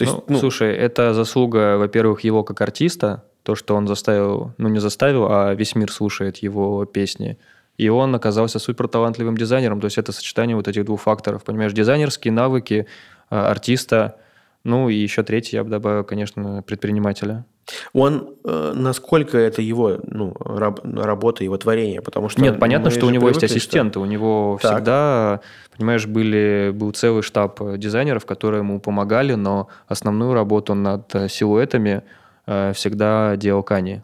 То 0.01 0.05
есть, 0.05 0.17
ну, 0.27 0.33
ну, 0.33 0.39
слушай, 0.39 0.73
это 0.73 1.13
заслуга, 1.13 1.77
во-первых, 1.77 2.23
его 2.23 2.43
как 2.43 2.61
артиста, 2.61 3.23
то, 3.43 3.55
что 3.55 3.75
он 3.75 3.87
заставил, 3.87 4.51
ну 4.57 4.69
не 4.69 4.79
заставил, 4.79 5.27
а 5.29 5.53
весь 5.53 5.75
мир 5.75 5.91
слушает 5.91 6.37
его 6.37 6.85
песни. 6.85 7.37
И 7.77 7.89
он 7.89 8.15
оказался 8.15 8.59
супер 8.59 8.87
талантливым 8.87 9.37
дизайнером. 9.37 9.79
То 9.79 9.85
есть 9.85 9.97
это 9.97 10.11
сочетание 10.11 10.55
вот 10.55 10.67
этих 10.67 10.85
двух 10.85 11.01
факторов. 11.01 11.43
Понимаешь, 11.43 11.73
дизайнерские 11.73 12.31
навыки 12.31 12.87
э, 13.29 13.35
артиста, 13.35 14.17
ну 14.63 14.89
и 14.89 14.95
еще 14.95 15.23
третий, 15.23 15.55
я 15.55 15.63
бы 15.63 15.69
добавил, 15.69 16.03
конечно, 16.03 16.63
предпринимателя. 16.63 17.45
Он, 17.93 18.36
э, 18.43 18.74
насколько 18.76 19.38
это 19.38 19.61
его 19.61 19.99
ну, 20.03 20.36
раб, 20.39 20.80
работа, 20.84 21.43
его 21.43 21.57
творение? 21.57 22.01
Потому 22.01 22.30
что 22.30 22.41
Нет, 22.41 22.59
понятно, 22.59 22.89
что 22.89 23.05
у 23.05 23.09
него 23.09 23.28
есть 23.28 23.43
ассистенты, 23.43 23.93
что... 23.93 24.01
у 24.01 24.05
него 24.05 24.59
так. 24.61 24.72
всегда, 24.72 25.41
понимаешь, 25.78 26.05
были, 26.07 26.72
был 26.74 26.91
целый 26.91 27.24
штаб 27.24 27.59
дизайнеров, 27.78 28.26
которые 28.26 28.59
ему 28.59 28.80
помогали, 28.80 29.34
но 29.34 29.67
основную 29.88 30.34
работу 30.34 30.74
над 30.74 31.11
силуэтами 31.30 32.03
э, 32.47 32.74
всегда 32.74 33.36
делал 33.38 33.63
Кани. 33.63 34.01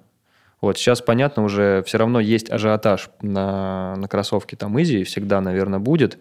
Вот 0.59 0.77
сейчас, 0.77 1.01
понятно, 1.01 1.43
уже 1.43 1.83
все 1.85 1.97
равно 1.97 2.19
есть 2.19 2.49
ажиотаж 2.49 3.09
на, 3.21 3.95
на 3.95 4.07
кроссовке 4.07 4.55
там 4.55 4.81
Изи, 4.81 5.03
всегда, 5.03 5.39
наверное, 5.39 5.79
будет, 5.79 6.15
э, 6.15 6.17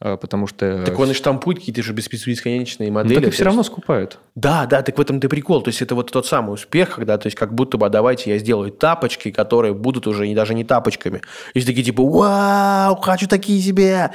потому 0.00 0.46
что... 0.46 0.84
Так 0.84 0.98
он 0.98 1.10
и 1.10 1.14
штампует 1.14 1.58
какие-то 1.58 1.82
же 1.82 1.92
бесконечные 1.92 2.90
модели. 2.90 3.14
Ну, 3.14 3.20
так 3.20 3.28
их 3.28 3.34
все 3.34 3.44
равно 3.44 3.62
скупают. 3.62 4.18
Да, 4.34 4.66
да, 4.66 4.82
так 4.82 4.96
в 4.96 5.00
этом-то 5.00 5.28
прикол. 5.28 5.62
То 5.62 5.68
есть 5.68 5.82
это 5.82 5.94
вот 5.94 6.10
тот 6.10 6.26
самый 6.26 6.54
успех, 6.54 6.96
когда, 6.96 7.18
то 7.18 7.26
есть 7.26 7.36
как 7.36 7.54
будто 7.54 7.78
бы 7.78 7.88
давайте 7.88 8.30
я 8.30 8.38
сделаю 8.38 8.70
тапочки, 8.70 9.30
которые 9.30 9.74
будут 9.74 10.06
уже 10.06 10.28
не, 10.28 10.34
даже 10.34 10.54
не 10.54 10.64
тапочками. 10.64 11.20
И 11.54 11.60
такие 11.62 11.82
типа, 11.82 12.02
вау, 12.04 12.96
хочу 12.96 13.26
такие 13.26 13.60
себе. 13.60 14.12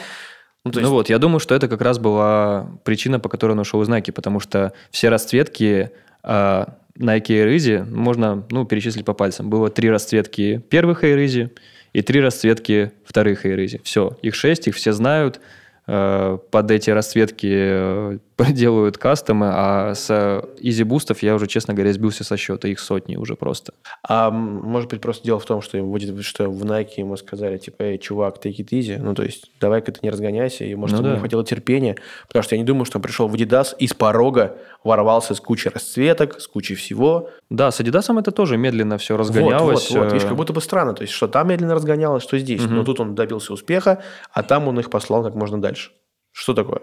Ну, 0.64 0.72
ну 0.74 0.80
есть... 0.80 0.84
ну 0.84 0.92
вот, 0.92 1.10
я 1.10 1.20
думаю, 1.20 1.40
что 1.40 1.54
это 1.54 1.68
как 1.68 1.82
раз 1.82 2.00
была 2.00 2.70
причина, 2.86 3.20
по 3.20 3.28
которой 3.28 3.52
он 3.52 3.60
ушел 3.60 3.82
из 3.82 3.90
Nike, 3.90 4.14
потому 4.14 4.40
что 4.40 4.72
все 4.90 5.10
расцветки 5.10 5.92
а, 6.24 6.78
Nike 6.98 7.28
Air 7.28 7.56
Easy 7.56 7.84
можно 7.84 8.46
ну, 8.50 8.66
перечислить 8.66 9.06
по 9.06 9.14
пальцам. 9.14 9.50
Было 9.50 9.70
три 9.70 9.90
расцветки 9.90 10.60
первых 10.70 11.04
Air 11.04 11.26
Easy 11.26 11.50
и 11.92 12.02
три 12.02 12.22
расцветки 12.22 12.94
вторых 13.06 13.46
Air 13.46 13.58
Easy. 13.58 13.82
Все, 13.84 14.18
их 14.22 14.36
шесть, 14.36 14.68
их 14.68 14.76
все 14.76 14.94
знают. 14.94 15.42
Э, 15.86 16.38
под 16.50 16.72
эти 16.72 16.90
расцветки 16.90 17.52
э, 17.52 18.18
делают 18.40 18.98
кастомы, 18.98 19.50
а 19.52 19.94
с 19.94 20.10
Boost 20.10 21.18
я 21.22 21.36
уже, 21.36 21.48
честно 21.48 21.74
говоря, 21.74 21.94
сбился 21.94 22.24
со 22.24 22.38
счета, 22.38 22.68
их 22.68 22.80
сотни 22.80 23.16
уже 23.16 23.36
просто. 23.36 23.74
А 24.08 24.32
может 24.32 24.90
быть, 24.90 25.02
просто 25.02 25.24
дело 25.24 25.40
в 25.40 25.46
том, 25.46 25.62
что, 25.62 25.82
будет, 25.84 26.24
что 26.26 26.50
в 26.50 26.64
Nike 26.64 26.94
ему 26.98 27.16
сказали, 27.18 27.58
типа, 27.58 27.84
эй, 27.84 27.98
чувак, 27.98 28.38
take 28.44 28.58
it 28.58 28.70
easy, 28.70 28.98
ну, 28.98 29.14
то 29.14 29.24
есть, 29.24 29.52
давай-ка 29.60 29.92
ты 29.92 30.00
не 30.04 30.10
разгоняйся, 30.10 30.66
и, 30.66 30.76
может, 30.76 30.98
ну, 30.98 31.02
ему 31.02 31.10
да. 31.10 31.14
не 31.16 31.20
хватило 31.20 31.44
терпения, 31.46 31.96
потому 32.28 32.44
что 32.44 32.56
я 32.56 32.60
не 32.60 32.66
думаю, 32.66 32.86
что 32.86 32.98
он 32.98 33.02
пришел 33.02 33.28
в 33.28 33.34
Adidas 33.36 33.76
и 33.78 33.88
с 33.88 33.94
порога 33.94 34.58
ворвался 34.84 35.36
с 35.36 35.40
кучей 35.40 35.70
расцветок, 35.70 36.40
с 36.40 36.48
кучей 36.48 36.76
всего. 36.76 37.30
Да, 37.50 37.72
с 37.72 37.80
Adidas 37.80 38.20
это 38.20 38.32
тоже 38.32 38.58
медленно 38.58 38.98
все 38.98 39.18
разгонялось. 39.18 39.90
Вот, 39.90 39.98
вот, 39.98 40.06
вот, 40.06 40.14
видишь, 40.14 40.28
как 40.28 40.38
будто 40.38 40.54
бы 40.54 40.62
странно, 40.62 40.94
то 40.94 41.02
есть, 41.02 41.14
что 41.14 41.28
там 41.28 41.48
медленно 41.48 41.76
разгонялось, 41.76 42.24
что 42.24 42.38
здесь. 42.38 42.64
Угу. 42.64 42.74
Но 42.74 42.84
тут 42.84 43.00
он 43.00 43.16
добился 43.16 43.54
успеха, 43.54 44.02
а 44.32 44.44
там 44.44 44.68
он 44.68 44.80
их 44.80 44.90
послал 44.90 45.24
как 45.24 45.36
можно 45.36 45.62
дальше. 45.62 45.92
Что 46.32 46.54
такое? 46.54 46.82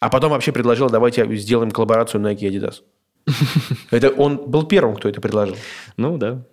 А 0.00 0.10
потом 0.10 0.30
вообще 0.30 0.52
предложил, 0.52 0.90
давайте 0.90 1.36
сделаем 1.36 1.70
коллаборацию 1.70 2.20
Nike 2.20 2.40
и 2.40 2.50
Adidas. 2.50 2.82
Это 3.90 4.10
он 4.10 4.36
был 4.50 4.66
первым, 4.66 4.96
кто 4.96 5.08
это 5.08 5.20
предложил. 5.20 5.56
Ну, 5.96 6.18
да. 6.18 6.44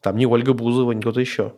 Там 0.00 0.16
не 0.16 0.26
Ольга 0.26 0.54
Бузова, 0.54 0.92
не 0.92 1.00
кто-то 1.00 1.20
еще. 1.20 1.54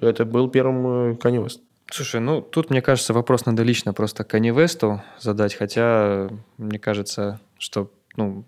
Это 0.00 0.24
был 0.24 0.48
первым 0.48 1.14
Kanye 1.16 1.44
West. 1.44 1.60
Слушай, 1.90 2.20
ну 2.20 2.40
тут, 2.40 2.70
мне 2.70 2.82
кажется, 2.82 3.12
вопрос 3.12 3.46
надо 3.46 3.62
лично 3.62 3.92
просто 3.92 4.24
Kanye 4.24 4.54
West 4.54 5.00
задать, 5.20 5.54
хотя 5.54 6.28
мне 6.58 6.78
кажется, 6.78 7.40
что 7.58 7.92
ну, 8.16 8.44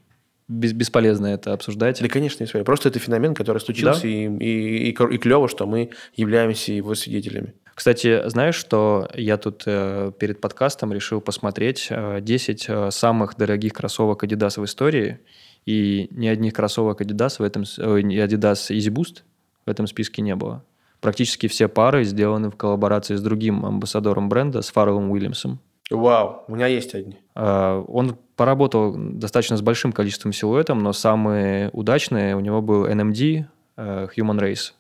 без, 0.49 0.73
бесполезно 0.73 1.27
это 1.27 1.53
обсуждать. 1.53 2.01
Да, 2.01 2.09
конечно, 2.09 2.45
не 2.45 2.65
Просто 2.65 2.89
это 2.89 2.99
феномен, 2.99 3.35
который 3.35 3.59
случился, 3.59 4.03
да? 4.03 4.09
и, 4.09 4.27
и, 4.27 4.91
и, 4.91 4.91
и 4.91 5.19
клево, 5.19 5.49
что 5.49 5.67
мы 5.67 5.91
являемся 6.15 6.73
его 6.73 6.95
свидетелями. 6.95 7.55
Кстати, 7.79 8.29
знаешь, 8.29 8.57
что 8.57 9.09
я 9.15 9.37
тут 9.37 9.63
э, 9.65 10.11
перед 10.19 10.41
подкастом 10.41 10.93
решил 10.93 11.21
посмотреть 11.21 11.87
э, 11.91 12.19
10 12.21 12.67
э, 12.69 12.91
самых 12.91 13.37
дорогих 13.37 13.73
кроссовок 13.73 14.25
Adidas 14.25 14.61
в 14.61 14.65
истории, 14.65 15.21
и 15.65 16.09
ни 16.11 16.27
одних 16.27 16.55
кроссовок 16.55 17.01
Adidas 17.01 17.37
в 17.39 17.43
этом, 17.43 17.63
э, 17.63 18.01
Adidas 18.01 18.73
Easy 18.77 18.93
Boost 18.93 19.23
в 19.65 19.71
этом 19.71 19.87
списке 19.87 20.23
не 20.23 20.35
было. 20.35 20.65
Практически 21.01 21.47
все 21.47 21.69
пары 21.69 22.03
сделаны 22.03 22.51
в 22.51 22.57
коллаборации 22.57 23.15
с 23.15 23.23
другим 23.23 23.65
амбассадором 23.65 24.29
бренда, 24.29 24.63
с 24.63 24.71
Фарреллом 24.71 25.13
Уильямсом. 25.13 25.61
Вау, 25.89 26.43
у 26.49 26.57
меня 26.57 26.67
есть 26.67 26.97
одни. 26.97 27.19
Э, 27.37 27.85
он 27.87 28.17
поработал 28.35 28.93
достаточно 28.97 29.57
с 29.57 29.63
большим 29.63 29.93
количеством 29.93 30.33
силуэтов, 30.33 30.77
но 30.83 30.93
самые 30.93 31.71
удачные 31.73 32.35
у 32.35 32.41
него 32.41 32.61
был 32.61 32.89
NMD 32.89 33.45
э, 33.77 34.09
Human 34.17 34.41
Race, 34.41 34.73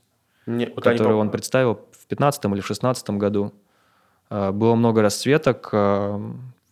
не, 0.47 0.67
вот 0.67 0.83
который 0.83 1.15
он 1.15 1.31
представил 1.31 1.79
2015 2.09 2.45
или 2.45 2.51
в 2.51 2.55
2016 2.55 3.11
году. 3.11 3.53
А, 4.31 4.53
было 4.53 4.75
много 4.75 5.03
расцветок, 5.03 5.69
а, 5.73 6.21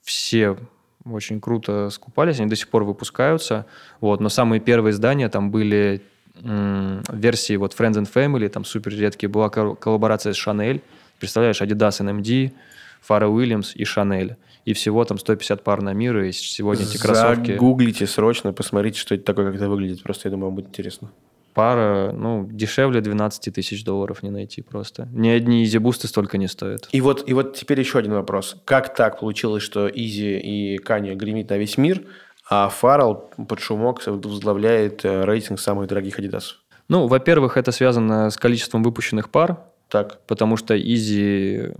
все 0.02 0.56
очень 1.04 1.40
круто 1.40 1.90
скупались, 1.90 2.40
они 2.40 2.48
до 2.48 2.56
сих 2.56 2.68
пор 2.68 2.84
выпускаются. 2.84 3.66
Вот, 4.00 4.20
но 4.20 4.28
самые 4.28 4.60
первые 4.60 4.92
издания 4.92 5.28
там 5.28 5.50
были 5.50 6.02
версии 6.42 7.56
вот 7.56 7.74
Friends 7.74 7.94
and 7.94 8.12
Family, 8.12 8.50
там 8.50 8.66
супер 8.66 8.92
редкие, 8.92 9.30
была 9.30 9.48
коллаборация 9.48 10.34
с 10.34 10.36
Chanel, 10.36 10.82
представляешь, 11.18 11.62
Adidas 11.62 12.02
NMD, 12.02 12.52
Фаррелл 13.00 13.26
Уильямс 13.26 13.74
и 13.74 13.84
Chanel. 13.84 14.36
И 14.66 14.74
всего 14.74 15.02
там 15.06 15.16
150 15.16 15.64
пар 15.64 15.80
на 15.80 15.94
мир, 15.94 16.18
и 16.18 16.32
сегодня 16.32 16.84
эти 16.84 16.98
кроссовки... 16.98 17.52
Загуглите 17.52 18.06
срочно, 18.06 18.52
посмотрите, 18.52 18.98
что 18.98 19.14
это 19.14 19.24
такое, 19.24 19.46
как 19.46 19.54
это 19.54 19.70
выглядит. 19.70 20.02
Просто 20.02 20.28
я 20.28 20.32
думаю, 20.32 20.46
вам 20.46 20.56
будет 20.56 20.68
интересно 20.68 21.10
пара, 21.56 22.12
ну, 22.12 22.46
дешевле 22.52 23.00
12 23.00 23.54
тысяч 23.54 23.82
долларов 23.82 24.22
не 24.22 24.28
найти 24.28 24.60
просто. 24.60 25.08
Ни 25.10 25.30
одни 25.30 25.64
Yeezy 25.64 25.83
Boost 25.83 26.02
ы 26.02 26.06
столько 26.06 26.36
не 26.36 26.48
стоят. 26.48 26.86
И 26.92 27.00
вот, 27.00 27.26
и 27.26 27.32
вот 27.32 27.56
теперь 27.56 27.80
еще 27.80 27.98
один 27.98 28.12
вопрос. 28.12 28.56
Как 28.66 28.94
так 28.94 29.20
получилось, 29.20 29.62
что 29.62 29.88
Yeezy 29.88 30.38
и 30.38 30.76
Канье 30.76 31.14
гремит 31.14 31.48
на 31.48 31.56
весь 31.56 31.78
мир, 31.78 32.02
а 32.50 32.68
Фаррелл 32.68 33.30
под 33.48 33.60
шумок 33.60 34.06
возглавляет 34.06 35.06
э, 35.06 35.24
рейтинг 35.24 35.58
самых 35.58 35.88
дорогих 35.88 36.18
адидасов? 36.18 36.58
Ну, 36.88 37.06
во-первых, 37.06 37.56
это 37.56 37.72
связано 37.72 38.28
с 38.28 38.36
количеством 38.36 38.82
выпущенных 38.82 39.30
пар, 39.30 39.56
так. 39.88 40.20
Потому 40.26 40.58
что 40.58 40.78
Yeezy 40.78 41.70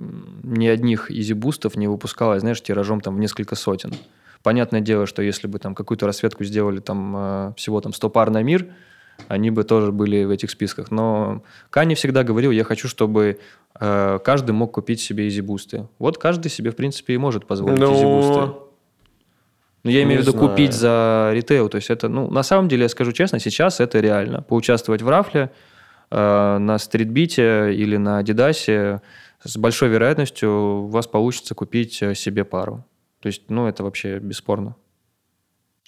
ни 0.42 0.68
одних 0.68 1.10
Yeezy 1.10 1.38
Boost 1.38 1.65
ов 1.65 1.76
не 1.76 1.86
выпускалось, 1.86 2.40
знаешь, 2.40 2.62
тиражом 2.62 3.02
там 3.02 3.16
в 3.16 3.20
несколько 3.20 3.56
сотен. 3.56 3.92
Понятное 4.42 4.80
дело, 4.80 5.04
что 5.04 5.20
если 5.20 5.48
бы 5.48 5.58
там 5.58 5.74
какую-то 5.74 6.06
расцветку 6.06 6.44
сделали 6.44 6.78
там 6.78 7.14
э, 7.14 7.52
всего 7.58 7.82
там 7.82 7.92
100 7.92 8.08
пар 8.08 8.30
на 8.30 8.42
мир, 8.42 8.68
они 9.28 9.50
бы 9.50 9.64
тоже 9.64 9.92
были 9.92 10.24
в 10.24 10.30
этих 10.30 10.50
списках. 10.50 10.90
Но 10.90 11.42
Кани 11.70 11.94
всегда 11.94 12.22
говорил, 12.22 12.50
я 12.50 12.64
хочу, 12.64 12.88
чтобы 12.88 13.38
э, 13.78 14.18
каждый 14.24 14.52
мог 14.52 14.72
купить 14.72 15.00
себе 15.00 15.28
Yeezy 15.28 15.53
Boost 15.53 15.78
ы. 15.78 15.88
Вот 15.98 16.18
каждый 16.18 16.48
себе, 16.48 16.70
в 16.70 16.76
принципе, 16.76 17.14
и 17.14 17.18
может 17.18 17.46
позволить 17.46 17.78
Но... 17.78 17.86
Ну, 17.86 17.94
Yeezy 17.94 18.24
Boost 18.24 18.54
ы. 18.54 18.66
Но 19.82 19.90
я 19.90 20.02
имею 20.02 20.18
в 20.20 20.22
виду 20.22 20.32
знаю. 20.32 20.48
купить 20.48 20.72
за 20.72 21.30
ритейл. 21.32 21.68
То 21.68 21.76
есть 21.76 21.90
это, 21.90 22.08
ну, 22.08 22.28
на 22.28 22.42
самом 22.42 22.68
деле, 22.68 22.82
я 22.82 22.88
скажу 22.88 23.12
честно, 23.12 23.38
сейчас 23.38 23.78
это 23.78 24.00
реально. 24.00 24.42
Поучаствовать 24.42 25.00
в 25.00 25.08
raffle 25.08 25.52
э, 26.10 26.58
на 26.58 26.78
стритбите 26.78 27.72
или 27.72 27.96
на 27.96 28.18
Адидасе 28.18 29.00
с 29.44 29.56
большой 29.56 29.88
вероятностью 29.90 30.50
у 30.50 30.86
вас 30.88 31.06
получится 31.06 31.54
купить 31.54 32.02
э, 32.02 32.14
себе 32.16 32.44
пару. 32.44 32.84
То 33.20 33.28
есть, 33.28 33.48
ну, 33.48 33.66
это 33.68 33.84
вообще 33.84 34.18
бесспорно. 34.18 34.74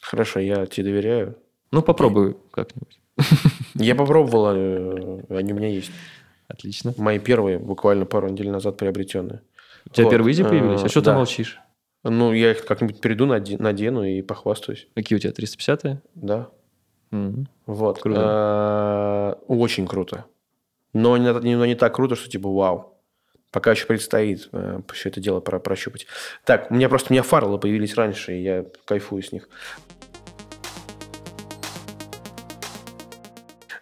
Хорошо, 0.01 0.39
я 0.41 0.67
тебе 0.67 0.85
доверяю. 0.85 1.37
Ну, 1.73 1.83
попробуй 1.83 2.37
как-нибудь. 2.53 3.01
Я 3.75 3.95
попробовал, 3.95 4.55
э, 4.55 5.23
они 5.31 5.53
у 5.53 5.57
меня 5.57 5.69
есть. 5.69 5.91
Отлично. 6.49 6.95
Мои 6.97 7.19
первые, 7.19 7.59
буквально 7.59 8.07
пару 8.07 8.29
недель 8.29 8.51
назад 8.51 8.77
приобретенные. 8.77 9.43
У 9.87 9.91
тебя 9.91 10.05
вот. 10.05 10.11
первые 10.11 10.33
изи 10.33 10.43
появились? 10.43 10.83
А 10.83 10.89
что 10.89 11.01
да. 11.01 11.13
ты 11.13 11.17
молчишь? 11.17 11.61
Ну, 12.05 12.33
я 12.33 12.53
их 12.53 12.65
как-нибудь 12.65 13.01
приду, 13.01 13.27
надену 13.27 14.05
и 14.05 14.23
похвастаюсь. 14.23 14.89
Какие 14.95 15.17
у 15.17 15.21
тебя, 15.21 15.33
350-е? 15.33 16.01
Да. 16.15 16.49
Угу. 17.11 17.47
Вот. 17.67 18.01
Круто. 18.01 18.21
А, 18.23 19.39
очень 19.49 19.87
круто. 19.87 20.27
Но 20.93 21.17
не, 21.17 21.33
но 21.33 21.67
не 21.67 21.75
так 21.75 21.95
круто, 21.95 22.17
что 22.17 22.31
типа 22.31 22.49
вау. 22.51 22.95
Пока 23.51 23.71
еще 23.71 23.87
предстоит 23.87 24.49
э, 24.53 24.81
все 24.93 25.09
это 25.09 25.21
дело 25.21 25.41
про 25.41 25.59
прощупать. 25.59 26.07
Так, 26.45 26.71
у 26.71 26.75
меня 26.75 26.89
просто 26.89 27.11
у 27.11 27.15
меня 27.15 27.23
фарлы 27.23 27.59
появились 27.59 27.95
раньше, 27.95 28.35
и 28.35 28.43
я 28.43 28.67
кайфую 28.85 29.23
с 29.23 29.33
них. 29.33 29.49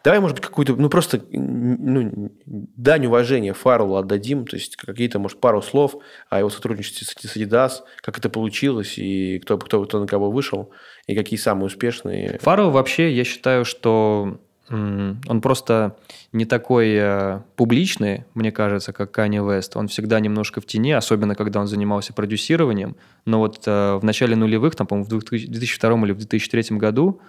Давай, 0.06 0.20
может 0.20 0.36
быть, 0.36 0.46
какую-то, 0.46 0.76
ну, 0.76 0.88
просто 0.88 1.20
ну, 1.32 2.30
дань 2.46 3.06
уважения 3.06 3.52
Фарлу 3.52 3.96
отдадим, 3.96 4.46
то 4.46 4.54
есть 4.54 4.76
какие-то, 4.76 5.18
может, 5.18 5.40
пару 5.40 5.60
слов 5.60 5.96
о 6.30 6.38
его 6.38 6.48
сотрудничестве 6.48 7.28
с 7.28 7.36
Adidas, 7.36 7.82
как 8.02 8.16
это 8.16 8.30
получилось, 8.30 8.98
и 8.98 9.40
кто, 9.40 9.58
кто, 9.58 9.84
кто 9.84 9.98
на 9.98 10.06
кого 10.06 10.30
вышел, 10.30 10.70
и 11.08 11.16
какие 11.16 11.40
самые 11.40 11.66
успешные. 11.66 12.38
Фаррелл 12.40 12.70
вообще, 12.70 13.12
я 13.12 13.24
считаю, 13.24 13.64
что 13.64 14.38
Он 14.70 15.40
просто 15.42 15.96
не 16.30 16.44
такой 16.44 16.94
э, 16.94 17.40
публичный, 17.56 18.26
мне 18.34 18.52
кажется, 18.52 18.92
как 18.92 19.10
Канни 19.10 19.38
Вест. 19.38 19.76
Он 19.76 19.88
всегда 19.88 20.20
немножко 20.20 20.60
в 20.60 20.66
тени, 20.66 20.92
особенно 20.92 21.34
когда 21.34 21.58
он 21.58 21.66
занимался 21.66 22.12
продюсированием. 22.12 22.94
Но 23.24 23.40
вот 23.40 23.62
э, 23.66 23.96
в 23.96 24.04
начале 24.04 24.36
нулевых, 24.36 24.76
там, 24.76 24.86
по-моему, 24.86 25.06
в 25.06 25.08
2002 25.08 25.92
или 26.04 26.12
в 26.12 26.18
2003 26.18 26.76
году 26.78 27.20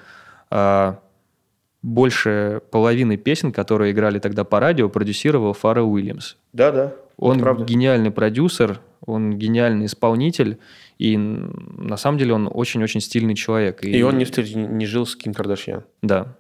э, 0.51 0.93
больше 1.82 2.61
половины 2.71 3.17
песен, 3.17 3.51
которые 3.51 3.91
играли 3.91 4.19
тогда 4.19 4.43
по 4.43 4.59
радио, 4.59 4.89
продюсировал 4.89 5.53
Фара 5.53 5.84
Уильямс. 5.84 6.36
Да, 6.53 6.71
да. 6.71 6.95
Он 7.17 7.39
правда. 7.39 7.65
гениальный 7.65 8.11
продюсер, 8.11 8.80
он 9.05 9.38
гениальный 9.38 9.86
исполнитель, 9.86 10.59
и 10.99 11.17
на 11.17 11.97
самом 11.97 12.17
деле 12.17 12.34
он 12.34 12.49
очень-очень 12.51 13.01
стильный 13.01 13.36
человек. 13.36 13.84
И, 13.84 13.91
и 13.91 14.01
он 14.01 14.17
не, 14.17 14.25
не 14.53 14.86
жил 14.86 15.05
с 15.05 15.15
Ким 15.15 15.34
Кардашьян. 15.34 15.84
Да. 16.01 16.36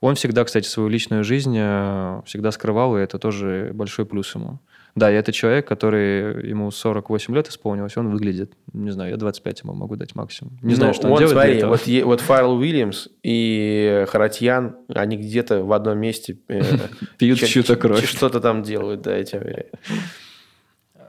Он 0.00 0.14
всегда, 0.14 0.44
кстати, 0.44 0.66
свою 0.66 0.88
личную 0.88 1.24
жизнь 1.24 1.56
э, 1.56 2.22
всегда 2.26 2.50
скрывал, 2.50 2.96
и 2.96 3.00
это 3.00 3.18
тоже 3.18 3.70
большой 3.72 4.04
плюс 4.04 4.34
ему. 4.34 4.60
Да, 4.96 5.12
и 5.12 5.14
это 5.14 5.30
человек, 5.30 5.68
который 5.68 6.48
ему 6.48 6.70
48 6.70 7.34
лет 7.34 7.48
исполнилось, 7.48 7.98
он 7.98 8.08
выглядит, 8.08 8.54
не 8.72 8.90
знаю, 8.90 9.10
я 9.10 9.16
25 9.18 9.60
ему 9.60 9.74
могу 9.74 9.94
дать 9.96 10.14
максимум. 10.14 10.58
Не 10.62 10.74
знаю, 10.74 10.92
ну, 10.92 10.94
что 10.94 11.06
он, 11.08 11.12
он 11.12 11.18
делает 11.18 11.60
смотри, 11.60 12.02
вот, 12.02 12.06
вот 12.06 12.20
Фаррелл 12.22 12.56
Уильямс 12.56 13.08
и 13.22 14.06
Харатьян, 14.08 14.76
они 14.88 15.18
где-то 15.18 15.62
в 15.64 15.72
одном 15.74 15.98
месте 15.98 16.38
э, 16.48 16.62
пьют 17.18 17.40
чью-то 17.40 17.76
кровь. 17.76 18.08
Что-то 18.08 18.40
там 18.40 18.62
делают, 18.62 19.02
да, 19.02 19.14
эти 19.14 19.66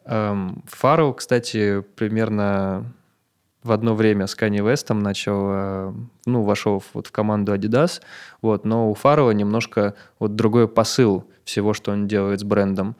эм, 0.03 0.63
Фаррелл, 0.67 1.13
кстати, 1.13 1.81
примерно 1.95 2.93
в 3.63 3.71
одно 3.71 3.95
время 3.95 4.27
с 4.27 4.35
Канни 4.35 4.59
Вестом 4.59 4.99
начал, 4.99 5.47
э, 5.49 5.93
ну, 6.25 6.41
вошел 6.41 6.83
вот 6.93 7.07
в 7.07 7.11
команду 7.13 7.55
Adidas, 7.55 8.01
вот, 8.41 8.65
но 8.65 8.91
у 8.91 8.93
Фаррелла 8.93 9.31
немножко 9.31 9.95
вот 10.19 10.35
другой 10.35 10.67
посыл 10.67 11.23
всего, 11.45 11.73
что 11.73 11.93
он 11.93 12.07
делает 12.09 12.41
с 12.41 12.43
брендом. 12.43 12.97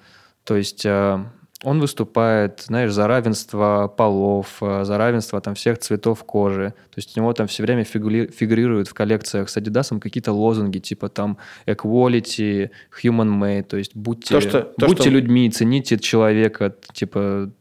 То 0.48 0.56
есть 0.56 0.86
э, 0.86 1.20
он 1.64 1.82
выступает, 1.82 2.62
знаешь, 2.62 2.94
за 2.94 3.06
равенство 3.06 3.94
полов, 3.94 4.60
э, 4.62 4.86
за 4.86 4.98
равенство 4.98 5.42
там 5.42 5.56
всех 5.56 5.78
цветов 5.80 6.24
кожи. 6.24 6.74
То 6.90 6.94
есть 6.96 7.18
у 7.18 7.20
него 7.20 7.34
там 7.34 7.48
все 7.48 7.64
время 7.64 7.84
фигурируют 7.84 8.88
в 8.88 8.94
коллекциях 8.94 9.50
с 9.50 9.58
Adidas 9.58 10.00
какие-то 10.00 10.32
лозунги, 10.32 10.80
типа 10.80 11.10
там 11.10 11.38
equality, 11.66 12.70
human 13.04 13.38
made, 13.38 13.64
то 13.64 13.76
есть 13.76 13.94
будьте, 13.94 14.36
то, 14.36 14.40
что, 14.40 14.62
то, 14.62 14.88
будьте 14.88 15.04
что... 15.04 15.12
людьми, 15.12 15.52
цените 15.52 16.00
человека, 16.00 16.74
типа 16.94 17.52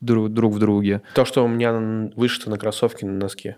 друг, 0.00 0.28
друг 0.28 0.54
в 0.54 0.60
друге. 0.60 1.02
То, 1.16 1.24
что 1.24 1.44
у 1.44 1.48
меня 1.48 2.12
вышито 2.14 2.48
на 2.48 2.58
кроссовке 2.58 3.06
на 3.06 3.18
носке. 3.18 3.56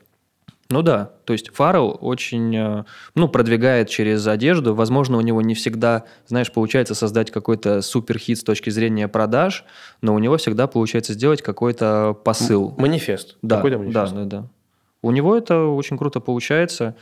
Ну 0.73 0.81
да, 0.81 1.11
то 1.27 1.35
есть 1.35 1.55
Фаррелл 1.55 1.99
очень, 2.01 2.57
э, 2.57 2.85
ну, 3.15 3.29
продвигает 3.29 3.91
через 3.91 4.27
одежду. 4.27 4.75
Возможно, 4.75 5.19
у 5.19 5.21
него 5.21 5.43
не 5.43 5.55
всегда, 5.55 6.05
знаешь, 6.27 6.51
получается 6.51 6.95
создать 6.95 7.31
какой-то 7.31 7.83
суперхит 7.83 8.39
с 8.39 8.43
точки 8.43 8.71
зрения 8.71 9.07
продаж, 9.07 9.65
но 10.01 10.15
у 10.15 10.19
него 10.19 10.39
всегда 10.39 10.67
получается 10.67 11.13
сделать 11.13 11.43
какой-то 11.43 12.17
посыл. 12.25 12.75
Манифест. 12.79 13.37
Да, 13.43 13.57
какой-то 13.57 13.79
манифест. 13.79 14.15
да, 14.15 14.25
да, 14.25 14.25
да. 14.25 14.49
У 15.03 15.11
него 15.11 15.37
это 15.37 15.65
очень 15.67 15.99
круто 15.99 16.21
получается. 16.21 16.97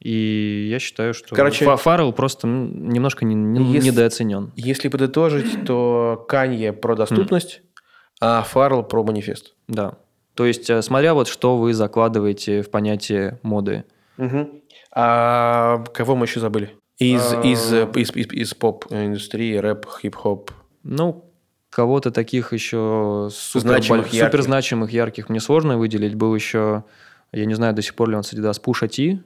И 0.00 0.68
я 0.70 0.78
считаю, 0.78 1.14
что 1.14 1.34
Короче, 1.34 1.64
Фаррелл 1.76 2.12
просто 2.12 2.46
немножко 2.48 3.24
не, 3.24 3.34
не, 3.34 3.72
если, 3.72 3.90
недооценен. 3.90 4.52
Если 4.56 4.88
подытожить, 4.88 5.64
то 5.64 6.22
Канье 6.28 6.74
про 6.74 6.96
доступность, 6.96 7.62
mm. 7.62 7.82
а 8.20 8.42
Фаррелл 8.42 8.82
про 8.82 9.02
манифест. 9.04 9.54
Да. 9.68 9.94
То 10.40 10.46
есть, 10.46 10.70
э, 10.70 10.80
смотря 10.80 11.12
вот, 11.12 11.28
что 11.28 11.58
вы 11.58 11.74
закладываете 11.74 12.62
в 12.62 12.70
понятие 12.70 13.38
моды. 13.42 13.84
Угу. 14.16 14.48
А 14.92 15.84
кого 15.92 16.16
мы 16.16 16.24
еще 16.24 16.40
забыли? 16.40 16.70
Из, 16.96 17.34
а... 17.34 17.42
из, 17.42 17.70
из, 17.70 18.16
из, 18.16 18.32
из 18.32 18.54
поп-индустрии, 18.54 19.56
рэп, 19.56 19.86
хип-хоп. 20.00 20.50
Ну, 20.82 21.30
кого-то 21.68 22.10
таких 22.10 22.54
еще 22.54 23.28
супер, 23.30 23.68
значимых, 23.68 24.10
боль... 24.10 24.18
супер 24.18 24.40
значимых, 24.40 24.90
ярких 24.92 25.28
мне 25.28 25.40
сложно 25.40 25.76
выделить. 25.76 26.14
Был 26.14 26.34
еще, 26.34 26.84
я 27.32 27.44
не 27.44 27.52
знаю, 27.52 27.74
до 27.74 27.82
сих 27.82 27.94
пор 27.94 28.08
ли 28.08 28.16
он 28.16 28.22
с 28.22 28.32
Adidas, 28.32 28.62
Push 28.64 28.88
T. 28.88 29.22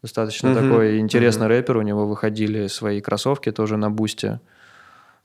Достаточно 0.00 0.52
угу. 0.52 0.60
такой 0.60 1.00
интересный 1.00 1.48
угу. 1.48 1.50
рэпер. 1.50 1.76
У 1.76 1.82
него 1.82 2.06
выходили 2.06 2.68
свои 2.68 3.02
кроссовки 3.02 3.52
тоже 3.52 3.76
на 3.76 3.90
бусте 3.90 4.40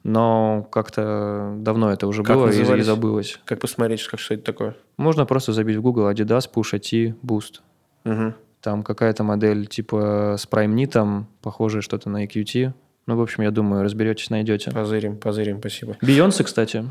но 0.03 0.67
как-то 0.71 1.55
давно 1.57 1.91
это 1.91 2.07
уже 2.07 2.23
как 2.23 2.35
было 2.35 2.47
назывались? 2.47 2.83
и, 2.83 2.85
забылось. 2.85 3.39
Как 3.45 3.59
посмотреть, 3.59 4.03
как 4.07 4.19
что 4.19 4.33
это 4.33 4.43
такое? 4.43 4.75
Можно 4.97 5.25
просто 5.25 5.53
забить 5.53 5.77
в 5.77 5.81
Google 5.81 6.09
Adidas 6.09 6.49
Push 6.51 6.79
T 6.79 7.15
Boost. 7.23 7.61
Угу. 8.05 8.33
Там 8.61 8.83
какая-то 8.83 9.23
модель 9.23 9.67
типа 9.67 10.35
с 10.37 10.47
Prime 10.47 10.73
Knit, 10.73 11.23
похожая 11.41 11.81
что-то 11.81 12.09
на 12.09 12.25
EQT. 12.25 12.73
Ну, 13.07 13.17
в 13.17 13.21
общем, 13.21 13.43
я 13.43 13.51
думаю, 13.51 13.83
разберетесь, 13.83 14.29
найдете. 14.29 14.71
Позырим, 14.71 15.17
позырим, 15.17 15.59
спасибо. 15.59 15.97
Бейонсе, 16.01 16.43
кстати. 16.43 16.85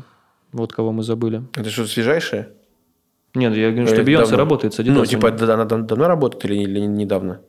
Вот 0.51 0.73
кого 0.73 0.91
мы 0.91 1.03
забыли. 1.03 1.43
Это 1.53 1.69
что, 1.69 1.85
свежайшее? 1.87 2.49
Нет, 3.33 3.55
я 3.55 3.71
говорю, 3.71 3.87
что 3.87 4.03
Бейонсе 4.03 4.35
работает 4.35 4.73
с 4.73 4.79
Adidas. 4.79 4.91
Ну, 4.91 5.05
типа, 5.05 5.29
она 5.29 5.65
давно 5.65 6.07
работает 6.07 6.43
или, 6.45 6.55
или 6.55 6.79
недавно? 6.81 7.41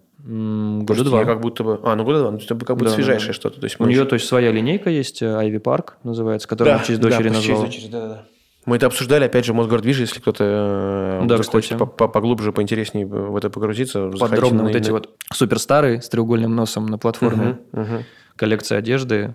Года 0.85 1.05
два. 1.05 1.25
как 1.25 1.41
будто 1.41 1.65
бы... 1.65 1.81
А, 1.83 1.97
ну 1.97 2.05
года 2.05 2.21
два. 2.21 2.31
Ну, 2.31 2.39
это 2.39 2.55
как 2.55 2.77
будто 2.77 2.91
да, 2.91 2.97
свежайшее 2.97 3.29
да. 3.29 3.35
что-то. 3.35 3.61
То 3.61 3.65
есть 3.65 3.79
У 3.79 3.87
нее, 3.87 4.05
то 4.05 4.15
есть, 4.15 4.27
своя 4.27 4.51
линейка 4.53 4.91
есть, 4.91 5.23
э, 5.23 5.27
Ivy 5.27 5.61
Park 5.63 5.93
называется, 6.03 6.49
которую 6.49 6.79
да, 6.79 6.85
через 6.85 6.99
дочери 6.99 7.29
да, 7.29 7.35
назвал. 7.35 7.67
Через 7.67 7.75
дочери, 7.75 7.91
да, 7.91 8.09
да. 8.09 8.25
Мы 8.65 8.77
это 8.77 8.87
обсуждали, 8.87 9.25
опять 9.25 9.45
же, 9.45 9.55
Мосгордвиж, 9.55 9.99
если 9.99 10.21
кто-то 10.21 11.21
э, 11.23 11.27
да, 11.27 11.37
захочет 11.37 11.79
поглубже, 11.97 12.53
поинтереснее 12.53 13.07
в 13.07 13.37
это 13.37 13.51
погрузиться. 13.51 14.09
Подробно 14.11 14.63
вот 14.63 14.73
на... 14.73 14.77
эти 14.77 14.91
вот 14.91 15.11
суперстары 15.33 16.01
с 16.01 16.09
треугольным 16.09 16.55
носом 16.55 16.87
на 16.87 16.97
платформе, 16.97 17.59
угу, 17.73 17.83
угу. 17.83 18.05
коллекция 18.37 18.79
одежды, 18.79 19.35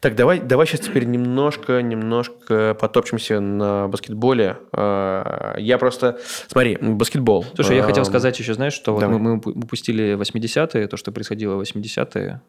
так, 0.00 0.14
давай, 0.14 0.40
давай 0.40 0.66
сейчас 0.66 0.80
теперь 0.80 1.04
немножко, 1.04 1.82
немножко 1.82 2.76
потопчемся 2.80 3.40
на 3.40 3.88
баскетболе. 3.88 4.58
А, 4.72 5.56
я 5.58 5.78
просто... 5.78 6.18
Смотри, 6.48 6.76
баскетбол. 6.76 7.44
Слушай, 7.54 7.76
я 7.76 7.82
хотел 7.82 8.04
сказать 8.04 8.38
еще, 8.38 8.54
знаешь, 8.54 8.74
что 8.74 8.94
вот 8.94 9.04
мы, 9.04 9.18
мы 9.18 9.36
упустили 9.36 10.16
80-е, 10.16 10.86
то, 10.86 10.96
что 10.96 11.12
происходило 11.12 11.56
в 11.56 11.60
80-е. 11.62 12.40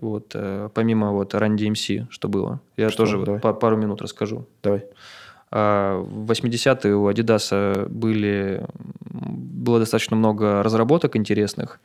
Вот, 0.00 0.30
э, 0.34 0.68
помимо 0.74 1.10
вот 1.10 1.34
Run 1.34 1.56
DMC, 1.56 2.06
что 2.10 2.28
было. 2.28 2.60
Я 2.76 2.88
что? 2.88 2.98
тоже 2.98 3.18
давай. 3.18 3.40
пару 3.40 3.76
минут 3.76 4.00
расскажу. 4.00 4.46
Давай. 4.62 4.84
А, 5.50 5.98
в 5.98 6.30
80-е 6.30 6.94
у 6.94 7.10
Adidas 7.10 7.88
были, 7.88 8.64
было 9.00 9.80
достаточно 9.80 10.16
много 10.16 10.62
разработок 10.62 11.16
интересных. 11.16 11.80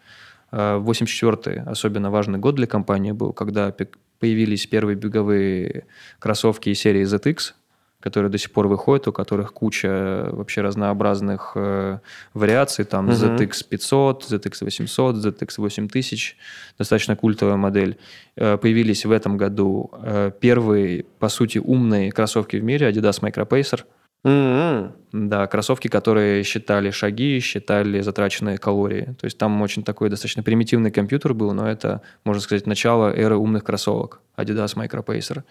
84-й 0.54 1.60
а, 1.60 1.72
особенно 1.72 2.12
важный 2.12 2.40
год 2.40 2.56
для 2.56 2.68
компании 2.68 3.12
был, 3.12 3.34
когда 3.34 3.74
появились 4.20 4.68
первые 4.68 4.96
беговые 4.96 5.86
кроссовки 6.20 6.70
из 6.70 6.80
серии 6.80 7.04
ZX, 7.04 7.54
которые 8.00 8.30
до 8.30 8.38
сих 8.38 8.52
пор 8.52 8.68
выходят, 8.68 9.08
у 9.08 9.14
которых 9.14 9.54
куча 9.54 10.30
вообще 10.32 10.62
разнообразных 10.62 11.54
э, 11.56 12.00
вариаций, 12.34 12.86
там 12.86 13.08
угу. 13.08 13.16
ZX 13.16 13.66
500, 13.68 14.24
ZX 14.30 14.66
800, 14.66 15.16
ZX 15.16 15.54
8000, 15.58 16.38
достаточно 16.78 17.16
культовая 17.16 17.56
модель. 17.56 17.98
Э, 18.36 18.58
появились 18.58 19.06
в 19.06 19.12
этом 19.12 19.38
году 19.38 19.90
э, 20.04 20.32
первые, 20.40 21.06
по 21.20 21.30
сути, 21.30 21.60
умные 21.60 22.12
кроссовки 22.12 22.58
в 22.58 22.64
мире, 22.64 22.90
Adidas 22.90 23.22
Micro 23.22 23.48
Pacer– 23.48 23.84
Mm-hmm. 24.24 24.92
Да, 25.14 25.48
кроссовки, 25.48 25.90
которые 25.90 26.44
считали 26.44 26.90
шаги, 26.90 27.40
считали 27.40 28.02
затраченные 28.02 28.58
калории. 28.58 29.16
То 29.20 29.26
есть 29.26 29.38
там 29.38 29.62
очень 29.62 29.84
такой 29.84 30.10
достаточно 30.10 30.44
примитивный 30.44 30.92
компьютер 30.92 31.34
был, 31.34 31.54
но 31.54 31.70
это, 31.70 32.02
можно 32.24 32.42
сказать, 32.42 32.66
начало 32.66 33.14
эры 33.14 33.36
умных 33.36 33.64
кроссовок 33.64 34.22
Adidas 34.38 34.76
Micro 34.76 35.06
Pacer. 35.06 35.44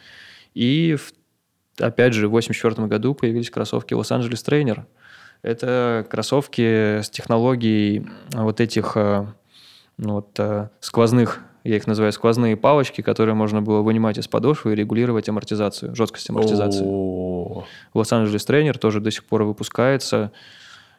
И 0.55 0.97
в, 0.97 1.13
опять 1.83 2.15
же 2.15 2.29
в 2.29 2.33
1984 2.33 2.89
году 2.89 3.15
появились 3.15 3.51
кроссовки 3.51 3.95
Los 3.95 4.11
Angeles 4.11 4.45
Trainer. 4.45 4.85
Это 5.43 6.07
кроссовки 6.11 7.01
с 7.01 7.11
технологией 7.11 8.07
вот 8.33 8.61
этих 8.61 8.97
э, 8.97 9.27
ну, 9.99 10.15
вот, 10.15 10.39
э, 10.39 10.69
сквозных 10.81 11.41
я 11.65 11.77
их 11.77 11.87
называю 11.87 12.13
сквозные 12.13 12.57
палочки, 12.57 13.03
которые 13.03 13.35
можно 13.35 13.63
было 13.63 13.83
вынимать 13.83 14.19
из 14.19 14.29
подошвы 14.29 14.73
и 14.73 14.75
регулировать 14.75 15.29
амортизацию, 15.29 15.95
жесткость 15.95 16.31
амортизации. 16.31 16.85
Лос-Анджелес 17.95 18.45
тренер 18.45 18.79
тоже 18.79 19.01
до 19.01 19.11
сих 19.11 19.25
пор 19.25 19.45
выпускается. 19.45 20.33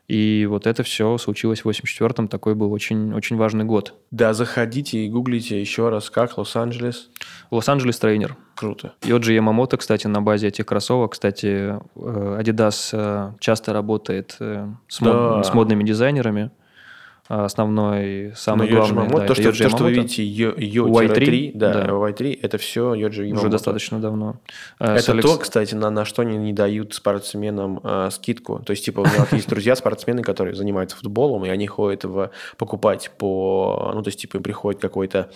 И 0.10 0.46
вот 0.50 0.68
это 0.68 0.84
все 0.84 1.18
случилось 1.18 1.64
в 1.64 1.70
84-м. 1.70 2.28
Такой 2.28 2.56
был 2.56 2.74
очень, 2.74 3.14
очень 3.14 3.38
важный 3.38 3.64
год. 3.64 3.94
Да, 4.12 4.34
заходите 4.34 5.00
и 5.00 5.10
гуглите 5.10 5.60
еще 5.60 5.90
раз, 5.90 6.10
как 6.10 6.38
Лос-Анджелес. 6.38 7.10
Лос-Анджелес 7.52 8.00
тренер. 8.00 8.36
Круто. 8.56 8.94
Йоджи 9.04 9.34
Ямамото, 9.34 9.78
кстати, 9.78 10.08
на 10.08 10.22
базе 10.22 10.50
этих 10.50 10.66
кроссовок. 10.66 11.14
Кстати, 11.14 11.80
э, 11.96 12.40
Adidas 12.42 12.90
э, 12.92 13.32
часто 13.40 13.72
работает 13.72 14.36
э, 14.40 14.68
с, 14.90 15.00
мод, 15.00 15.14
да. 15.14 15.44
с 15.44 15.54
модными 15.54 15.84
дизайнерами. 15.84 16.52
Основной, 17.30 18.34
самый 18.36 18.70
Но 18.70 18.78
главный. 18.78 19.04
Yamamoto, 19.04 19.20
да, 19.20 19.28
то, 19.28 19.36
что, 19.36 19.52
то, 19.54 19.70
что 19.70 19.84
вы 19.84 19.94
видите 19.94 20.24
Y3, 20.24 21.52
да, 21.54 21.74
да. 21.74 21.86
Y3, 21.86 22.40
это 22.42 22.58
все 22.58 22.94
Йоджи 22.94 23.32
Уже 23.32 23.48
достаточно 23.48 24.00
давно. 24.00 24.42
А, 24.78 24.98
это 24.98 25.14
Алекс... 25.14 25.26
то, 25.26 25.38
кстати, 25.38 25.74
на, 25.74 25.90
на 25.90 26.04
что 26.04 26.24
они 26.24 26.38
не 26.38 26.52
дают 26.52 26.94
спортсменам 26.94 27.80
э, 27.82 28.10
скидку. 28.12 28.60
То 28.60 28.72
есть, 28.72 28.84
типа, 28.84 29.02
у 29.02 29.06
меня 29.06 29.26
есть 29.32 29.48
друзья 29.48 29.76
спортсмены, 29.78 30.22
которые 30.22 30.54
занимаются 30.56 30.98
футболом, 30.98 31.46
и 31.46 31.50
они 31.50 31.66
ходят 31.66 32.04
в, 32.04 32.32
покупать 32.58 33.12
по... 33.18 33.92
Ну, 33.96 34.02
то 34.02 34.10
есть, 34.10 34.20
типа, 34.20 34.38
им 34.38 34.44
приходит 34.44 34.82
какой-то 34.82 35.30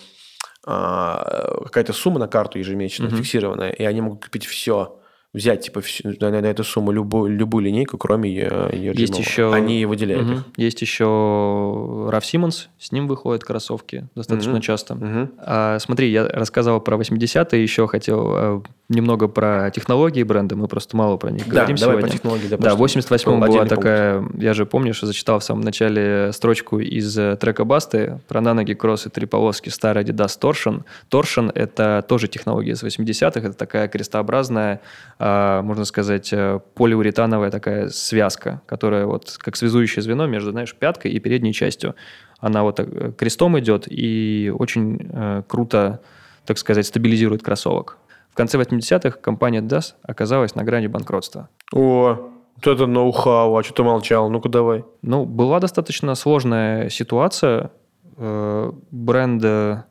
а, 0.66 1.62
какая-то 1.64 1.94
сумма 1.94 2.18
на 2.18 2.28
карту 2.28 2.58
ежемесячно 2.58 3.06
Мгм. 3.06 3.16
фиксированная, 3.16 3.70
и 3.70 3.84
они 3.84 4.02
могут 4.02 4.24
купить 4.24 4.44
все, 4.44 4.98
взять 5.34 5.60
типа 5.62 5.82
на, 6.20 6.30
на 6.40 6.46
эту 6.46 6.64
сумму 6.64 6.90
любую, 6.90 7.36
любую 7.36 7.64
линейку, 7.66 7.98
кроме 7.98 8.30
ее, 8.30 8.70
ее 8.72 8.92
Есть 8.94 9.18
еще- 9.18 9.52
Они 9.52 9.84
выделяют 9.86 10.24
Мгм. 10.26 10.34
их. 10.34 10.44
Есть 10.56 10.80
еще 10.82 12.08
Раф 12.10 12.24
Симмонс, 12.24 12.68
с 12.78 12.92
ним 12.92 13.06
выходят 13.06 13.44
кроссовки 13.44 14.08
достаточно 14.14 14.52
Мгм. 14.52 14.60
часто. 14.62 14.94
Мгм. 14.94 15.30
А, 15.38 15.78
смотри, 15.80 16.10
я 16.10 16.26
рассказывал 16.28 16.80
про 16.80 16.96
80-е, 16.96 17.62
еще 17.62 17.86
хотел 17.86 18.32
э, 18.36 18.60
немного 18.88 19.28
про 19.28 19.70
технологии 19.70 20.22
бренда, 20.22 20.56
мы 20.56 20.66
просто 20.66 20.96
мало 20.96 21.18
про 21.18 21.30
них 21.30 21.46
Да, 21.46 21.60
говорим 21.60 21.76
давай 21.76 21.96
сегодня. 21.96 22.10
по 22.10 22.16
технологии. 22.16 22.48
Да, 22.48 22.56
в 22.56 22.60
что 22.60 22.76
88 22.76 23.30
был 23.30 23.46
была 23.46 23.66
такая, 23.66 24.24
я 24.38 24.54
же 24.54 24.64
помню, 24.64 24.94
что 24.94 25.06
зачитал 25.06 25.40
в 25.40 25.44
самом 25.44 25.60
начале 25.60 26.32
строчку 26.32 26.78
из 26.78 27.16
э, 27.18 27.36
трека 27.36 27.64
Басты 27.64 28.20
про 28.28 28.40
на 28.40 28.54
ноги 28.54 28.72
кроссы 28.72 29.10
три 29.10 29.26
полоски 29.26 29.68
старый 29.68 30.04
Adidas 30.04 30.38
Torsion. 30.40 30.84
Torsion– 31.10 31.52
это 31.54 32.04
тоже 32.08 32.28
технология 32.28 32.72
из 32.72 32.82
80-х, 32.82 33.40
это 33.40 33.52
такая 33.52 33.88
крестообразная, 33.88 34.80
а, 35.18 35.60
можно 35.60 35.84
сказать, 35.84 36.32
э, 36.32 36.60
полиуретановая 36.74 37.50
такая 37.50 37.90
связка, 37.90 38.62
которая 38.64 39.04
вот 39.04 39.36
как 39.38 39.56
связующее 39.56 40.02
звено 40.02 40.26
между, 40.26 40.52
знаешь, 40.52 40.74
пяткой 40.74 41.12
и 41.12 41.18
передней 41.18 41.52
частью. 41.52 41.94
Она 42.40 42.62
вот 42.62 42.80
э, 42.80 43.12
крестом 43.18 43.58
идет 43.58 43.84
и 43.86 44.50
очень 44.56 45.44
круто, 45.46 46.00
так 46.46 46.56
сказать, 46.56 46.86
стабилизирует 46.86 47.42
кроссовок. 47.42 47.98
В 48.38 48.40
конце 48.40 48.56
80-х 48.56 49.18
компания 49.18 49.60
Adidas 49.60 49.94
оказалась 50.00 50.54
на 50.54 50.62
грани 50.62 50.86
банкротства. 50.86 51.48
О, 51.74 52.30
вот 52.54 52.66
это 52.68 52.86
ноу-хау, 52.86 53.56
а 53.56 53.64
что 53.64 53.74
ты 53.74 53.82
молчал? 53.82 54.30
Ну-ка 54.30 54.48
давай. 54.48 54.84
Ну, 55.02 55.24
была 55.24 55.58
достаточно 55.58 56.14
сложная 56.14 56.88
ситуация. 56.88 57.72
Э, 58.16 58.70
Бренд, 58.92 59.42
э, 59.44 59.82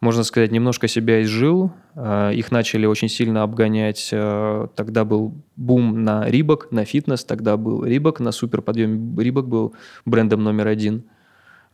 можно 0.00 0.22
сказать, 0.22 0.52
немножко 0.52 0.86
себя 0.86 1.20
изжил. 1.24 1.72
Э, 1.96 2.30
Их 2.32 2.52
начали 2.52 2.86
очень 2.86 3.08
сильно 3.08 3.42
обгонять. 3.42 4.08
Тогда 4.76 5.04
был 5.04 5.34
бум 5.56 6.04
на 6.04 6.30
Рибок, 6.30 6.70
на 6.70 6.84
фитнес. 6.84 7.24
Тогда 7.24 7.56
был 7.56 7.84
Рибок, 7.84 8.20
на 8.20 8.30
суперподъеме 8.30 9.20
Рибок 9.20 9.48
был 9.48 9.74
брендом 10.04 10.44
номер 10.44 10.68
один 10.68 11.06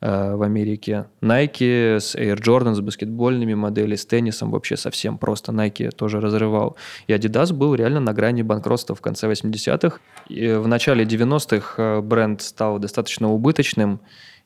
в 0.00 0.42
Америке. 0.42 1.06
Nike 1.22 1.96
с 1.96 2.14
Air 2.14 2.38
Jordan, 2.38 2.74
с 2.74 2.80
баскетбольными 2.80 3.54
моделями, 3.54 3.94
с 3.94 4.04
теннисом 4.04 4.50
вообще 4.50 4.76
совсем 4.76 5.16
просто. 5.16 5.52
Nike 5.52 5.90
тоже 5.90 6.20
разрывал. 6.20 6.76
И 7.06 7.14
Adidas 7.14 7.52
был 7.52 7.74
реально 7.74 8.00
на 8.00 8.12
грани 8.12 8.42
банкротства 8.42 8.94
в 8.94 9.00
конце 9.00 9.26
80-х. 9.26 9.98
И 10.28 10.52
в 10.52 10.68
начале 10.68 11.04
90-х 11.04 11.82
э, 11.82 12.00
бренд 12.02 12.42
стал 12.42 12.78
достаточно 12.78 13.32
убыточным. 13.32 14.00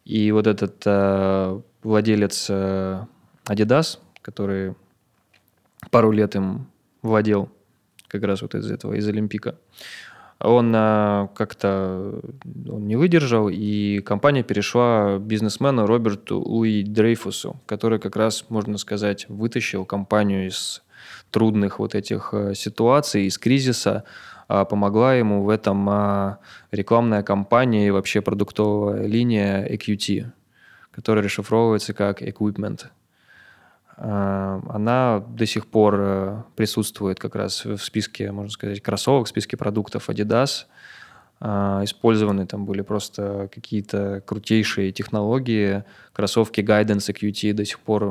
И 0.05 0.31
вот 0.33 0.47
этот 0.47 0.83
э, 0.87 1.61
владелец 1.83 2.47
э, 2.49 3.05
Adidas, 3.47 3.99
который 4.23 4.75
пару 5.91 6.13
лет 6.13 6.37
им 6.37 6.67
владел, 7.03 7.49
как 8.09 8.23
раз 8.25 8.43
вот 8.43 8.55
из 8.55 8.71
этого, 8.71 8.95
из 8.95 9.07
Олимпика, 9.09 9.57
он 10.43 10.73
э, 10.75 11.29
как-то 11.35 12.21
он 12.69 12.87
не 12.87 12.97
выдержал, 12.97 13.49
и 13.51 14.01
компания 14.01 14.43
перешла 14.43 15.19
бизнесмену 15.19 15.87
Роберту 15.87 16.41
Луи 16.41 16.83
Дрейфусу, 16.83 17.61
который 17.67 17.99
как 17.99 18.17
раз, 18.17 18.47
можно 18.49 18.79
сказать, 18.79 19.27
вытащил 19.29 19.85
компанию 19.85 20.47
из 20.47 20.83
трудных 21.31 21.79
вот 21.79 21.95
этих 21.95 22.31
э, 22.33 22.55
ситуаций, 22.55 23.27
из 23.27 23.39
кризиса, 23.39 24.05
а 24.49 24.65
помогла 24.65 25.15
ему 25.15 25.45
в 25.45 25.49
этом 25.49 25.89
а, 25.89 26.39
рекламная 26.73 27.23
кампания 27.23 27.87
и 27.87 27.91
вообще 27.91 28.21
продуктовая 28.21 29.07
линия 29.07 29.65
EQT, 29.65 30.27
которая 30.91 31.25
расшифровывается 31.25 31.95
как 31.95 32.21
Equipment. 32.21 32.87
А, 34.03 34.63
Она 34.71 35.23
до 35.29 35.45
сих 35.45 35.67
пор 35.67 35.97
э, 35.99 36.43
присутствует 36.57 37.19
как 37.19 37.35
раз 37.35 37.67
в 37.67 37.77
списке, 37.79 38.33
можно 38.33 38.51
сказать, 38.51 38.81
кроссовок, 38.83 39.27
в 39.27 39.29
списке 39.29 39.59
продуктов 39.59 40.09
Adidas. 40.09 40.65
А, 41.39 41.83
Использованы 41.85 42.47
там 42.47 42.65
были 42.65 42.81
просто 42.81 43.51
какие-то 43.53 44.23
крутейшие 44.27 44.91
технологии. 44.93 45.85
Кроссовки 46.15 46.63
Guidance 46.63 47.13
EQT 47.13 47.53
до 47.53 47.65
сих 47.67 47.79
пор 47.81 48.05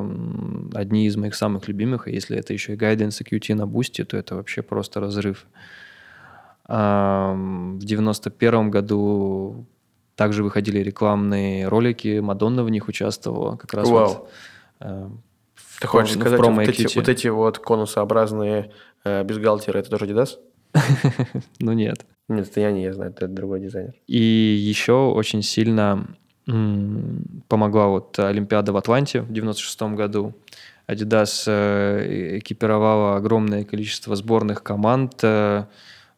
одни 0.74 1.06
из 1.06 1.16
моих 1.16 1.34
самых 1.34 1.66
любимых. 1.66 2.06
И 2.06 2.12
если 2.12 2.38
это 2.38 2.52
еще 2.52 2.74
и 2.74 2.76
Guidance 2.76 3.22
EQT 3.24 3.54
на 3.56 3.66
бусте, 3.66 4.04
то 4.04 4.16
это 4.16 4.36
вообще 4.36 4.62
просто 4.62 5.00
разрыв. 5.00 5.46
А, 6.66 7.34
В 7.34 7.84
91 7.84 8.70
году 8.70 9.66
также 10.14 10.44
выходили 10.44 10.78
рекламные 10.78 11.66
ролики, 11.66 12.20
Мадонна 12.20 12.62
в 12.62 12.70
них 12.70 12.86
участвовала. 12.86 13.56
Как 13.56 13.74
раз 13.74 13.88
Вау. 13.88 14.06
вот, 14.06 14.30
э, 14.80 15.08
Ты 15.80 15.86
хочешь 15.86 16.16
пром- 16.16 16.18
в 16.18 16.20
сказать, 16.20 16.40
вот 16.40 16.68
эти, 16.68 16.96
вот 16.96 17.08
эти 17.08 17.28
вот 17.28 17.58
конусообразные 17.58 18.70
э, 19.04 19.22
бюстгальтеры, 19.24 19.80
это 19.80 19.90
тоже 19.90 20.06
Adidas? 20.06 20.38
Ну 21.58 21.72
нет. 21.72 22.04
Нет, 22.28 22.48
это 22.48 22.60
я 22.60 22.70
не 22.70 22.82
я 22.82 22.92
знаю, 22.92 23.10
это 23.10 23.26
другой 23.26 23.60
дизайнер. 23.60 23.94
И 24.06 24.18
еще 24.18 24.92
очень 24.92 25.42
сильно 25.42 26.06
помогла 27.48 27.86
вот 27.86 28.18
Олимпиада 28.18 28.72
в 28.72 28.76
Атланте 28.76 29.22
в 29.22 29.32
96 29.32 29.82
году. 29.94 30.34
Adidas 30.88 31.44
э, 31.46 32.38
экипировала 32.38 33.16
огромное 33.16 33.64
количество 33.64 34.16
сборных 34.16 34.62
команд, 34.62 35.20
э, 35.22 35.66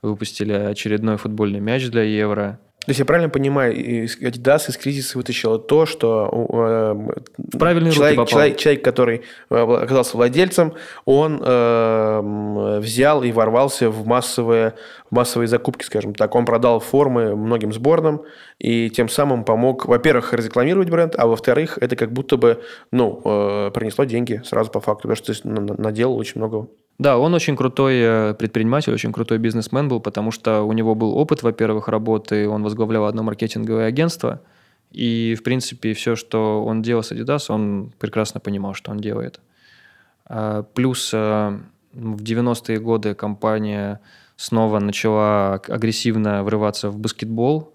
выпустили 0.01 0.53
очередной 0.53 1.19
футбольный 1.19 1.61
мяч 1.61 1.89
для 1.91 2.03
Евро. 2.03 2.59
То 2.85 2.91
есть 2.91 2.99
я 2.99 3.05
правильно 3.05 3.31
понимаю, 3.31 3.73
Adidas 3.77 4.69
из 4.69 4.77
кризиса 4.77 5.17
вытащила 5.17 5.57
то, 5.61 5.87
что 5.87 6.29
э, 6.53 7.57
правильные 7.57 7.91
руки 7.91 7.97
человек, 7.97 8.17
попал. 8.17 8.27
человек, 8.27 8.57
человек, 8.57 8.83
который 8.85 9.23
э, 9.51 9.55
оказался 9.57 10.17
владельцем, 10.17 10.75
он 11.05 11.41
э, 11.41 12.79
взял 12.81 13.23
и 13.23 13.31
ворвался 13.31 13.89
в 13.89 14.05
массовые, 14.05 14.75
в 15.11 15.15
массовые 15.15 15.47
закупки, 15.47 15.85
скажем 15.85 16.13
так. 16.13 16.35
Он 16.35 16.45
продал 16.45 16.81
формы 16.81 17.37
многим 17.37 17.73
сборным 17.73 18.23
и 18.59 18.91
тем 18.91 19.09
самым 19.09 19.45
помог, 19.45 19.87
во-первых, 19.87 20.33
разрекламировать 20.33 20.91
бренд, 20.91 21.15
а 21.17 21.29
во-вторых, 21.29 21.79
это 21.81 21.95
как 21.95 22.13
будто 22.13 22.37
бы 22.37 22.63
ну, 22.91 23.21
э, 23.25 23.71
принесло 23.73 24.05
деньги 24.05 24.43
сразу 24.45 24.73
по 24.73 24.81
факту, 24.81 25.03
потому 25.03 25.17
что 25.17 25.27
то 25.27 25.33
есть, 25.33 25.45
на- 25.45 25.61
на- 25.61 25.81
наделал 25.81 26.17
очень 26.17 26.41
много 26.41 26.67
Да, 26.99 27.19
он 27.19 27.35
очень 27.35 27.57
крутой 27.57 27.95
э, 28.01 28.35
предприниматель, 28.35 28.93
очень 28.93 29.13
крутой 29.13 29.39
бизнесмен 29.39 29.89
был, 29.89 30.01
потому 30.01 30.31
что 30.31 30.63
у 30.63 30.73
него 30.73 30.95
был 30.95 31.17
опыт, 31.17 31.43
во-первых, 31.43 31.89
работы, 31.89 32.49
он 32.49 32.63
возглавлял 32.63 33.07
одно 33.07 33.23
маркетинговое 33.23 33.87
агентство, 33.87 34.41
и, 34.93 35.35
в 35.39 35.43
принципе, 35.43 35.95
все, 35.95 36.17
что 36.17 36.65
он 36.65 36.83
делал 36.83 37.03
с 37.03 37.13
Adidas, 37.13 37.47
он 37.49 37.93
прекрасно 37.99 38.41
понимал, 38.41 38.75
что 38.75 38.91
он 38.91 38.99
делает. 38.99 39.41
А, 40.27 40.63
Плюс 40.63 41.11
э, 41.15 41.59
в 41.93 42.23
90-е 42.23 42.79
годы 42.79 43.15
компания 43.15 44.01
снова 44.37 44.79
начала 44.79 45.55
агрессивно 45.55 46.45
врываться 46.45 46.91
в 46.91 46.99
баскетбол. 46.99 47.73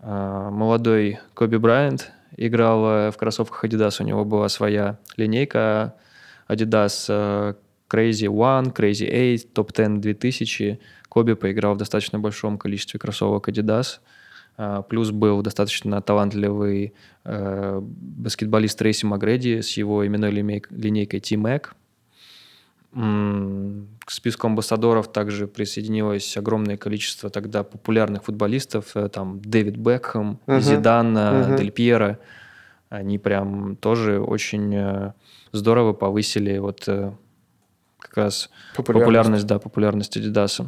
А, 0.00 0.50
Молодой 0.50 1.18
Коби 1.34 1.56
Брайант 1.56 2.12
играл 2.36 2.86
э, 2.86 3.10
в 3.10 3.16
кроссовках 3.16 3.64
Adidas, 3.64 3.96
у 4.00 4.04
него 4.04 4.24
была 4.24 4.48
своя 4.48 4.98
линейка 5.16 5.94
Adidas 6.48 7.56
Crazy 7.90 8.28
One, 8.28 8.72
Crazy 8.72 9.06
8, 9.10 9.48
Top 9.54 9.72
10 9.72 10.00
2000. 10.00 10.78
Коби 11.08 11.34
поиграл 11.34 11.74
в 11.74 11.78
достаточно 11.78 12.18
большом 12.18 12.58
количестве 12.58 13.00
кроссовок 13.00 13.48
Adidas. 13.48 14.00
А, 14.56 14.82
Плюс 14.82 15.10
был 15.10 15.40
достаточно 15.42 16.00
талантливый 16.02 16.92
э, 17.24 17.80
баскетболист 17.82 18.78
Трейси 18.78 19.06
Магреди 19.06 19.62
с 19.62 19.76
его 19.78 20.06
именной 20.06 20.30
линей- 20.32 20.64
линейкой 20.70 21.20
T-Mac. 21.20 21.66
К 22.94 24.10
списку 24.10 24.46
амбассадоров 24.46 25.12
также 25.12 25.46
присоединилось 25.46 26.36
огромное 26.36 26.76
количество 26.76 27.28
тогда 27.30 27.62
популярных 27.62 28.24
футболистов. 28.24 28.96
э, 28.96 29.08
Там 29.08 29.40
Дэвид 29.40 29.76
Бекхэм, 29.76 30.38
Мгм. 30.46 30.60
Зидан, 30.60 31.12
Мгм. 31.12 31.56
Дель 31.56 31.70
Пьеро. 31.70 32.18
Они 32.88 33.18
прям 33.18 33.76
тоже 33.76 34.18
очень 34.20 34.74
э, 34.74 35.12
здорово 35.52 35.92
повысили 35.92 36.56
вот 36.58 36.84
э, 36.88 37.12
раз 38.18 38.50
популярность. 38.76 39.04
популярность, 39.06 39.46
да, 39.46 39.58
популярность 39.58 40.16
Adidas. 40.16 40.66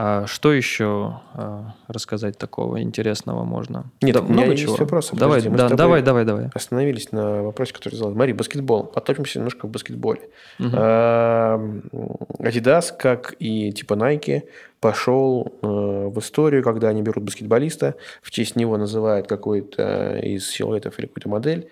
А 0.00 0.26
что 0.28 0.52
еще 0.52 1.22
а, 1.34 1.74
рассказать 1.88 2.38
такого 2.38 2.80
интересного 2.82 3.42
можно? 3.42 3.90
Нет, 4.00 4.14
Да, 4.14 4.20
у 4.20 4.24
меня 4.24 4.34
много 4.34 4.50
есть 4.52 4.62
чего. 4.62 4.76
вопросы, 4.76 5.16
Давай, 5.16 5.42
подожди, 5.42 5.56
да, 5.56 5.68
давай, 5.70 6.02
давай, 6.02 6.24
давай. 6.24 6.50
Остановились 6.54 7.10
на 7.10 7.42
вопросе, 7.42 7.72
который 7.72 7.96
задал. 7.96 8.12
Смотри, 8.12 8.32
баскетбол. 8.32 8.84
Потопимся 8.84 9.40
немножко 9.40 9.66
в 9.66 9.70
баскетболе. 9.70 10.28
А, 10.60 11.56
Adidas, 12.38 12.92
как 12.96 13.34
и 13.40 13.72
типа 13.72 13.94
Nike, 13.94 14.42
пошел 14.78 15.52
э, 15.62 15.66
в 15.66 16.16
историю, 16.20 16.62
когда 16.62 16.90
они 16.90 17.02
берут 17.02 17.24
баскетболиста, 17.24 17.96
в 18.22 18.30
честь 18.30 18.54
него 18.54 18.76
называют 18.76 19.26
какой-то 19.26 20.18
из 20.18 20.48
силуэтов 20.48 20.96
или 21.00 21.06
какую-то 21.06 21.28
модель 21.28 21.70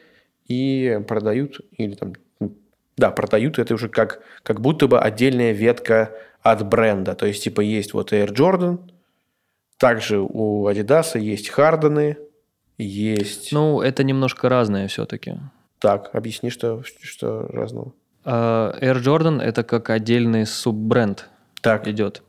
и 0.49 1.01
продают, 1.07 1.61
или 1.77 1.95
там, 1.95 2.15
да, 2.97 3.11
продают 3.11 3.59
это 3.59 3.75
уже 3.75 3.89
как, 3.89 4.21
как 4.43 4.61
будто 4.61 4.89
бы 4.89 4.99
отдельная 4.99 5.53
ветка 5.53 6.13
от 6.43 6.67
бренда. 6.67 7.15
То 7.15 7.27
есть, 7.27 7.45
типа, 7.45 7.61
есть 7.61 7.93
вот 7.93 8.13
Air 8.13 8.33
Jordan, 8.33 8.79
также 9.79 10.19
у 10.21 10.69
Adidas 10.69 11.19
есть 11.19 11.51
Хардены, 11.51 12.17
есть... 12.79 13.53
Ну, 13.53 13.81
это 13.81 14.05
немножко 14.05 14.49
разное 14.49 14.89
все-таки. 14.89 15.35
Так, 15.79 16.15
объясни, 16.15 16.51
что, 16.51 16.83
что 17.03 17.47
разного. 17.49 17.93
А, 18.25 18.75
Air 18.81 19.03
Jordan– 19.03 19.43
это 19.43 19.63
как 19.63 19.91
отдельный 19.91 20.47
суббренд 20.47 21.29
Так. 21.61 21.87
идет. 21.87 22.23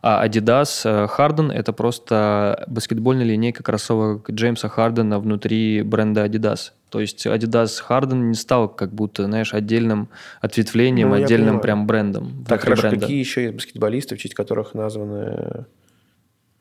А 0.00 0.24
Adidas 0.26 0.82
э, 0.84 1.06
Harden– 1.06 1.52
это 1.52 1.72
просто 1.72 2.64
баскетбольная 2.68 3.24
линейка 3.24 3.62
кроссовок 3.62 4.30
Джеймса 4.30 4.68
Хардена 4.68 5.18
внутри 5.18 5.82
бренда 5.82 6.26
Adidas. 6.26 6.70
То 6.90 7.00
есть 7.00 7.26
Adidas 7.26 7.82
Harden 7.88 8.28
не 8.28 8.34
стал 8.34 8.68
как 8.68 8.92
будто, 8.92 9.24
знаешь, 9.24 9.52
отдельным 9.52 10.08
ответвлением, 10.40 11.08
Ну, 11.10 11.14
отдельным 11.14 11.46
понимаю. 11.46 11.62
прям 11.62 11.86
брендом. 11.86 12.44
Так, 12.46 12.62
хорошо, 12.62 12.82
бренда. 12.82 13.00
какие 13.00 13.18
еще 13.18 13.42
есть 13.42 13.54
баскетболисты, 13.54 14.16
в 14.16 14.18
честь 14.18 14.34
которых 14.34 14.74
названы... 14.74 15.66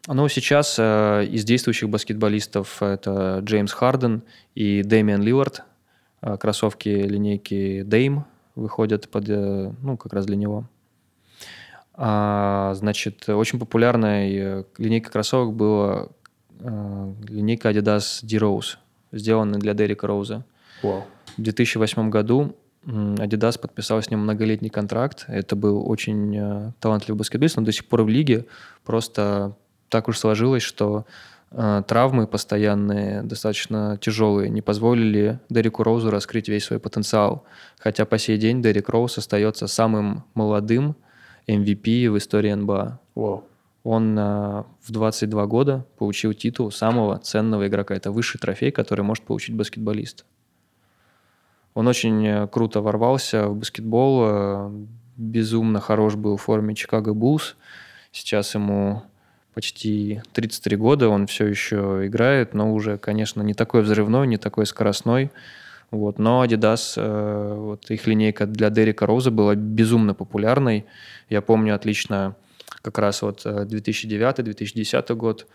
Ну, 0.07 0.27
сейчас 0.29 0.77
э, 0.79 1.25
из 1.29 1.43
действующих 1.43 1.89
баскетболистов 1.89 2.81
это 2.81 3.39
Джеймс 3.43 3.73
Харден 3.73 4.23
и 4.55 4.81
Дэмиан 4.81 5.21
Лилард. 5.21 5.63
Э, 6.21 6.37
кроссовки 6.37 6.87
линейки 6.89 7.81
Dame 7.81 8.23
выходят 8.55 9.09
под, 9.09 9.29
э, 9.29 9.71
ну, 9.81 9.97
как 9.97 10.13
раз 10.13 10.25
для 10.25 10.37
него. 10.37 10.69
А, 11.99 12.73
значит, 12.75 13.27
очень 13.27 13.57
популярной 13.57 14.35
э, 14.35 14.63
линейкой 14.77 15.11
кроссовок 15.11 15.55
была 15.55 16.09
э, 16.59 17.13
линейка 17.27 17.71
Adidas 17.71 18.19
D-Rose, 18.21 18.77
сделанная 19.11 19.59
для 19.59 19.73
Дерека 19.73 20.05
Роуза. 20.05 20.45
Вау. 20.83 21.05
В 21.35 21.41
2008 21.41 22.11
году 22.11 22.55
Adidas 22.85 23.59
подписал 23.59 24.01
с 24.01 24.11
ним 24.11 24.19
многолетний 24.19 24.69
контракт. 24.69 25.25
Это 25.27 25.55
был 25.55 25.89
очень 25.89 26.37
э, 26.37 26.71
талантливый 26.79 27.17
баскетболист, 27.17 27.57
он 27.57 27.63
до 27.63 27.71
сих 27.71 27.85
пор 27.85 28.03
в 28.03 28.09
лиге. 28.09 28.45
Просто 28.85 29.55
так 29.89 30.07
уж 30.07 30.19
сложилось, 30.19 30.63
что 30.63 31.05
травмы 31.49 32.27
постоянные, 32.27 33.23
достаточно 33.23 33.97
тяжелые, 34.01 34.49
не 34.49 34.61
позволили 34.61 35.39
Дереку 35.47 35.81
Роузу 35.81 36.11
раскрыть 36.11 36.49
весь 36.49 36.65
свой 36.65 36.77
потенциал. 36.77 37.45
Хотя 37.79 38.05
по 38.05 38.17
сей 38.17 38.37
день 38.37 38.61
Дерек 38.61 38.89
Роуз 38.89 39.17
остается 39.17 39.67
самым 39.67 40.25
молодым 40.33 40.97
MVP 41.47 42.09
в 42.09 42.17
истории 42.17 42.53
НБА. 42.53 42.99
Вау. 43.15 43.43
Он 43.83 44.19
э, 44.19 44.63
в 44.81 44.91
22 44.91 45.45
года 45.45 45.85
получил 45.97 46.33
титул 46.33 46.71
самого 46.71 47.19
ценного 47.19 47.67
игрока. 47.67 47.95
Это 47.95 48.11
высший 48.11 48.37
трофей, 48.37 48.71
который 48.71 49.01
может 49.01 49.23
получить 49.23 49.55
баскетболист. 49.55 50.25
Он 51.73 51.87
очень 51.87 52.25
э, 52.27 52.47
круто 52.47 52.81
ворвался 52.81 53.47
в 53.47 53.55
баскетбол, 53.55 54.23
э, 54.25 54.71
безумно 55.15 55.79
хорош 55.79 56.15
был 56.15 56.35
в 56.35 56.41
форме 56.41 56.75
Чикаго 56.75 57.13
Буллс. 57.13 57.55
Сейчас 58.11 58.55
ему 58.55 59.03
почти 59.53 60.21
33 60.33 60.75
года, 60.75 61.07
он 61.07 61.25
все 61.25 61.47
еще 61.47 62.01
играет, 62.07 62.53
но 62.53 62.73
уже, 62.73 62.97
конечно, 62.97 63.41
не 63.41 63.53
такой 63.53 63.83
взрывной, 63.83 64.27
не 64.27 64.37
такой 64.37 64.65
скоростной. 64.65 65.31
Вот. 65.91 66.19
Но 66.19 66.43
Adidas, 66.43 66.93
э, 66.97 67.53
вот 67.55 67.89
их 67.89 68.07
линейка 68.07 68.45
для 68.45 68.69
Дерека 68.69 69.05
Роуза 69.05 69.31
была 69.31 69.55
безумно 69.55 70.13
популярной. 70.13 70.85
Я 71.29 71.41
помню 71.41 71.75
отлично 71.75 72.35
как 72.81 72.97
раз 72.99 73.21
вот 73.21 73.41
э, 73.45 73.65
2009-2010 73.65 75.15
год. 75.15 75.47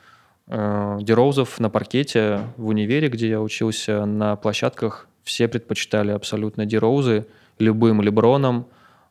Э, 0.49 0.99
Дероузов 1.03 1.61
на 1.61 1.71
паркете 1.71 2.41
в 2.57 2.69
универе, 2.69 3.09
где 3.09 3.29
я 3.29 3.41
учился, 3.41 4.05
на 4.07 4.37
площадках 4.37 5.07
все 5.23 5.49
предпочитали 5.49 6.11
абсолютно 6.11 6.67
Дероузы 6.67 7.27
любым 7.59 8.03
Леброном, 8.03 8.67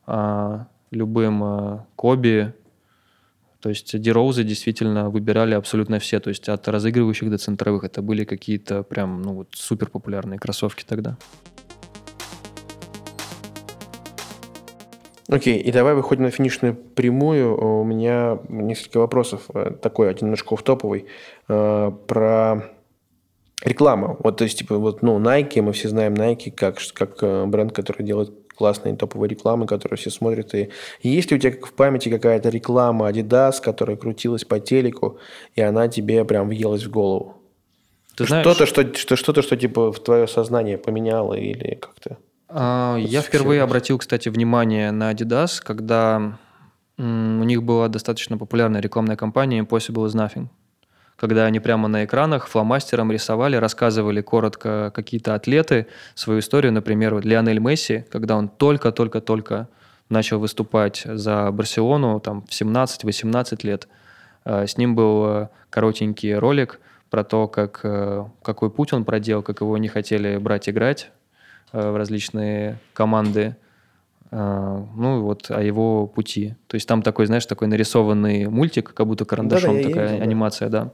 а, 0.06 0.66
любым 0.90 1.42
э, 1.44 1.78
Коби. 1.96 2.52
То 3.62 3.68
есть 3.68 3.96
Дероузы 3.96 4.42
действительно 4.42 5.08
выбирали 5.08 5.54
абсолютно 5.54 6.00
все. 6.00 6.18
То 6.18 6.30
есть 6.30 6.48
от 6.48 6.66
разыгрывающих 6.66 7.30
до 7.30 7.38
центровых. 7.38 7.84
Это 7.84 8.02
были 8.02 8.24
какие-то 8.24 8.82
прям 8.82 9.22
ну, 9.22 9.34
вот, 9.34 9.48
супер 9.52 9.88
популярные 9.88 10.40
кроссовки 10.40 10.84
тогда. 10.84 11.16
Окей, 15.28 15.58
и 15.58 15.70
давай 15.70 15.94
выходим 15.94 16.24
на 16.24 16.30
финишную 16.30 16.74
прямую. 16.74 17.56
У 17.56 17.84
меня 17.84 18.40
несколько 18.48 18.98
вопросов. 18.98 19.42
Э, 19.54 19.70
Такой 19.80 20.10
один 20.10 20.26
немножко 20.26 20.56
топовый 20.56 21.06
Про 21.46 22.64
рекламу. 23.64 24.16
Вот, 24.18 24.38
то 24.38 24.44
есть, 24.44 24.58
типа, 24.58 24.76
вот, 24.76 25.02
ну, 25.02 25.18
Nike, 25.20 25.62
мы 25.62 25.72
все 25.72 25.88
знаем 25.88 26.14
Nike 26.14 26.50
как, 26.50 26.78
как 26.94 27.22
э, 27.22 27.46
бренд, 27.46 27.72
который 27.72 28.02
делает 28.02 28.41
классные 28.62 28.94
топовые 28.94 29.28
рекламы, 29.28 29.66
которые 29.66 29.96
все 29.96 30.10
смотрят. 30.10 30.54
И 30.54 30.68
есть 31.02 31.32
ли 31.32 31.36
у 31.36 31.40
тебя 31.40 31.52
в 31.66 31.72
памяти 31.72 32.10
какая-то 32.10 32.48
реклама 32.48 33.10
Adidas, 33.10 33.60
которая 33.60 33.96
крутилась 33.96 34.44
по 34.44 34.60
телеку, 34.60 35.18
и 35.56 35.62
она 35.62 35.88
тебе 35.88 36.24
прям 36.24 36.48
въелась 36.48 36.84
в 36.84 36.90
голову? 36.90 37.34
Ты 38.16 38.24
знаешь, 38.24 38.46
Что-то, 38.46 38.66
что, 38.66 38.94
что, 38.94 39.16
что-то, 39.16 39.42
что 39.42 39.56
типа 39.56 39.90
в 39.90 39.98
твое 39.98 40.28
сознание 40.28 40.78
поменяло 40.78 41.34
или 41.34 41.74
как-то? 41.74 42.18
А, 42.48 42.96
Я 42.98 43.20
впервые 43.22 43.62
обратил, 43.62 43.98
кстати, 43.98 44.28
внимание 44.28 44.92
на 44.92 45.12
Adidas, 45.12 45.60
когда 45.60 46.38
у 46.98 47.44
них 47.44 47.64
была 47.64 47.88
достаточно 47.88 48.38
популярная 48.38 48.80
рекламная 48.80 49.16
кампания 49.16 49.58
Impossible 49.58 50.06
is 50.06 50.14
Nothing. 50.14 50.46
Когда 51.16 51.44
они 51.44 51.60
прямо 51.60 51.88
на 51.88 52.04
экранах 52.04 52.48
фломастером 52.48 53.12
рисовали, 53.12 53.56
рассказывали 53.56 54.20
коротко 54.20 54.90
какие-то 54.94 55.34
атлеты 55.34 55.86
свою 56.14 56.40
историю. 56.40 56.72
Например, 56.72 57.14
вот 57.14 57.24
Лионель 57.24 57.60
Месси, 57.60 58.04
когда 58.10 58.36
он 58.36 58.48
только-только-только 58.48 59.68
начал 60.08 60.40
выступать 60.40 61.02
за 61.04 61.50
Барселону 61.52 62.20
там, 62.20 62.42
в 62.42 62.50
17-18 62.50 63.64
лет, 63.66 63.88
э, 64.44 64.66
с 64.66 64.76
ним 64.76 64.94
был 64.94 65.26
э, 65.26 65.48
коротенький 65.70 66.34
ролик 66.34 66.80
про 67.12 67.24
то, 67.24 67.46
как, 67.46 67.80
э, 67.82 68.24
какой 68.42 68.70
путь 68.70 68.92
он 68.92 69.04
проделал, 69.04 69.42
как 69.42 69.60
его 69.60 69.76
не 69.76 69.88
хотели 69.88 70.38
брать 70.38 70.68
играть 70.68 71.10
э, 71.72 71.90
в 71.90 71.96
различные 71.96 72.78
команды, 72.94 73.56
ну 74.32 75.18
и 75.18 75.20
вот 75.20 75.50
о 75.50 75.62
его 75.62 76.06
пути. 76.06 76.54
То 76.66 76.76
есть 76.76 76.88
там 76.88 77.02
такой, 77.02 77.26
знаешь, 77.26 77.44
такой 77.44 77.68
нарисованный 77.68 78.48
мультик, 78.48 78.94
как 78.94 79.06
будто 79.06 79.26
карандашом 79.26 79.76
я 79.76 79.88
такая 79.88 80.16
да. 80.16 80.24
анимация, 80.24 80.68
да. 80.70 80.92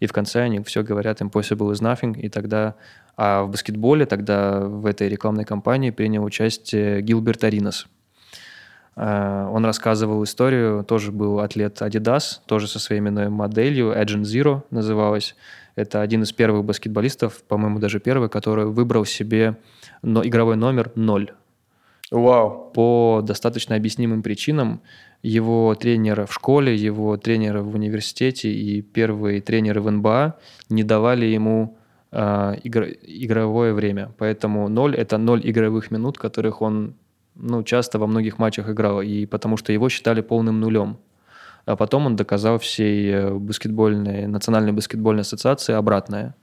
И 0.00 0.06
в 0.06 0.12
конце 0.12 0.42
они 0.42 0.58
все 0.64 0.82
говорят 0.82 1.20
impossible 1.20 1.70
is 1.70 1.80
nothing, 1.80 2.18
и 2.18 2.28
тогда... 2.28 2.74
А 3.16 3.44
в 3.44 3.50
баскетболе 3.50 4.04
тогда 4.04 4.58
в 4.58 4.86
этой 4.86 5.08
рекламной 5.08 5.44
кампании 5.44 5.90
принял 5.90 6.24
участие 6.24 7.02
Гилберт 7.02 7.44
Аринос. 7.44 7.86
Э, 8.96 9.48
Он 9.52 9.64
рассказывал 9.64 10.24
историю, 10.24 10.82
тоже 10.82 11.12
был 11.12 11.38
атлет 11.38 11.82
Adidas, 11.82 12.40
тоже 12.46 12.66
со 12.66 12.80
своей 12.80 13.00
именной 13.00 13.28
моделью, 13.28 13.92
Agent 13.92 14.22
Zero 14.22 14.62
называлась. 14.70 15.36
Это 15.76 16.00
один 16.00 16.24
из 16.24 16.32
первых 16.32 16.64
баскетболистов, 16.64 17.42
по-моему, 17.44 17.78
даже 17.78 18.00
первый, 18.00 18.28
который 18.28 18.64
выбрал 18.64 19.04
себе 19.04 19.56
но- 20.02 20.26
игровой 20.26 20.56
номер 20.56 20.90
0 20.96 21.32
Вау. 22.12 22.70
по 22.74 23.22
достаточно 23.24 23.74
объяснимым 23.74 24.22
причинам. 24.22 24.82
Его 25.22 25.74
тренеры 25.74 26.26
в 26.26 26.32
школе, 26.32 26.74
его 26.76 27.16
тренеры 27.16 27.62
в 27.62 27.74
университете 27.74 28.52
и 28.52 28.82
первые 28.82 29.40
тренеры 29.40 29.80
в 29.80 29.90
НБА 29.90 30.34
не 30.68 30.84
давали 30.84 31.26
ему 31.26 31.78
а, 32.10 32.54
игр- 32.64 32.96
игровое 33.02 33.72
время. 33.72 34.12
Поэтому 34.18 34.68
ноль– 34.68 34.94
это 34.96 35.16
ноль 35.16 35.40
игровых 35.44 35.90
минут, 35.90 36.18
которых 36.18 36.60
он 36.60 36.94
ну, 37.34 37.62
часто 37.62 37.98
во 37.98 38.06
многих 38.06 38.38
матчах 38.38 38.68
играл, 38.68 39.00
и 39.00 39.24
потому 39.26 39.56
что 39.56 39.72
его 39.72 39.88
считали 39.88 40.20
полным 40.20 40.60
нулем. 40.60 40.98
А 41.64 41.76
потом 41.76 42.06
он 42.06 42.16
доказал 42.16 42.58
всей 42.58 43.10
э, 43.10 43.34
баскетбольной, 43.34 44.26
национальной 44.26 44.72
баскетбольной 44.72 45.22
ассоциации 45.22 45.72
обратное. 45.72 46.34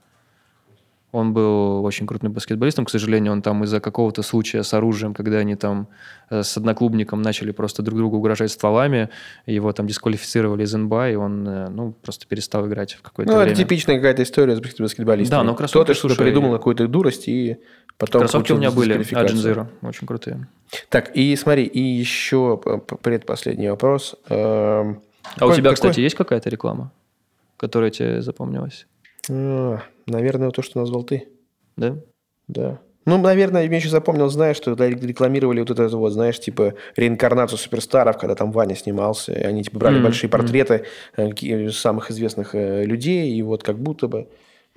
Он 1.12 1.34
был 1.34 1.84
очень 1.86 2.06
крутым 2.06 2.32
баскетболистом. 2.34 2.86
К 2.86 2.90
сожалению, 2.92 3.34
он 3.34 3.42
там 3.42 3.64
из-за 3.64 3.80
какого-то 3.80 4.22
случая 4.22 4.62
с 4.64 4.74
оружием, 4.76 5.16
когда 5.16 5.38
они 5.38 5.56
там 5.56 5.88
э, 6.30 6.44
с 6.44 6.56
одноклубником 6.56 7.24
начали 7.24 7.50
просто 7.52 7.82
друг 7.82 7.98
другу 7.98 8.18
угрожать 8.18 8.52
стволами, 8.52 9.10
его 9.48 9.74
там 9.74 9.88
дисквалифицировали 9.88 10.64
из 10.66 10.74
НБА, 10.74 11.10
и 11.10 11.16
он 11.16 11.48
э, 11.48 11.70
ну, 11.70 11.94
просто 11.94 12.28
перестал 12.28 12.68
играть 12.68 12.94
в 12.94 13.02
какое-то 13.02 13.32
Ну, 13.32 13.38
время. 13.40 13.54
это 13.54 13.62
типичная 13.64 13.96
какая-то 13.96 14.22
история 14.22 14.56
с 14.56 14.60
баскет- 14.60 14.82
баскетболистами. 14.84 15.40
Да, 15.40 15.44
но 15.44 15.56
кроссовки, 15.56 15.78
Кто-то 15.84 15.94
что-то 15.96 16.14
слушай, 16.16 16.28
придумал, 16.28 16.52
какую-то 16.54 16.88
дурость, 16.88 17.28
и 17.28 17.58
потом 17.98 18.20
Кроссовки 18.22 18.52
у 18.52 18.58
меня 18.58 18.70
были, 18.70 18.96
Agent. 19.00 19.34
Zero, 19.34 19.68
очень 19.82 20.06
крутые. 20.06 20.48
Так, 20.90 21.16
и 21.16 21.36
смотри, 21.36 21.64
и 21.64 21.80
еще 21.82 22.62
предпоследний 23.02 23.70
вопрос. 23.72 24.16
Эм, 24.30 25.02
А 25.38 25.46
у 25.48 25.52
тебя, 25.54 25.72
какой- 25.72 25.74
кстати, 25.74 26.02
есть 26.02 26.16
какая-то 26.16 26.50
реклама, 26.52 26.92
которая 27.58 27.90
тебе 27.90 28.22
запомнилась? 28.22 28.86
А, 29.32 29.80
наверное, 30.10 30.52
то, 30.52 30.62
что 30.62 30.80
назвал 30.80 31.04
ты. 31.04 31.28
Да? 31.76 31.98
Да. 32.48 32.80
Ну, 33.06 33.18
наверное, 33.18 33.68
я 33.68 33.76
еще 33.76 33.90
запомнил, 33.90 34.30
знаешь, 34.30 34.58
что 34.58 34.74
рекламировали 34.74 35.62
вот 35.62 35.72
это 35.72 35.88
вот, 35.98 36.12
знаешь, 36.12 36.40
типа 36.40 36.76
реинкарнацию 36.96 37.58
суперстаров, 37.58 38.18
когда 38.18 38.36
там 38.36 38.52
Ваня 38.52 38.76
снимался, 38.76 39.34
и 39.34 39.44
они 39.44 39.64
типа 39.64 39.80
брали 39.80 39.96
Мгм, 39.96 40.04
большие 40.04 40.30
портреты 40.30 40.86
э, 41.16 41.70
самых 41.70 42.12
известных 42.12 42.54
э, 42.54 42.84
людей, 42.86 43.32
и 43.32 43.42
вот 43.42 43.64
как 43.64 43.80
будто 43.80 44.08
бы... 44.08 44.28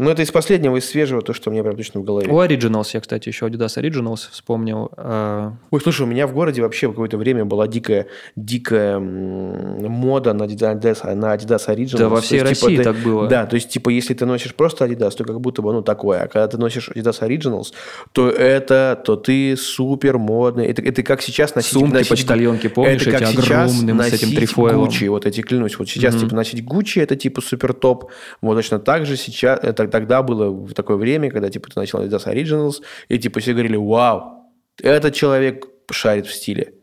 Ну, 0.02 0.10
это 0.10 0.22
из 0.22 0.30
последнего, 0.30 0.76
из 0.76 0.88
свежего, 0.88 1.22
то, 1.22 1.32
что 1.32 1.50
мне 1.50 1.62
прям 1.62 1.76
точно 1.76 2.00
в 2.00 2.04
голове. 2.04 2.30
У 2.30 2.40
Originals 2.40 2.88
я, 2.94 3.00
кстати, 3.00 3.28
еще 3.28 3.46
Adidas 3.46 3.76
Originals 3.80 4.30
вспомнил. 4.30 4.90
А, 4.96 5.52
Ой, 5.70 5.80
слушай, 5.80 6.02
у 6.02 6.06
меня 6.06 6.26
в 6.26 6.32
городе 6.34 6.62
вообще 6.62 6.88
какое-то 6.88 7.16
время 7.16 7.44
была 7.44 7.68
дикая, 7.68 8.06
дикая 8.36 8.98
мода 8.98 10.32
на 10.32 10.44
Adidas, 10.44 11.14
на 11.14 11.34
Adidas 11.34 11.68
Originals. 11.68 11.98
Да, 11.98 12.08
во 12.08 12.16
То 12.16 12.22
всей 12.22 12.40
есть, 12.40 12.54
типа, 12.60 12.66
России 12.66 12.76
ты- 12.78 12.84
так 12.84 12.96
было. 12.96 13.28
Да, 13.28 13.46
то 13.46 13.54
есть, 13.54 13.68
типа, 13.68 13.90
если 13.90 14.14
ты 14.14 14.26
носишь 14.26 14.54
просто 14.54 14.84
Adidas, 14.86 15.12
то 15.16 15.24
как 15.24 15.40
будто 15.40 15.62
бы, 15.62 15.72
ну, 15.72 15.82
такое. 15.82 16.22
А 16.22 16.28
когда 16.28 16.48
ты 16.48 16.58
носишь 16.58 16.88
Adidas 16.88 17.20
Originals, 17.20 17.72
то 18.12 18.28
это, 18.28 19.00
то 19.04 19.16
ты 19.16 19.56
супер 19.56 20.18
модный. 20.18 20.66
Это, 20.66 20.82
это 20.82 21.02
как 21.02 21.22
сейчас 21.22 21.54
носить... 21.54 21.72
Сумки, 21.72 21.94
носить- 21.94 22.10
почтальонки, 22.10 22.68
помнишь, 22.68 23.02
это 23.02 23.10
как 23.12 23.22
эти 23.22 23.30
сейчас 23.36 23.70
огромным 23.70 24.02
с 24.02 24.12
этим 24.12 24.34
трифойлом? 24.34 24.88
Gucci, 24.88 25.08
вот 25.08 25.26
эти, 25.26 25.40
клянусь, 25.42 25.78
вот 25.78 25.88
сейчас, 25.88 26.16
типа, 26.16 26.34
носить 26.34 26.64
Gucci, 26.64 27.00
это, 27.02 27.16
типа, 27.16 27.40
супер 27.40 27.72
топ. 27.72 28.10
Вот 28.40 28.56
точно 28.56 28.78
так 28.78 29.06
же 29.06 29.16
сейчас, 29.16 29.60
это 29.62 29.91
тогда 29.92 30.22
было 30.22 30.50
в 30.50 30.74
такое 30.74 30.96
время, 30.96 31.30
когда, 31.30 31.48
типа, 31.50 31.68
ты 31.70 31.78
начал 31.78 32.02
Adidas 32.02 32.26
Originals, 32.26 32.82
и, 33.08 33.18
типа, 33.18 33.38
все 33.40 33.52
говорили, 33.52 33.76
вау, 33.76 34.50
этот 34.82 35.14
человек 35.14 35.66
шарит 35.92 36.26
в 36.26 36.32
стиле. 36.34 36.74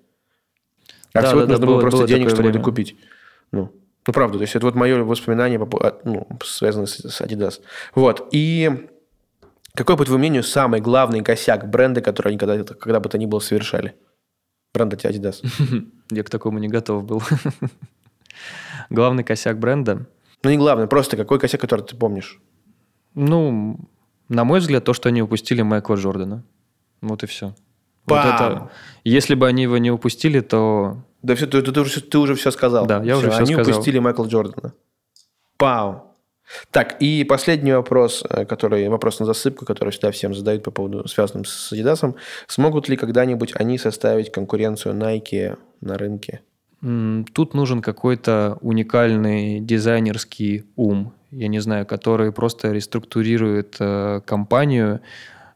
А 1.14 1.22
Да, 1.22 1.28
всего 1.28 1.41
да, 1.41 1.45
да, 1.47 1.51
нужно 1.53 1.66
было 1.66 1.76
было- 1.76 1.82
просто 1.82 1.97
было 1.99 2.07
денег, 2.07 2.30
чтобы 2.30 2.43
это 2.43 2.51
время. 2.51 2.64
купить. 2.64 2.95
Ну, 3.51 3.74
ну, 4.07 4.14
правда, 4.14 4.38
то 4.38 4.43
есть 4.43 4.55
это 4.55 4.66
вот 4.66 4.76
мое 4.76 5.03
воспоминание, 5.03 5.60
по 5.60 5.66
по- 5.66 5.88
а, 5.88 5.99
ну, 6.05 6.28
связанное 6.45 6.86
с, 6.88 6.95
с 6.99 7.22
Adidas. 7.22 7.60
Вот, 7.95 8.30
и 8.32 8.88
какой, 9.76 9.97
по 9.97 10.05
твоему 10.05 10.20
мнению, 10.20 10.43
самый 10.43 10.80
главный 10.82 11.22
косяк 11.22 11.70
бренда, 11.70 12.01
который 12.01 12.30
они 12.30 12.38
когда, 12.38 12.64
когда 12.64 12.99
бы 12.99 13.10
то 13.10 13.18
ни 13.18 13.26
было 13.26 13.39
совершали? 13.39 13.95
Бренда 14.74 14.95
Adidas. 14.97 15.43
Я 16.12 16.24
к 16.24 16.30
такому 16.30 16.60
не 16.60 16.68
готов 16.68 17.03
был. 17.05 17.22
Главный 18.89 19.24
косяк 19.24 19.60
бренда. 19.60 20.05
Ну, 20.43 20.49
не 20.49 20.57
главный, 20.57 20.88
просто 20.88 21.18
какой 21.18 21.39
косяк, 21.39 21.60
который 21.62 21.86
ты 21.86 21.95
помнишь? 21.95 22.39
Ну, 23.20 23.78
на 24.30 24.44
мой 24.44 24.60
взгляд, 24.60 24.84
то, 24.86 24.94
что 24.94 25.10
они 25.10 25.22
упустили 25.22 25.62
Майкла 25.62 25.96
Джордана. 25.96 26.44
Вот 27.02 27.24
и 27.24 27.28
все. 27.28 27.48
Вот 28.06 28.16
Пам! 28.22 28.36
это, 28.36 28.72
если 29.04 29.36
бы 29.36 29.48
они 29.48 29.64
его 29.64 29.78
не 29.78 29.92
упустили, 29.92 30.40
то 30.40 30.98
Да 31.22 31.36
все, 31.36 31.46
ты, 31.48 31.62
ты- 31.62 31.72
ты 31.72 31.80
уже, 31.82 32.02
ты 32.02 32.18
уже 32.18 32.36
все 32.36 32.52
сказал. 32.52 32.86
Да, 32.86 33.04
я 33.04 33.18
уже 33.18 33.30
всё 33.30 33.40
Они 33.40 33.54
сказал. 33.54 33.72
упустили 33.74 34.00
Майкла 34.00 34.26
Джордана. 34.26 34.74
Пау. 35.58 36.06
Так, 36.72 37.00
и 37.02 37.24
последний 37.26 37.74
вопрос, 37.74 38.24
э, 38.28 38.46
который, 38.46 38.88
вопрос 38.90 39.20
на 39.20 39.26
засыпку, 39.26 39.66
который 39.66 39.90
всегда 39.92 40.10
всем 40.12 40.34
задают 40.34 40.64
по 40.64 40.72
поводу, 40.72 41.08
связанным 41.08 41.46
с 41.46 41.72
Adidas. 41.74 42.16
Смогут 42.48 42.90
ли 42.90 42.98
когда-нибудь 42.98 43.52
они 43.56 43.78
составить 43.78 44.32
конкуренцию 44.32 44.96
Nike 44.96 45.58
на 45.82 45.98
рынке? 45.98 46.42
тут 47.34 47.54
нужен 47.54 47.82
какой-то 47.82 48.58
уникальный 48.62 49.60
дизайнерский 49.60 50.64
ум, 50.78 51.14
я 51.32 51.48
не 51.48 51.60
знаю, 51.60 51.86
который 51.86 52.32
просто 52.32 52.72
реструктурирует 52.72 53.76
э, 53.80 54.22
компанию 54.26 55.02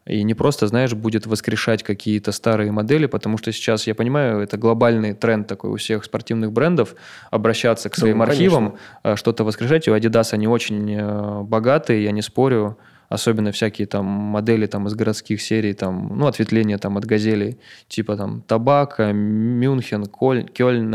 и 0.05 0.23
не 0.23 0.33
просто, 0.33 0.67
знаешь, 0.67 0.93
будет 0.93 1.25
воскрешать 1.25 1.81
какие-то 1.81 2.31
старые 2.31 2.71
модели, 2.71 3.05
потому 3.05 3.37
что 3.37 3.51
сейчас, 3.53 3.87
я 3.87 3.95
понимаю, 3.95 4.41
это 4.41 4.57
глобальный 4.57 5.13
тренд 5.13 5.47
такой 5.47 5.71
у 5.71 5.77
всех 5.77 6.03
спортивных 6.03 6.51
брендов, 6.51 6.95
обращаться 7.31 7.89
к 7.89 7.95
своим 7.95 8.17
Ну, 8.17 8.23
архивам, 8.23 8.75
э, 9.03 9.15
что-то 9.15 9.43
воскрешать. 9.43 9.87
У 9.87 9.95
Adidas 9.95 10.33
они 10.33 10.47
очень 10.47 10.93
э, 10.93 11.41
богатые, 11.43 12.03
я 12.03 12.11
не 12.11 12.21
спорю, 12.21 12.77
особенно 13.09 13.51
всякие 13.51 13.87
там 13.87 14.05
модели 14.05 14.67
там 14.67 14.87
из 14.87 14.93
городских 14.93 15.41
серий, 15.41 15.73
там, 15.73 16.11
ну, 16.17 16.27
ответвления 16.27 16.77
там 16.77 16.97
от 16.97 17.05
газелей, 17.05 17.57
типа 17.87 18.17
там 18.17 18.41
Табака, 18.41 19.11
Мюнхен, 19.11 20.05
Коль, 20.05 20.43
Кёльн 20.43 20.93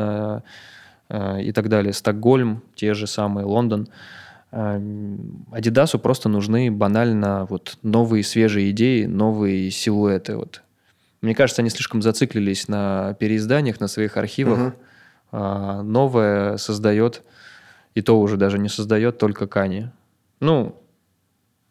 э, 1.08 1.42
и 1.42 1.52
так 1.52 1.68
далее, 1.68 1.92
Стокгольм, 1.92 2.62
те 2.76 2.94
же 2.94 3.06
самые, 3.06 3.46
Лондон. 3.46 3.88
Э, 3.88 4.17
Адидасу 4.50 5.98
просто 5.98 6.28
нужны 6.28 6.70
банально 6.70 7.46
вот 7.50 7.78
новые 7.82 8.24
свежие 8.24 8.70
идеи, 8.70 9.04
новые 9.04 9.70
силуэты. 9.70 10.36
Вот. 10.36 10.62
Мне 11.20 11.34
кажется, 11.34 11.62
они 11.62 11.70
слишком 11.70 12.00
зациклились 12.00 12.68
на 12.68 13.14
переизданиях, 13.20 13.80
на 13.80 13.88
своих 13.88 14.16
архивах. 14.16 14.58
Мгм. 14.58 14.74
А 15.30 15.82
новое 15.82 16.56
создает, 16.56 17.22
и 17.94 18.00
то 18.00 18.18
уже 18.18 18.38
даже 18.38 18.58
не 18.58 18.70
создает, 18.70 19.18
только 19.18 19.46
Кани. 19.46 19.88
Ну, 20.40 20.74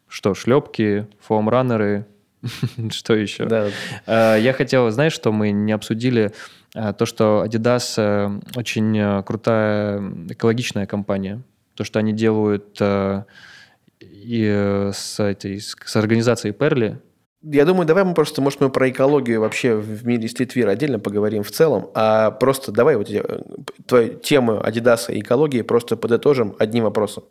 что, 0.06 0.34
шлепки, 0.34 1.08
фоамраннеры, 1.20 2.06
что 2.90 3.16
еще? 3.16 3.46
Да. 3.46 3.66
Э, 4.06 4.36
Я 4.40 4.52
хотел, 4.52 4.88
знаешь, 4.90 5.12
что 5.12 5.32
мы 5.32 5.50
не 5.50 5.72
обсудили? 5.72 6.32
Э, 6.76 6.92
То, 6.92 7.04
что 7.04 7.44
Adidas 7.44 7.94
э, 7.96 8.40
очень 8.54 8.96
э, 8.96 9.22
крутая 9.24 10.00
экологичная 10.28 10.86
компания. 10.86 11.42
То, 11.78 11.84
что 11.84 12.00
они 12.00 12.12
делают 12.12 12.76
э, 12.80 13.22
и 14.00 14.44
э, 14.44 14.90
с, 14.92 15.22
этой, 15.22 15.60
с 15.60 15.94
организацией 15.94 16.52
Перли. 16.52 16.98
Я 17.44 17.64
думаю, 17.64 17.86
давай 17.86 18.02
мы 18.02 18.14
просто, 18.14 18.42
может, 18.42 18.60
мы 18.60 18.68
про 18.68 18.90
экологию 18.90 19.40
вообще 19.40 19.76
в 19.76 20.04
мире 20.04 20.28
стритвира 20.28 20.72
отдельно 20.72 20.98
поговорим 20.98 21.44
в 21.44 21.52
целом, 21.52 21.88
а 21.94 22.32
просто 22.32 22.72
давай 22.72 22.96
вот 22.96 23.08
э, 23.08 23.42
твою 23.86 24.14
тему 24.14 24.60
Адидаса 24.60 25.12
и 25.12 25.20
экологии 25.20 25.62
просто 25.62 25.96
подытожим 25.96 26.56
одним 26.58 26.82
вопросом. 26.82 27.22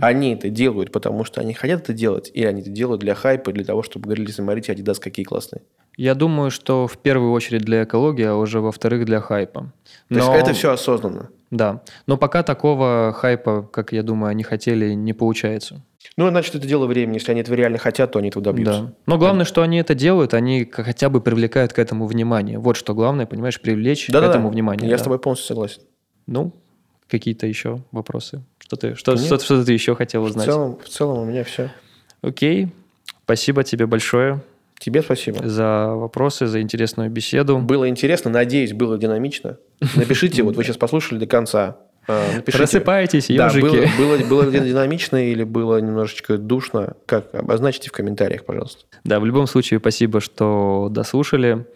Они 0.00 0.34
это 0.34 0.48
делают, 0.48 0.92
потому 0.92 1.24
что 1.24 1.40
они 1.40 1.54
хотят 1.54 1.80
это 1.82 1.92
делать, 1.92 2.30
или 2.32 2.46
они 2.46 2.60
это 2.60 2.70
делают 2.70 3.00
для 3.00 3.16
хайпа, 3.16 3.50
для 3.50 3.64
того, 3.64 3.82
чтобы 3.82 4.04
говорили, 4.04 4.30
смотрите, 4.30 4.70
Адидас 4.70 5.00
какие 5.00 5.24
классные. 5.24 5.62
Я 5.96 6.14
думаю, 6.14 6.52
что 6.52 6.86
в 6.86 6.98
первую 6.98 7.32
очередь 7.32 7.62
для 7.62 7.82
экологии, 7.82 8.26
а 8.26 8.36
уже 8.36 8.60
во-вторых 8.60 9.04
для 9.06 9.20
хайпа. 9.20 9.72
То 10.08 10.14
есть 10.14 10.28
Но- 10.28 10.36
это 10.36 10.52
все 10.52 10.70
осознанно. 10.70 11.30
Да. 11.50 11.82
Но 12.06 12.16
пока 12.16 12.42
такого 12.42 13.12
хайпа, 13.16 13.62
как 13.62 13.92
я 13.92 14.02
думаю, 14.02 14.30
они 14.30 14.42
хотели, 14.42 14.92
не 14.92 15.12
получается. 15.12 15.82
Ну, 16.16 16.28
значит, 16.28 16.54
это 16.54 16.66
дело 16.66 16.86
времени. 16.86 17.14
Если 17.14 17.30
они 17.32 17.40
этого 17.40 17.54
реально 17.54 17.78
хотят, 17.78 18.12
то 18.12 18.18
они 18.18 18.28
этого 18.28 18.42
добьются. 18.44 18.82
Да. 18.82 18.92
Но 19.06 19.18
главное, 19.18 19.44
что 19.44 19.62
они 19.62 19.78
это 19.78 19.94
делают, 19.94 20.34
они 20.34 20.64
к- 20.64 20.82
хотя 20.84 21.08
бы 21.08 21.20
привлекают 21.20 21.72
к 21.72 21.78
этому 21.78 22.06
внимание. 22.06 22.58
Вот 22.58 22.76
что 22.76 22.94
главное, 22.94 23.26
понимаешь, 23.26 23.60
привлечь 23.60 24.06
к 24.06 24.10
Да-да-да. 24.10 24.32
этому 24.34 24.50
внимание. 24.50 24.88
Я 24.88 24.96
да. 24.96 25.00
с 25.00 25.04
тобой 25.04 25.18
полностью 25.18 25.46
согласен. 25.48 25.82
Ну, 26.26 26.52
какие-то 27.08 27.46
еще 27.46 27.82
вопросы? 27.92 28.42
Что 28.58 28.76
ты, 28.76 28.94
что, 28.94 29.12
Нет. 29.14 29.24
что, 29.24 29.38
что 29.38 29.64
ты 29.64 29.72
еще 29.72 29.94
хотел 29.94 30.22
В 30.22 30.26
узнать? 30.26 30.44
целом, 30.46 30.78
в 30.84 30.88
целом 30.88 31.18
у 31.20 31.24
меня 31.24 31.44
все. 31.44 31.70
Окей. 32.22 32.68
Спасибо 33.24 33.64
тебе 33.64 33.86
большое 33.86 34.40
Тебе 34.78 35.02
спасибо. 35.02 35.46
за 35.48 35.88
вопросы, 35.94 36.46
за 36.46 36.60
интересную 36.60 37.10
беседу. 37.10 37.58
Было 37.58 37.88
интересно, 37.88 38.30
надеюсь, 38.30 38.72
было 38.72 38.96
динамично. 38.98 39.58
Напишите, 39.96 40.42
вот 40.42 40.56
вы 40.56 40.64
сейчас 40.64 40.76
послушали 40.76 41.18
до 41.18 41.26
конца. 41.26 41.78
а, 42.06 42.22
Напишите. 42.36 42.58
Просыпайтесь, 42.58 43.26
Да, 43.28 43.46
ежики. 43.48 43.62
было, 43.98 44.16
было, 44.16 44.28
было 44.28 44.42
ли 44.50 44.60
динамично 44.60 45.16
или 45.30 45.42
было 45.44 45.78
немножечко 45.80 46.38
душно? 46.38 46.94
Как? 47.06 47.34
Обозначьте 47.34 47.90
в 47.90 47.92
комментариях, 47.92 48.44
пожалуйста. 48.44 48.84
Да, 49.04 49.18
в 49.20 49.26
любом 49.26 49.46
случае, 49.46 49.80
спасибо, 49.80 50.20
что 50.20 50.88
дослушали. 50.90 51.66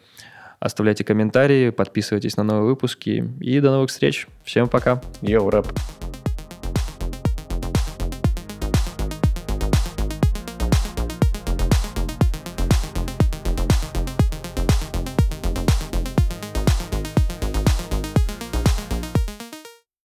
Оставляйте 0.61 1.03
комментарии, 1.03 1.71
подписывайтесь 1.71 2.37
на 2.37 2.45
новые 2.45 2.67
выпуски. 2.67 3.29
И 3.41 3.59
до 3.59 3.73
новых 3.73 3.91
встреч. 3.91 4.29
Всем 4.45 4.69
пока. 4.69 5.03
Йоу, 5.21 5.51
рэп. 5.51 5.67